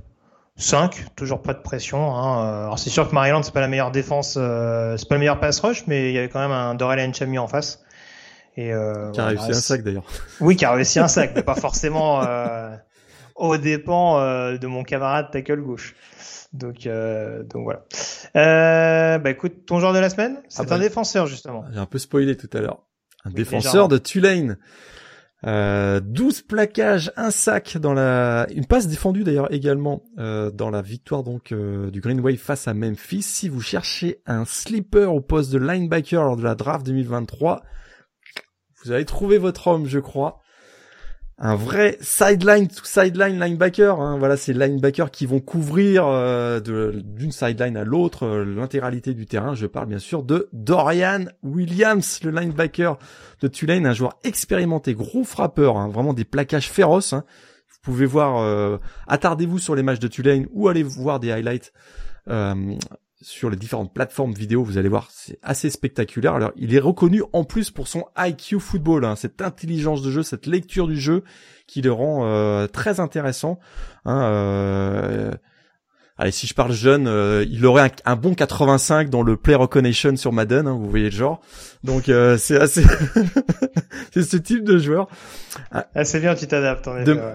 [0.56, 2.14] 5, toujours pas de pression.
[2.14, 2.64] Hein.
[2.64, 5.60] Alors c'est sûr que Maryland c'est pas la meilleure défense, c'est pas le meilleur pass
[5.60, 7.82] rush, mais il y avait quand même un Dorel Chami en face.
[8.56, 10.04] Et euh, qui a réussi un sac d'ailleurs.
[10.40, 12.22] Oui, qui a réussi un sac, mais pas forcément.
[12.22, 12.74] Euh,
[13.34, 14.18] au dépens
[14.56, 15.94] de mon camarade tackle gauche.
[16.56, 17.84] Donc, euh, donc voilà.
[18.36, 21.64] Euh, bah écoute, ton joueur de la semaine, c'est ah un bah, défenseur justement.
[21.72, 22.82] J'ai un peu spoilé tout à l'heure.
[23.24, 24.56] Un défenseur de Tulane.
[25.44, 30.80] Euh, 12 plaquages, un sac dans la, une passe défendue d'ailleurs également euh, dans la
[30.80, 33.22] victoire donc euh, du Green Wave face à Memphis.
[33.22, 37.62] Si vous cherchez un sleeper au poste de linebacker lors de la draft 2023,
[38.82, 40.40] vous allez trouver votre homme, je crois
[41.38, 44.00] un vrai sideline to sideline linebacker.
[44.00, 44.18] Hein.
[44.18, 49.54] Voilà, c'est linebackers qui vont couvrir euh, d'une sideline à l'autre euh, l'intégralité du terrain.
[49.54, 52.98] Je parle bien sûr de Dorian Williams, le linebacker
[53.42, 55.88] de Tulane, un joueur expérimenté, gros frappeur, hein.
[55.88, 57.12] vraiment des plaquages féroces.
[57.12, 57.24] Hein.
[57.68, 61.72] Vous pouvez voir, euh, attardez-vous sur les matchs de Tulane ou allez voir des highlights
[63.22, 66.34] sur les différentes plateformes vidéo, vous allez voir, c'est assez spectaculaire.
[66.34, 70.22] Alors, il est reconnu en plus pour son IQ football, hein, cette intelligence de jeu,
[70.22, 71.24] cette lecture du jeu
[71.66, 73.58] qui le rend euh, très intéressant.
[74.04, 75.32] Hein, euh...
[76.18, 80.16] Allez, si je parle jeune, euh, il aurait un, bon 85 dans le play recognition
[80.16, 81.42] sur Madden, hein, vous voyez le genre.
[81.84, 82.82] Donc euh, c'est assez,
[84.14, 85.08] c'est ce type de joueur.
[85.70, 86.88] Ah, c'est bien, tu t'adaptes.
[86.88, 86.94] En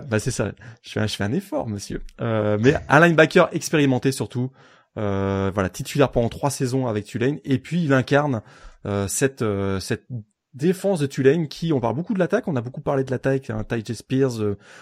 [0.09, 0.51] Bah c'est ça.
[0.81, 2.01] Je fais, un, je fais un effort, monsieur.
[2.19, 4.49] mais un linebacker expérimenté surtout.
[4.97, 8.41] Euh, voilà, titulaire pendant trois saisons avec Tulane, et puis il incarne
[8.85, 10.05] euh, cette euh, cette
[10.53, 13.49] défense de Tulane qui, on parle beaucoup de l'attaque, on a beaucoup parlé de l'attaque,
[13.49, 14.33] hein, Ty Spears,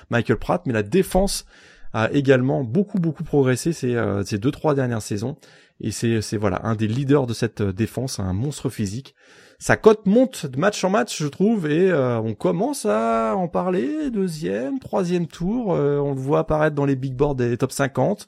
[0.10, 1.46] Michael Pratt, mais la défense
[1.94, 3.96] a également beaucoup beaucoup progressé ces,
[4.26, 5.38] ces deux trois dernières saisons,
[5.80, 9.14] et c'est c'est voilà un des leaders de cette défense, un monstre physique.
[9.60, 14.10] Sa cote monte de match en match, je trouve, et on commence à en parler.
[14.10, 18.28] Deuxième, troisième tour, on le voit apparaître dans les big boards des top 50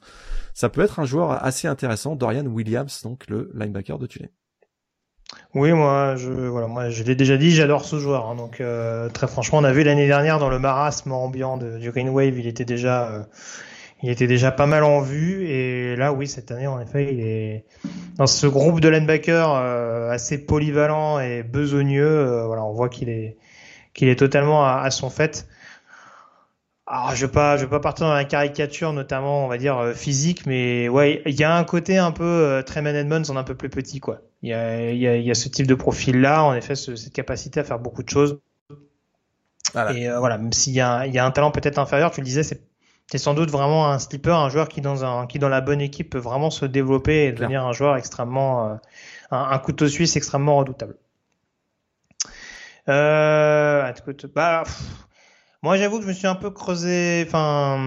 [0.54, 4.30] ça peut être un joueur assez intéressant, Dorian Williams, donc le linebacker de Tulane.
[5.54, 8.26] Oui, moi, je voilà, moi, je l'ai déjà dit, j'adore ce joueur.
[8.28, 11.90] Hein, donc, euh, très franchement, on a vu l'année dernière dans le marasme ambiant du
[11.90, 13.22] Green Wave, il était déjà, euh,
[14.02, 15.46] il était déjà pas mal en vue.
[15.48, 17.64] Et là, oui, cette année, en effet, il est
[18.16, 22.44] dans ce groupe de linebackers euh, assez polyvalent et besogneux.
[22.46, 23.36] voilà, on voit qu'il est,
[23.94, 25.46] qu'il est totalement à son fait.
[26.92, 29.78] Alors, je vais pas, je vais pas partir dans la caricature, notamment, on va dire
[29.78, 33.36] euh, physique, mais ouais, il y a un côté un peu euh, Tremaine Edmonds en
[33.36, 34.20] un peu plus petit, quoi.
[34.42, 37.14] Il y a, il y a, y a ce type de profil-là, en effet, cette
[37.14, 38.40] capacité à faire beaucoup de choses.
[39.94, 42.42] Et euh, voilà, même s'il y y a un talent peut-être inférieur, tu le disais,
[42.42, 42.60] c'est
[43.10, 45.80] c'est sans doute vraiment un slipper, un joueur qui dans un qui dans la bonne
[45.80, 48.74] équipe peut vraiment se développer et devenir un joueur extrêmement euh,
[49.30, 50.96] un, un, couteau suisse extrêmement redoutable.
[52.88, 54.64] Euh, écoute, bah
[55.62, 57.24] moi, j'avoue que je me suis un peu creusé.
[57.26, 57.78] Enfin,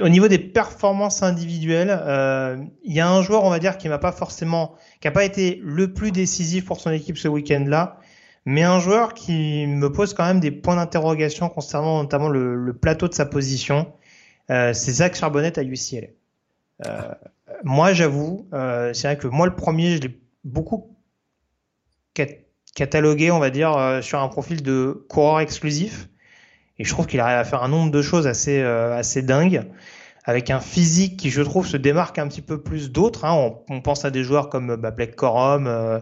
[0.00, 3.88] au niveau des performances individuelles, euh, il y a un joueur, on va dire, qui
[3.88, 7.98] m'a pas forcément, qui a pas été le plus décisif pour son équipe ce week-end-là,
[8.44, 13.08] mais un joueur qui me pose quand même des points d'interrogation concernant notamment le, plateau
[13.08, 13.92] de sa position.
[14.50, 16.08] Euh, c'est Zach Charbonnet à UCLA.
[16.86, 17.14] Euh,
[17.62, 20.96] moi, j'avoue, euh, c'est vrai que moi, le premier, je l'ai beaucoup
[22.74, 26.08] catalogué, on va dire, euh, sur un profil de coureur exclusif.
[26.78, 29.62] Et je trouve qu'il arrive à faire un nombre de choses assez, euh, assez dingues,
[30.24, 33.24] avec un physique qui, je trouve, se démarque un petit peu plus d'autres.
[33.24, 33.34] Hein.
[33.34, 36.00] On, on, pense à des joueurs comme bah, Blake Corum, euh,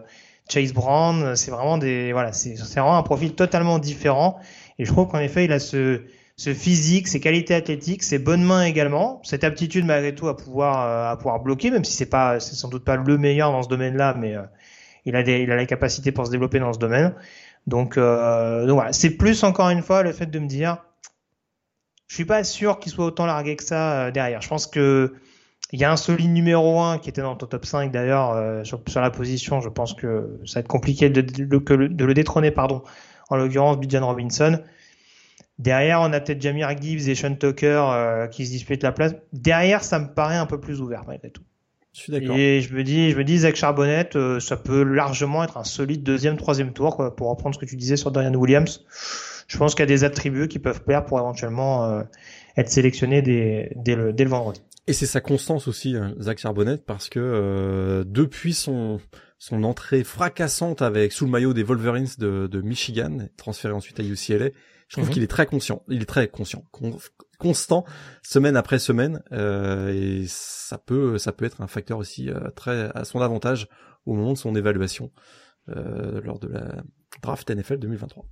[0.49, 1.35] Chase Brown.
[1.35, 4.39] C'est vraiment des, voilà, c'est vraiment un profil totalement différent.
[4.79, 6.01] Et je trouve qu'en effet, il a ce,
[6.37, 10.81] ce physique, ses qualités athlétiques, ses bonnes mains également, cette aptitude malgré tout à pouvoir,
[10.81, 13.61] euh, à pouvoir bloquer, même si c'est pas, c'est sans doute pas le meilleur dans
[13.61, 14.35] ce domaine-là, mais
[15.05, 17.13] il a des, il a la capacité pour se développer dans ce domaine.
[17.67, 20.77] Donc, euh, voilà, c'est plus encore une fois le fait de me dire,
[22.07, 24.41] je suis pas sûr qu'il soit autant largué que ça euh, derrière.
[24.41, 25.13] Je pense que
[25.71, 28.63] il y a un solide numéro 1 qui était dans ton top 5 d'ailleurs euh,
[28.63, 29.59] sur, la position.
[29.59, 31.21] Je pense que ça va être compliqué de
[32.05, 32.83] le détrôner, pardon.
[33.29, 34.59] En l'occurrence, Bijan Robinson.
[35.57, 39.15] Derrière, on a peut-être Jamir Gibbs et Sean Tucker euh, qui se disputent la place.
[39.31, 41.43] Derrière, ça me paraît un peu plus ouvert malgré tout.
[41.93, 42.35] Je suis d'accord.
[42.35, 45.63] Et je me dis, je me dis, Zach Charbonnet, euh, ça peut largement être un
[45.63, 48.83] solide deuxième, troisième tour, quoi, pour reprendre ce que tu disais sur Dorian Williams.
[49.47, 52.03] Je pense qu'il y a des attributs qui peuvent plaire pour éventuellement euh,
[52.57, 54.61] être sélectionnés dès, dès, le, dès le vendredi.
[54.87, 58.99] Et c'est sa constance aussi, hein, Zach Charbonnet, parce que euh, depuis son
[59.43, 64.03] son entrée fracassante avec sous le maillot des Wolverines de, de Michigan, transféré ensuite à
[64.03, 64.51] UCLA,
[64.87, 65.13] je trouve mhm.
[65.13, 65.83] qu'il est très conscient.
[65.89, 66.63] Il est très conscient,
[67.43, 67.83] constant,
[68.21, 72.89] semaine après semaine, euh, et ça peut, ça peut être un facteur aussi euh, très
[72.95, 73.67] à son avantage
[74.05, 75.11] au moment de son évaluation
[75.69, 76.63] euh, lors de la
[77.21, 78.25] draft NFL 2023.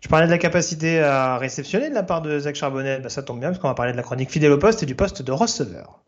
[0.00, 3.24] Je parlais de la capacité à réceptionner de la part de Zach Charbonnet, bah, ça
[3.24, 5.22] tombe bien parce qu'on va parler de la chronique fidèle au poste et du poste
[5.22, 6.04] de receveur.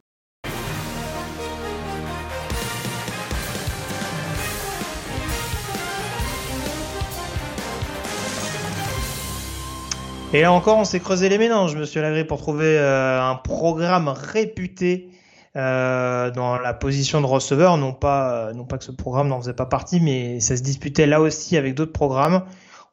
[10.35, 14.09] Et là encore, on s'est creusé les méninges, Monsieur Lagré, pour trouver euh, un programme
[14.09, 15.09] réputé
[15.55, 17.77] euh, dans la position de receveur.
[17.79, 21.07] Non pas, non pas que ce programme n'en faisait pas partie, mais ça se disputait
[21.07, 22.43] là aussi avec d'autres programmes.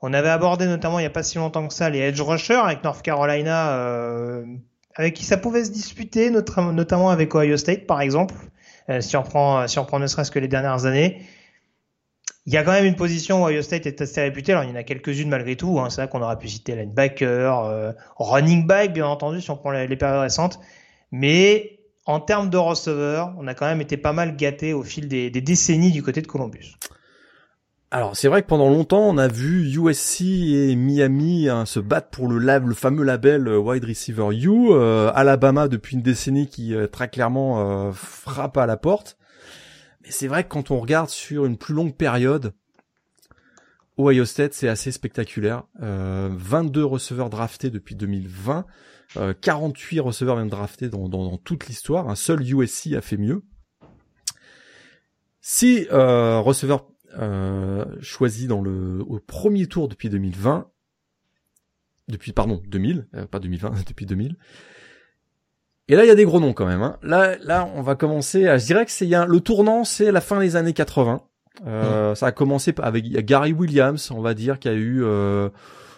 [0.03, 2.53] On avait abordé notamment il n'y a pas si longtemps que ça les edge rushers
[2.53, 4.45] avec North Carolina, euh,
[4.93, 8.35] avec qui ça pouvait se disputer, notamment avec Ohio State par exemple,
[8.91, 11.23] euh, si on prend si on prend ne serait-ce que les dernières années.
[12.47, 14.53] Il y a quand même une position où Ohio State est assez réputé.
[14.53, 15.79] Alors, il y en a quelques-unes malgré tout.
[15.79, 15.89] Hein.
[15.89, 19.71] C'est vrai qu'on aurait pu citer linebacker, euh, running back, bien entendu, si on prend
[19.71, 20.59] les, périodes récentes.
[21.11, 25.07] Mais en termes de receveur, on a quand même été pas mal gâté au fil
[25.07, 26.77] des, décennies du côté de Columbus.
[27.93, 32.07] Alors c'est vrai que pendant longtemps on a vu USC et Miami hein, se battre
[32.07, 37.09] pour le, fameux label euh, wide receiver U, euh, Alabama depuis une décennie qui très
[37.09, 39.17] clairement frappe à la porte.
[40.03, 42.53] Mais c'est vrai que quand on regarde sur une plus longue période,
[43.97, 45.63] Ohio State, c'est assez spectaculaire.
[45.81, 48.65] Euh, 22 receveurs draftés depuis 2020,
[49.17, 52.09] euh, 48 receveurs même draftés dans, toute l'histoire.
[52.09, 53.43] Un seul USC a fait mieux.
[55.41, 56.87] Si euh, receveurs
[57.17, 60.69] euh, choisis dans le au premier tour depuis 2020,
[62.07, 64.37] depuis pardon 2000, euh, pas 2020, depuis 2000.
[65.87, 66.81] Et là, il y a des gros noms quand même.
[66.81, 66.97] Hein.
[67.03, 68.47] Là, là, on va commencer.
[68.47, 71.21] À, je dirais que c'est le tournant, c'est la fin des années 80.
[71.67, 75.49] Euh, Ça a commencé avec Gary Williams, on va dire, qui a eu, euh,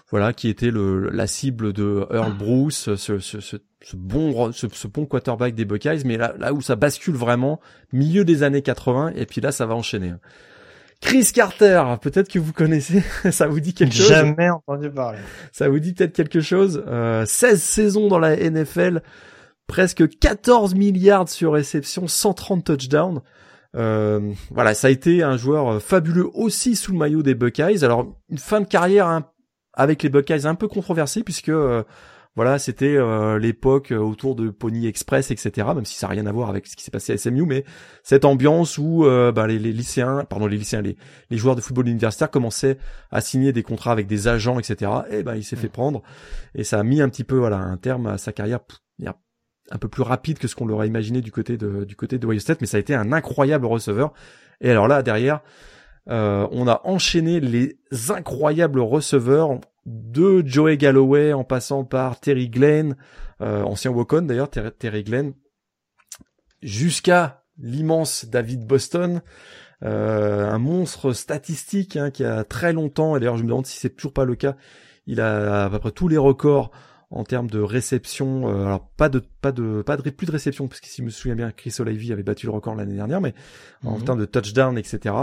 [0.10, 3.58] voilà, qui était le, la cible de Earl Bruce, ce, ce, ce,
[3.96, 6.04] bon, ce, ce, bon quarterback des Buckeyes.
[6.06, 7.60] Mais là, là où ça bascule vraiment,
[7.92, 10.10] milieu des années 80, et puis là, ça va enchaîner.
[10.10, 10.20] Hein.
[11.02, 14.08] Chris Carter, peut-être que vous connaissez, ça vous dit quelque chose?
[14.08, 15.20] Jamais entendu parler.
[15.52, 16.82] Ça vous dit peut-être quelque chose?
[16.88, 19.02] Euh, 16 saisons dans la NFL,
[19.68, 23.22] presque 14 milliards sur réception, 130 touchdowns.
[23.76, 27.84] Euh, voilà, ça a été un joueur euh, fabuleux aussi sous le maillot des Buckeyes.
[27.84, 29.24] Alors une fin de carrière
[29.74, 31.84] avec les Buckeyes un peu controversée puisque euh,
[32.36, 32.98] voilà, c'était
[33.38, 35.68] l'époque autour de Pony Express, etc.
[35.76, 37.64] Même si ça n'a rien à voir avec ce qui s'est passé à SMU, mais
[38.02, 40.98] cette ambiance où bah, les, lycéens, pardon les lycéens, les,
[41.30, 42.80] les, joueurs de football universitaire commençaient
[43.12, 44.90] à signer des contrats avec des agents, etc.
[45.12, 46.02] Et ben il s'est fait prendre
[46.56, 48.62] et ça a mis un petit peu voilà un terme à sa carrière
[49.74, 52.28] un peu plus rapide que ce qu'on l'aurait imaginé du côté de du côté de
[52.28, 54.14] Ohio State, mais ça a été un incroyable receveur.
[54.62, 55.42] Et alors là derrière,
[56.10, 57.78] euh, on a enchaîné les
[58.10, 62.96] incroyables receveurs de Joey Galloway en passant par Terry Glenn,
[63.42, 65.34] euh, ancien Wokon d'ailleurs, Terry, Glenn,
[66.62, 69.22] jusqu'à l'immense David Boston,
[69.84, 73.78] euh, un monstre statistique hein, qui a très longtemps, et d'ailleurs je me demande si
[73.80, 74.56] c'est toujours pas le cas,
[75.08, 76.72] il a à peu près tous les records
[77.14, 78.50] en termes de réception.
[78.50, 81.06] Euh, alors pas de pas de pas de plus de réception parce que si je
[81.06, 83.34] me souviens bien, Chris Olivey avait battu le record l'année dernière, mais
[83.86, 84.04] en mhm.
[84.04, 85.16] termes de touchdown, etc.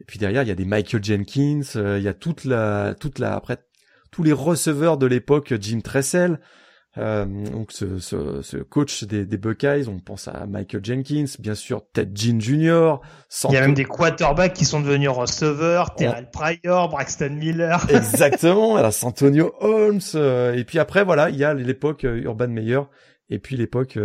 [0.00, 2.94] Et puis derrière, il y a des Michael Jenkins, euh, il y a toute la
[2.94, 3.58] toute la après
[4.10, 6.38] tous les receveurs de l'époque, Jim Tressel,
[6.98, 11.54] euh, donc ce, ce, ce, coach des, des, Buckeyes, on pense à Michael Jenkins, bien
[11.54, 12.96] sûr Ted Jean Jr.
[13.48, 17.82] Il y a même des quarterbacks qui sont devenus receveurs, Terrell Pryor, Braxton Miller.
[17.90, 20.00] Exactement, alors Santonio Holmes.
[20.14, 22.80] Euh, et puis après voilà, il y a l'époque euh, Urban Meyer
[23.30, 23.98] et puis l'époque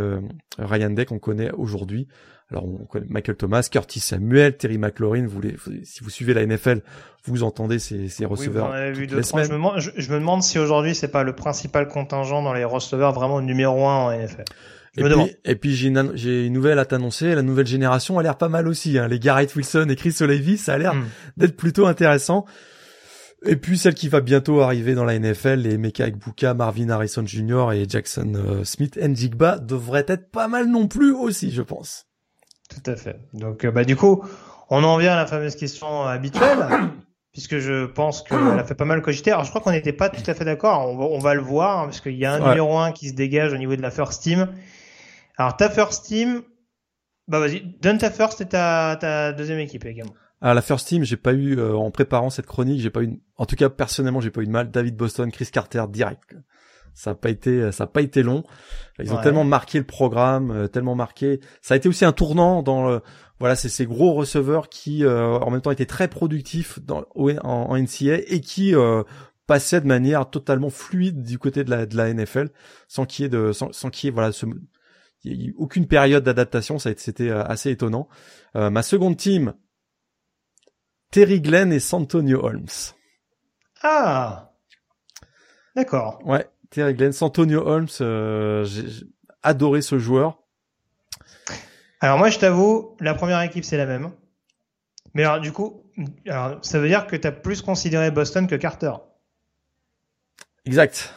[0.58, 2.08] Ryan Day qu'on connaît aujourd'hui.
[2.52, 5.28] Alors on connaît Michael Thomas, Curtis Samuel, Terry McLaurin.
[5.28, 6.82] Vous les, si vous suivez la NFL,
[7.26, 9.46] vous entendez ces, ces receveurs vu les semaines.
[9.46, 12.64] Je, me demande, je, me demande si aujourd'hui c'est pas le principal contingent dans les
[12.64, 14.46] receveurs vraiment numéro un en NFL.
[14.96, 17.36] Je et, me puis, et puis j'ai une, j'ai une nouvelle à t'annoncer.
[17.36, 18.98] La nouvelle génération a l'air pas mal aussi.
[18.98, 19.10] Hein.
[19.10, 21.06] Les Garrett Wilson et Chris O'Leary, ça a l'air hmm.
[21.36, 22.46] d'être plutôt intéressant.
[23.46, 27.26] Et puis celle qui va bientôt arriver dans la NFL, les Meka Ekbuka, Marvin Harrison
[27.26, 27.74] Jr.
[27.74, 32.07] et Jackson euh, Smith Njigba devraient être pas mal non plus aussi, je pense.
[32.70, 33.20] Tout à fait.
[33.34, 34.24] Donc, euh, bah, du coup,
[34.70, 36.68] on en vient à la fameuse question habituelle,
[37.32, 39.32] puisque je pense qu'elle a fait pas mal cogiter.
[39.32, 40.88] Alors, je crois qu'on n'était pas tout à fait d'accord.
[40.88, 43.54] On va, le voir, hein, parce qu'il y a un numéro 1 qui se dégage
[43.54, 44.48] au niveau de la first team.
[45.38, 46.42] Alors, ta first team,
[47.28, 50.14] bah vas-y, donne ta first et ta, ta deuxième équipe également.
[50.40, 53.20] À la first team, j'ai pas eu euh, en préparant cette chronique, j'ai pas eu,
[53.38, 54.70] en tout cas personnellement, j'ai pas eu de mal.
[54.70, 56.36] David Boston, Chris Carter, direct.
[56.98, 58.44] Ça a pas été, ça a pas été long.
[58.98, 61.40] Ils ont tellement marqué le programme, euh, tellement marqué.
[61.62, 63.02] Ça a été aussi un tournant dans le,
[63.38, 67.78] voilà, c'est ces gros receveurs qui, euh, en même temps, étaient très productifs dans, en,
[67.78, 69.04] NCA et qui euh,
[69.46, 72.50] passaient de manière totalement fluide du côté de la, de la NFL,
[72.88, 74.48] sans qu'il y ait de, sans, sans qu'il y ait, voilà, ce,
[75.24, 76.80] y aucune période d'adaptation.
[76.80, 78.08] Ça c'était assez étonnant.
[78.56, 79.54] ma seconde team,
[81.12, 82.66] Terry Glenn et Santonio Holmes.
[83.84, 84.54] Ah,
[85.76, 86.20] d'accord.
[86.26, 88.84] Ouais, Terry Glenn, Antonio Holmes, euh, j'ai
[89.44, 90.40] adoré ce joueur.
[92.00, 94.12] Alors moi, je t'avoue, la première équipe c'est la même.
[95.14, 95.84] Mais alors du coup,
[96.28, 98.94] alors, ça veut dire que tu as plus considéré Boston que Carter.
[100.66, 101.14] Exact.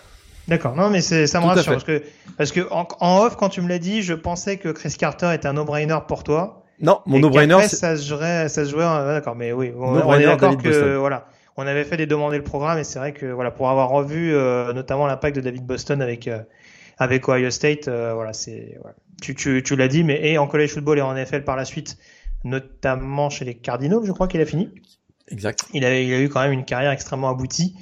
[0.49, 2.03] D'accord, non mais ça me rassure parce que
[2.37, 5.47] parce que en, off quand tu me l'as dit, je pensais que Chris Carter était
[5.47, 6.65] un no-brainer pour toi.
[6.81, 10.25] Non, mon no-brainer ça se jouait ça se jouait d'accord mais oui, on, on est
[10.25, 13.51] d'accord que voilà, on avait fait des demandes le programme et c'est vrai que voilà
[13.51, 16.41] pour avoir revu euh, notamment l'impact de David Boston avec euh,
[16.99, 18.79] avec Ohio State, euh, voilà c'est
[19.23, 21.65] tu tu tu l'as dit mais et en college football et en NFL par la
[21.65, 21.99] suite,
[22.45, 24.71] notamment chez les Cardinals, je crois qu'il a fini.
[25.29, 25.65] Exact.
[25.73, 27.75] Il a, il a eu quand même une carrière extrêmement aboutie.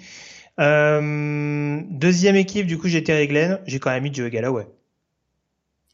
[0.59, 3.61] Euh, deuxième équipe, du coup, j'étais avec Glenn.
[3.67, 4.67] J'ai quand même mis Joey Galloway.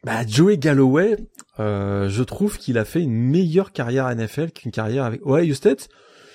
[0.05, 1.17] Bah, Joey Galloway,
[1.61, 5.89] euh, je trouve qu'il a fait une meilleure carrière NFL qu'une carrière avec Ohio State.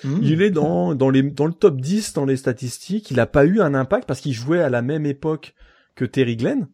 [0.04, 0.18] Hmm.
[0.22, 3.10] Il est dans, dans, les, dans le top 10 dans les statistiques.
[3.10, 5.54] Il n'a pas eu un impact parce qu'il jouait à la même époque
[5.94, 6.68] que Terry Glenn.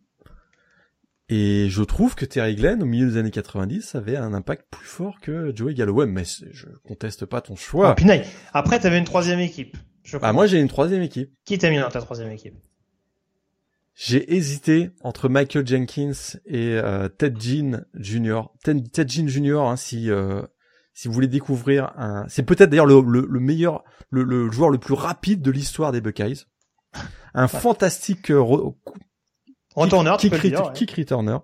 [1.29, 4.87] Et je trouve que Terry Glenn, au milieu des années 90, avait un impact plus
[4.87, 6.07] fort que Joey Galloway.
[6.07, 7.91] Mais je conteste pas ton choix.
[7.91, 8.25] Ah, Pinaille.
[8.53, 9.77] Après, tu avais une troisième équipe.
[10.23, 11.33] Ah, moi, j'ai une troisième équipe.
[11.45, 12.55] Qui t'a mis dans ta troisième équipe?
[13.97, 18.43] J'ai hésité entre Michael Jenkins et euh, Ted Jean Jr.
[18.63, 19.61] Ted, Ted Jean Jr.
[19.63, 20.43] Hein, si euh,
[20.97, 24.79] si vous voulez découvrir un, c'est peut-être d'ailleurs le, le, meilleur, le, le, joueur le
[24.79, 26.47] plus rapide de l'histoire des Buckeyes.
[27.35, 28.43] Un fantastique euh,
[29.75, 30.33] retourneur, kick,
[30.73, 31.37] kick, returner.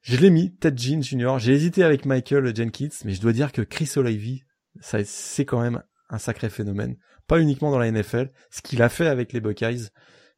[0.00, 1.34] Je l'ai mis, Ted Jean Jr.
[1.38, 4.42] J'ai hésité avec Michael Jenkins, mais je dois dire que Chris O'Leary,
[4.80, 6.96] ça c'est quand même un sacré phénomène
[7.26, 9.88] pas uniquement dans la NFL, ce qu'il a fait avec les Buckeyes.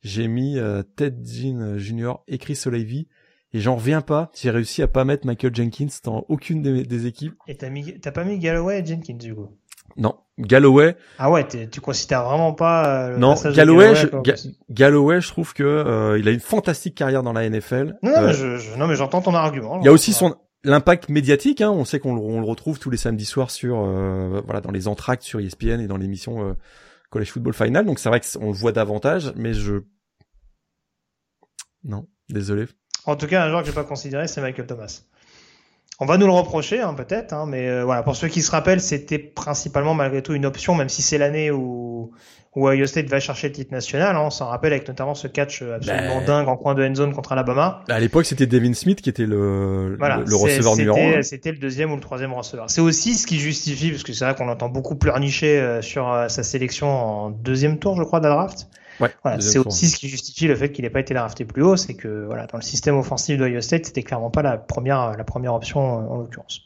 [0.02, 2.15] J'ai mis euh, Ted Jean Jr.
[2.27, 3.09] et Chris O'Leary
[3.55, 4.31] et j'en reviens pas.
[4.35, 7.35] J'ai réussi à pas mettre Michael Jenkins dans aucune des, équipes.
[7.48, 9.48] Et t'as mis, t'as pas mis Galloway et Jenkins du coup?
[9.97, 10.97] Non, Galloway.
[11.18, 13.94] Ah ouais, tu considères vraiment pas euh, le non Galloway.
[13.94, 14.09] je,
[14.70, 17.97] Galloway, je trouve que euh, il a une fantastique carrière dans la NFL.
[18.02, 19.81] Non, mais je, non mais j'entends ton argument.
[19.81, 21.60] Il y a aussi son l'impact médiatique.
[21.60, 23.76] Hein, on sait qu'on le retrouve tous les samedis soirs sur
[24.44, 26.56] voilà dans les entractes sur ESPN et dans l'émission
[27.14, 29.85] College Football Final, donc c'est vrai qu'on le voit davantage, mais je...
[31.85, 32.66] Non, désolé.
[33.06, 35.02] En tout cas, un joueur que j'ai pas considéré, c'est Michael Thomas.
[36.01, 38.02] On va nous le reprocher, hein, peut-être, hein, mais euh, voilà.
[38.02, 41.51] Pour ceux qui se rappellent, c'était principalement malgré tout une option, même si c'est l'année
[41.51, 42.12] où
[42.56, 44.14] où Ohio State va chercher le titre national.
[44.16, 46.24] Hein, on s'en rappelle avec notamment ce catch absolument ben.
[46.24, 47.82] dingue en coin de end zone contre Alabama.
[47.89, 51.22] À l'époque, c'était Devin Smith qui était le, le, receveur numéro 1.
[51.22, 52.70] C'était le deuxième ou le troisième receveur.
[52.70, 56.12] C'est aussi ce qui justifie, parce que c'est vrai qu'on entend beaucoup pleurnicher euh, sur
[56.12, 58.68] euh, sa sélection en deuxième tour, je crois, de la draft.
[59.01, 61.62] Ouais, voilà, c'est aussi ce qui justifie le fait qu'il n'ait pas été drafté plus
[61.62, 65.16] haut, c'est que voilà, dans le système offensif d'Ohio State, c'était clairement pas la première,
[65.16, 66.61] la première option euh, en l'occurrence.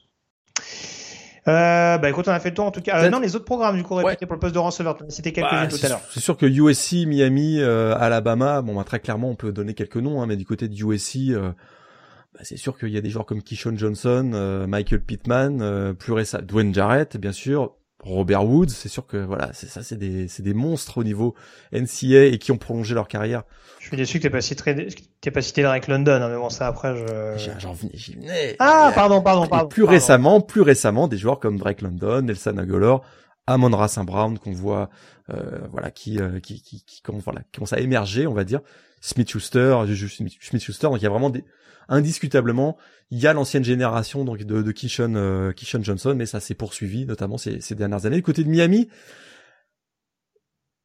[1.49, 3.03] Euh, bah écoute, on a fait le tour en tout cas.
[3.03, 4.99] Euh, non, les autres programmes du coup répétés pour le poste de receveur.
[5.09, 6.01] C'était quelques bah, tout à l'heure.
[6.11, 9.97] C'est sûr que USC, Miami, euh, Alabama, bon bah très clairement on peut donner quelques
[9.97, 11.53] noms, hein, mais du côté de USC, euh,
[12.35, 16.13] bah, c'est sûr qu'il y a des joueurs comme Kishon Johnson, euh, Michael Pittman, plus
[16.13, 20.29] récemment Dwayne Jarrett, bien sûr, Robert Woods, c'est sûr que voilà, c'est ça, c'est des,
[20.29, 21.35] c'est des monstres au niveau
[21.73, 23.43] NCA et qui ont prolongé leur carrière.
[23.81, 24.89] Je suis déçu que t'aies pas cité,
[25.20, 27.51] t'aies pas cité Drake London, hein, mais bon, ça après, je.
[27.59, 28.57] J'en venais, j'y venais.
[28.61, 29.69] Ah, pardon, pardon, pardon.
[29.69, 33.03] plus récemment, plus récemment, des joueurs comme Drake London, Nelson Aguilar,
[33.49, 34.91] Amon Saint Brown qu'on voit,
[35.31, 38.45] euh, voilà, qui, euh, qui, qui, qui, commence, voilà, qui commence à émerger, on va
[38.45, 38.61] dire.
[39.01, 39.77] Smith Schuster,
[40.41, 41.45] Smith Schuster, donc il y a vraiment des,
[41.89, 42.77] indiscutablement,
[43.11, 46.55] il y a l'ancienne génération donc de, de Kishon, euh, Kishon Johnson, mais ça s'est
[46.55, 48.16] poursuivi notamment ces, ces dernières années.
[48.16, 48.89] Du côté de Miami,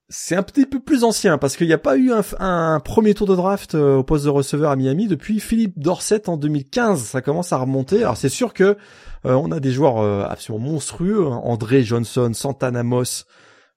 [0.09, 3.13] c'est un petit peu plus ancien parce qu'il n'y a pas eu un, un, premier
[3.13, 7.03] tour de draft euh, au poste de receveur à Miami depuis Philippe Dorset en 2015.
[7.03, 8.03] Ça commence à remonter.
[8.03, 8.77] Alors c'est sûr que
[9.25, 11.41] euh, on a des joueurs absolument monstrueux, hein.
[11.43, 13.25] André Johnson, Santana Moss,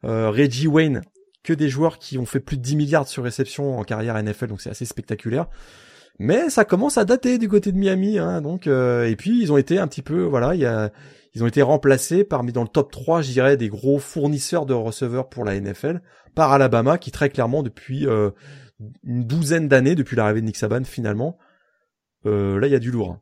[0.02, 1.02] Reggie Wayne,
[1.46, 4.48] que des joueurs qui ont fait plus de 10 milliards sur réception en carrière NFL,
[4.48, 5.46] donc c'est assez spectaculaire
[6.18, 9.52] mais ça commence à dater du côté de Miami, hein, donc euh, et puis ils
[9.52, 13.20] ont été un petit peu, voilà, ils ont été remplacés parmi dans le top 3,
[13.22, 16.00] je dirais, des gros fournisseurs de receveurs pour la NFL
[16.34, 18.30] par Alabama, qui très clairement depuis euh,
[19.04, 21.36] une douzaine d'années, depuis l'arrivée de Nick Saban finalement,
[22.24, 23.10] euh, là il y a du lourd.
[23.12, 23.20] Hein.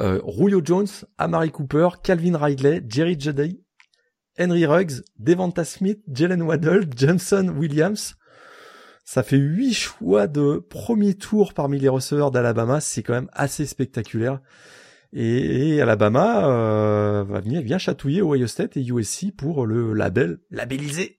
[0.00, 0.88] Euh, Julio Jones,
[1.18, 3.61] Amari Cooper, Calvin Ridley, Jerry Jeudy,
[4.42, 8.16] Henry Ruggs, Devonta Smith, Jalen Waddle, Johnson Williams,
[9.04, 12.80] ça fait huit choix de premier tour parmi les receveurs d'Alabama.
[12.80, 14.40] C'est quand même assez spectaculaire.
[15.12, 21.18] Et, Alabama euh, va venir, vient chatouiller Ohio State et USC pour le label labellisé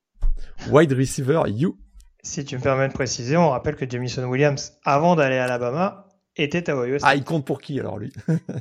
[0.71, 1.73] wide receiver U.
[2.23, 6.07] Si tu me permets de préciser, on rappelle que Jamison Williams, avant d'aller à Alabama,
[6.35, 7.11] était à Ohio State.
[7.11, 8.11] Ah, il compte pour qui alors lui?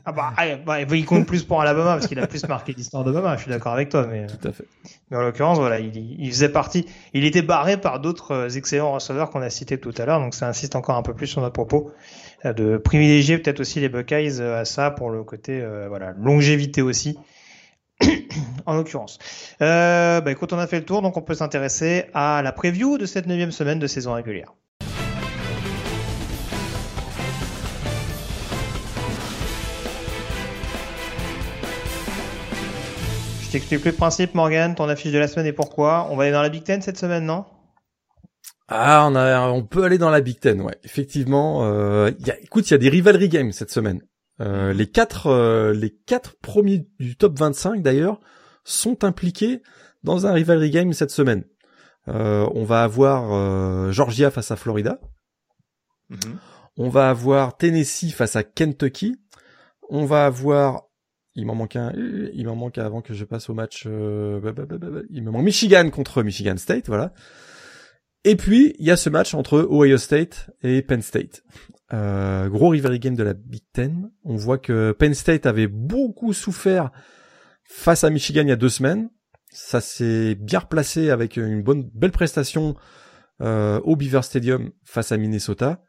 [0.04, 3.04] Ah bah, ah, bah, il compte plus pour Alabama parce qu'il a plus marqué l'histoire
[3.04, 3.36] d'Obama.
[3.36, 4.64] Je suis d'accord avec toi, mais tout à fait.
[5.10, 6.86] Mais en l'occurrence, voilà, il, il, faisait partie.
[7.14, 10.34] Il était barré par d'autres euh, excellents receveurs qu'on a cités tout à l'heure, donc
[10.34, 11.92] ça insiste encore un peu plus sur notre propos
[12.44, 16.82] euh, de privilégier peut-être aussi les Buckeyes euh, à ça pour le côté voilà longévité
[16.82, 17.18] aussi.
[18.66, 19.18] en l'occurrence.
[19.60, 22.98] Euh, bah écoute, on a fait le tour, donc on peut s'intéresser à la preview
[22.98, 24.52] de cette neuvième semaine de saison régulière.
[33.52, 36.08] T'explique le principe, Morgan, ton affiche de la semaine et pourquoi?
[36.10, 37.44] On va aller dans la Big Ten cette semaine, non?
[38.68, 40.76] Ah, on, a, on peut aller dans la Big Ten, ouais.
[40.84, 44.00] Effectivement, euh, y a, écoute, il y a des rivalry games cette semaine.
[44.40, 48.18] Euh, les quatre, euh, les quatre premiers du top 25 d'ailleurs
[48.64, 49.62] sont impliqués
[50.02, 51.44] dans un rivalry game cette semaine.
[52.08, 54.98] Euh, on va avoir euh, Georgia face à Florida.
[56.08, 56.38] Mhm.
[56.78, 59.16] On va avoir Tennessee face à Kentucky.
[59.90, 60.84] On va avoir,
[61.34, 63.84] il m'en manque un, il m'en manque avant que je passe au match.
[63.86, 67.12] euh, bah, bah, bah, il me manque Michigan contre Michigan State, voilà.
[68.24, 71.42] Et puis il y a ce match entre Ohio State et Penn State.
[71.92, 74.10] Euh, gros rivalry game de la Big Ten.
[74.24, 76.90] On voit que Penn State avait beaucoup souffert
[77.64, 79.10] face à Michigan il y a deux semaines.
[79.50, 82.76] Ça s'est bien replacé avec une bonne, belle prestation
[83.42, 85.82] euh, au Beaver Stadium face à Minnesota.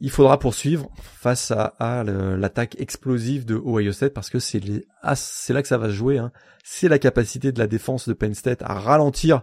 [0.00, 4.60] Il faudra poursuivre face à, l'attaque explosive de Ohio State parce que c'est
[5.02, 5.14] ah,
[5.48, 6.18] là que ça va se jouer.
[6.18, 6.30] Hein.
[6.62, 9.42] C'est la capacité de la défense de Penn State à ralentir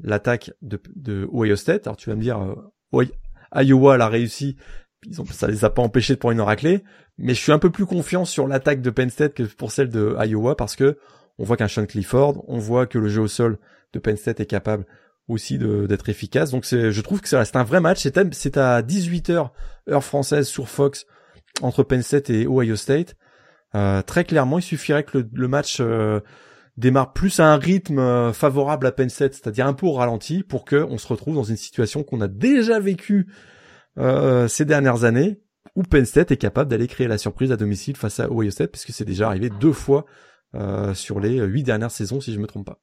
[0.00, 1.86] l'attaque de, Ohio State.
[1.86, 3.04] Alors tu vas me dire, euh,
[3.54, 4.56] Iowa l'a réussi,
[5.30, 6.84] ça les a pas empêchés de prendre une raclée,
[7.18, 9.88] mais je suis un peu plus confiant sur l'attaque de Penn State que pour celle
[9.88, 10.98] de Iowa parce que
[11.38, 13.58] on voit qu'un Sean Clifford, on voit que le jeu au sol
[13.92, 14.86] de Penn State est capable
[15.30, 16.50] aussi d'être efficace.
[16.50, 18.00] Donc je trouve que c'est un vrai match.
[18.00, 19.50] C'est à, c'est à 18h
[19.90, 21.06] heure française sur Fox
[21.62, 23.16] entre Penn State et Ohio State.
[23.74, 26.20] Euh, très clairement, il suffirait que le, le match euh,
[26.76, 30.42] démarre plus à un rythme euh, favorable à Penn State, c'est-à-dire un peu au ralenti,
[30.42, 33.28] pour que on se retrouve dans une situation qu'on a déjà vécue
[33.98, 35.40] euh, ces dernières années,
[35.76, 38.72] où Penn State est capable d'aller créer la surprise à domicile face à Ohio State,
[38.72, 40.06] puisque c'est déjà arrivé deux fois
[40.54, 42.80] euh, sur les huit dernières saisons, si je me trompe pas.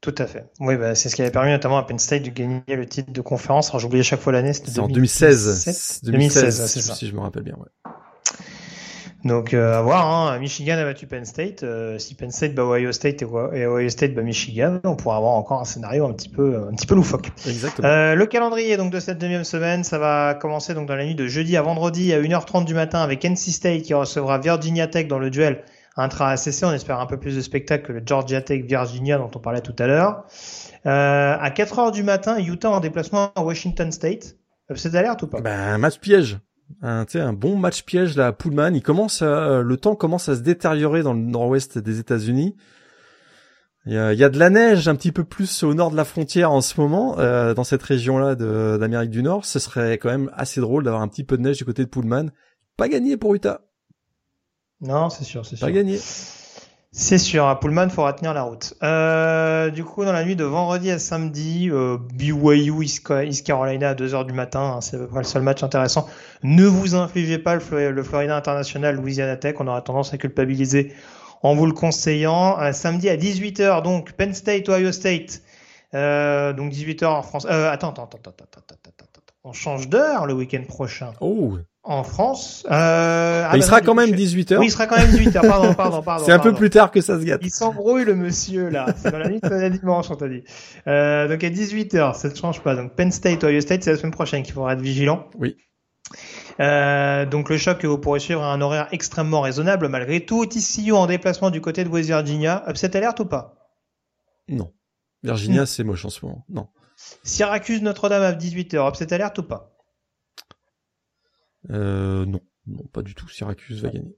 [0.00, 0.46] Tout à fait.
[0.60, 3.12] Oui, bah, c'est ce qui avait permis notamment à Penn State de gagner le titre
[3.12, 3.70] de conférence.
[3.70, 5.64] Alors j'oublie à chaque fois l'année, c'était en 2016.
[5.64, 6.94] 2016, 2016, c'est si, ça.
[6.94, 7.56] si je me rappelle bien.
[7.56, 7.92] Ouais.
[9.24, 10.38] Donc euh, à voir, hein.
[10.38, 11.64] Michigan a battu Penn State.
[11.64, 14.94] Euh, si Penn State bat Ohio State et Ohio et Ohio State bat Michigan, on
[14.94, 17.30] pourra avoir encore un scénario un petit peu, un petit peu loufoque.
[17.46, 17.88] Exactement.
[17.88, 21.16] Euh, le calendrier donc de cette deuxième semaine, ça va commencer donc dans la nuit
[21.16, 25.08] de jeudi à vendredi à 1h30 du matin avec NC State qui recevra Virginia Tech
[25.08, 25.64] dans le duel
[25.98, 26.62] intra-ACC.
[26.64, 29.60] On espère un peu plus de spectacle que le Georgia Tech Virginia dont on parlait
[29.60, 30.24] tout à l'heure.
[30.86, 34.36] Euh, à 4h du matin, Utah en déplacement à Washington State.
[34.70, 35.40] Upset alerte ou pas?
[35.40, 36.38] Ben, match piège.
[36.82, 38.74] Un, un bon match piège là, à Pullman.
[38.74, 42.54] Il commence, à- le temps commence à se détériorer dans le nord-ouest des États-Unis.
[43.86, 45.90] Il y, a, il y a de la neige un petit peu plus au nord
[45.90, 49.46] de la frontière en ce moment, euh, dans cette région-là d'Amérique du Nord.
[49.46, 51.88] Ce serait quand même assez drôle d'avoir un petit peu de neige du côté de
[51.88, 52.26] Pullman.
[52.76, 53.62] Pas gagné pour Utah.
[54.80, 55.66] Non, c'est sûr, c'est sûr.
[55.66, 55.98] Pas gagné.
[56.90, 58.74] C'est sûr, à Pullman, faudra tenir la route.
[58.82, 63.94] Euh, du coup, dans la nuit de vendredi à samedi, euh, BYU East Carolina à
[63.94, 66.08] 2h du matin, hein, c'est à peu près le seul match intéressant.
[66.42, 70.94] Ne vous infligez pas le, le Florida International Louisiana Tech, on aura tendance à culpabiliser
[71.42, 72.58] en vous le conseillant.
[72.60, 75.42] Euh, samedi à 18h, donc Penn State, Ohio State.
[75.94, 77.46] Euh, donc 18h en France.
[77.48, 79.22] Euh, attends, attends, attends, attends, attends, attends, attends.
[79.44, 81.12] On change d'heure le week-end prochain.
[81.20, 82.66] Oh en France.
[82.70, 84.58] Euh, ah il bah sera non, quand même je- 18h.
[84.58, 85.40] Oui, il sera quand même 18h.
[85.46, 86.24] Pardon, pardon, pardon.
[86.24, 87.40] C'est un peu plus tard que ça se gâte.
[87.42, 88.86] Il s'embrouille le monsieur là.
[88.96, 90.42] C'est dans la nuit de dimanche, on t'a dit.
[90.86, 92.74] Euh, donc à 18h, ça ne change pas.
[92.74, 95.26] Donc Penn State, Ohio State, c'est la semaine prochaine qu'il faudra être vigilant.
[95.38, 95.56] Oui.
[96.60, 100.44] Euh, donc le choc que vous pourrez suivre à un horaire extrêmement raisonnable malgré tout.
[100.46, 102.64] TCU en déplacement du côté de West Virginia.
[102.68, 103.54] Upset alerte ou pas?
[104.48, 104.72] Non.
[105.22, 106.44] Virginia, c'est moche en ce moment.
[106.48, 106.68] Non.
[107.22, 108.88] Syracuse Notre-Dame à 18h.
[108.88, 109.67] Upset alerte ou pas?
[111.70, 112.40] Euh, non.
[112.70, 113.26] Non, pas du tout.
[113.30, 114.14] Syracuse va gagner.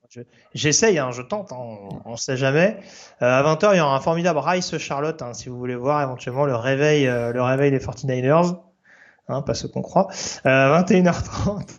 [0.55, 2.81] J'essaye, hein, je tente, hein, on, on sait jamais.
[3.23, 6.03] Euh, à 20h, il y aura un formidable Rice Charlotte, hein, si vous voulez voir
[6.03, 8.61] éventuellement le réveil, euh, le réveil des 49ers,
[9.29, 10.09] hein, pas ce qu'on croit.
[10.47, 11.79] Euh, 21h30.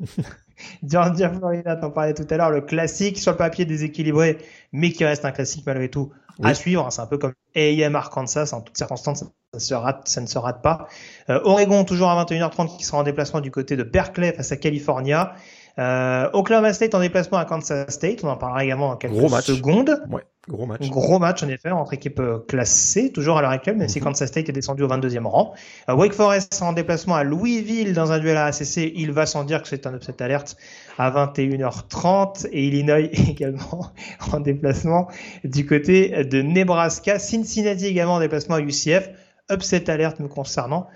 [0.86, 4.38] Georgia Florida, t'en parlais tout à l'heure, le classique sur le papier déséquilibré,
[4.72, 6.10] mais qui reste un classique malgré tout
[6.42, 6.86] à suivre.
[6.90, 10.38] c'est un peu comme AM Arkansas, en toutes circonstances, ça, se rate, ça ne se
[10.38, 10.88] rate pas.
[11.30, 14.56] Euh, Oregon toujours à 21h30 qui sera en déplacement du côté de Berkeley face à
[14.56, 15.34] California.
[15.78, 19.28] Euh, Oklahoma State en déplacement à Kansas State, on en parlera également dans quelques Gros
[19.28, 19.46] match.
[19.46, 20.02] secondes.
[20.10, 20.22] Ouais.
[20.48, 20.88] Gros match.
[20.90, 24.04] Gros match en effet entre équipes euh, classées, toujours à l'heure actuelle, même si Mhm.
[24.04, 25.54] Kansas State est descendu au 22e rang.
[25.88, 29.42] Euh, Wake Forest en déplacement à Louisville dans un duel à ACC, il va sans
[29.42, 30.56] dire que c'est un upset alerte
[30.98, 33.90] à 21h30 et Illinois également
[34.32, 35.08] en déplacement
[35.42, 39.10] du côté de Nebraska, Cincinnati également en déplacement à UCF,
[39.50, 40.86] upset alerte me concernant.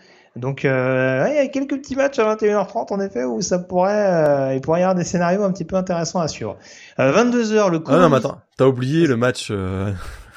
[0.41, 3.59] Donc euh, ouais, il y a quelques petits matchs à 21h30 en effet où ça
[3.59, 6.57] pourrait euh, il pourrait y avoir des scénarios un petit peu intéressants à suivre.
[6.99, 8.41] Euh, 22h le coup Ah non, mais attends.
[8.57, 9.93] T'as oublié le match, euh,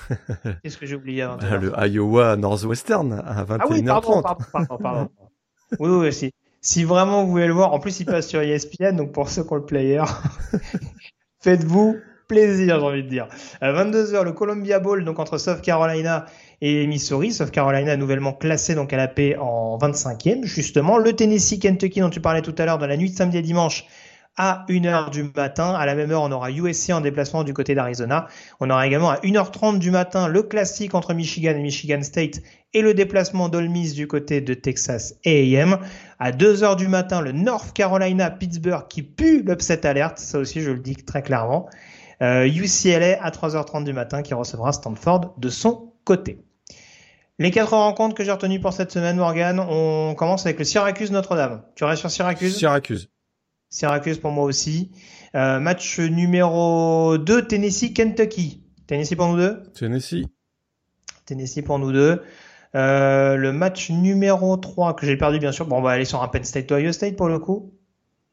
[0.64, 3.58] Qu'est-ce que j'ai oublié à 21h30 le Iowa Northwestern à 21h30.
[3.62, 5.10] Ah oui, pardon, pardon, pardon, pardon.
[5.80, 6.32] oui, oui, si.
[6.66, 9.44] Si vraiment vous voulez le voir, en plus il passe sur ESPN, donc pour ceux
[9.44, 10.02] qui ont le player,
[11.42, 11.98] faites-vous
[12.30, 13.28] plaisir, j'ai envie de dire.
[13.60, 16.26] À 22h, le Columbia Bowl, donc entre South Carolina
[16.66, 17.34] et Missouri.
[17.34, 20.98] South Carolina nouvellement classé donc à la paix en 25e, justement.
[20.98, 23.42] Le Tennessee Kentucky dont tu parlais tout à l'heure dans la nuit de samedi à
[23.42, 23.86] dimanche
[24.38, 25.74] à 1h du matin.
[25.74, 28.28] À la même heure, on aura USC en déplacement du côté d'Arizona.
[28.62, 32.42] On aura également à 1h30 du matin le classique entre Michigan et Michigan State
[32.74, 35.78] et le déplacement d'Olmis du côté de Texas A&M.
[36.20, 40.18] À 2h du matin, le North Carolina Pittsburgh qui pue l'upset alert.
[40.18, 41.68] Ça aussi, je le dis très clairement.
[42.22, 46.40] Euh, UCLA à 3h30 du matin qui recevra Stanford de son côté.
[47.40, 51.12] Les quatre rencontres que j'ai retenues pour cette semaine, Morgan, on commence avec le Syracuse
[51.12, 51.64] Notre-Dame.
[51.76, 52.56] Tu restes sur Syracuse?
[52.58, 53.10] Syracuse.
[53.70, 54.92] Syracuse pour moi aussi.
[55.34, 58.64] Euh, match numéro 2, Tennessee-Kentucky.
[58.86, 59.64] Tennessee pour nous deux?
[59.74, 60.26] Tennessee.
[61.26, 62.22] Tennessee pour nous deux.
[62.76, 65.66] Euh, le match numéro 3 que j'ai perdu bien sûr.
[65.66, 67.74] Bon, on va aller sur un Penn State Ohio State pour le coup.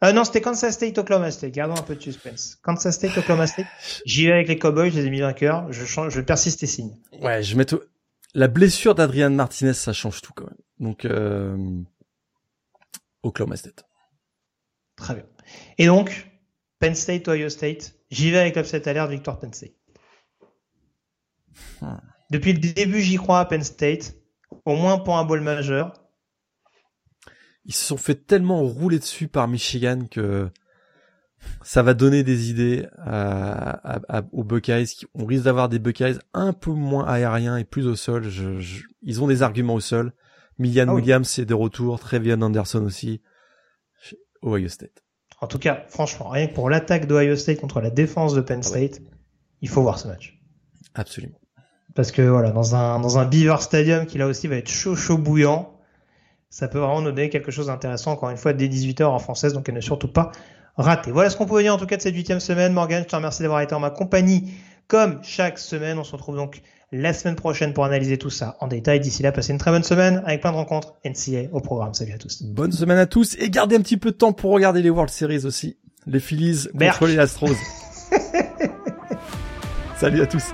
[0.04, 1.52] Euh, non, c'était Kansas State Oklahoma State.
[1.52, 2.58] Gardons un peu de suspense.
[2.62, 3.66] Kansas State Oklahoma State.
[4.04, 5.72] J'y vais avec les Cowboys, je les ai mis vainqueurs.
[5.72, 6.96] Je change, je persiste et signe.
[7.22, 7.80] Ouais, je mets tout...
[8.34, 10.56] la blessure d'Adrian Martinez, ça change tout quand même.
[10.78, 11.82] Donc euh...
[13.22, 13.84] Oklahoma State.
[14.96, 15.24] Très bien.
[15.78, 16.30] Et donc,
[16.78, 19.74] Penn State, Ohio State, j'y vais avec l'upset alert victoire Penn State.
[21.80, 21.96] Hmm.
[22.30, 24.14] Depuis le début, j'y crois à Penn State,
[24.64, 25.92] au moins pour un bowl majeur.
[27.64, 30.50] Ils se sont fait tellement rouler dessus par Michigan que
[31.62, 35.06] ça va donner des idées à, à, à, aux Buckeyes.
[35.14, 38.28] On risque d'avoir des Buckeyes un peu moins aériens et plus au sol.
[38.28, 40.12] Je, je, ils ont des arguments au sol.
[40.58, 41.00] Millian ah oui.
[41.00, 43.22] Williams est de retour, Trevion Anderson aussi.
[44.42, 45.02] Ohio State.
[45.40, 48.62] En tout cas, franchement, rien que pour l'attaque d'Ohio State contre la défense de Penn
[48.62, 49.10] State, ah ouais.
[49.62, 50.38] il faut voir ce match.
[50.94, 51.38] Absolument.
[51.94, 54.94] Parce que voilà, dans un, dans un Beaver Stadium qui là aussi va être chaud,
[54.94, 55.78] chaud bouillant,
[56.48, 59.52] ça peut vraiment nous donner quelque chose d'intéressant, encore une fois, dès 18h en française,
[59.52, 60.30] donc ne surtout pas
[60.80, 61.10] rater.
[61.10, 62.72] Voilà ce qu'on pouvait dire en tout cas de cette huitième semaine.
[62.72, 64.50] Morgan, je te remercie d'avoir été en ma compagnie.
[64.88, 66.62] Comme chaque semaine, on se retrouve donc
[66.92, 69.00] la semaine prochaine pour analyser tout ça en détail.
[69.00, 71.94] D'ici là, passez une très bonne semaine avec plein de rencontres NCA au programme.
[71.94, 72.42] Salut à tous.
[72.42, 75.10] Bonne semaine à tous et gardez un petit peu de temps pour regarder les World
[75.10, 75.76] Series aussi.
[76.06, 77.54] Les Phillies contre les Astros.
[79.96, 80.44] Salut à tous.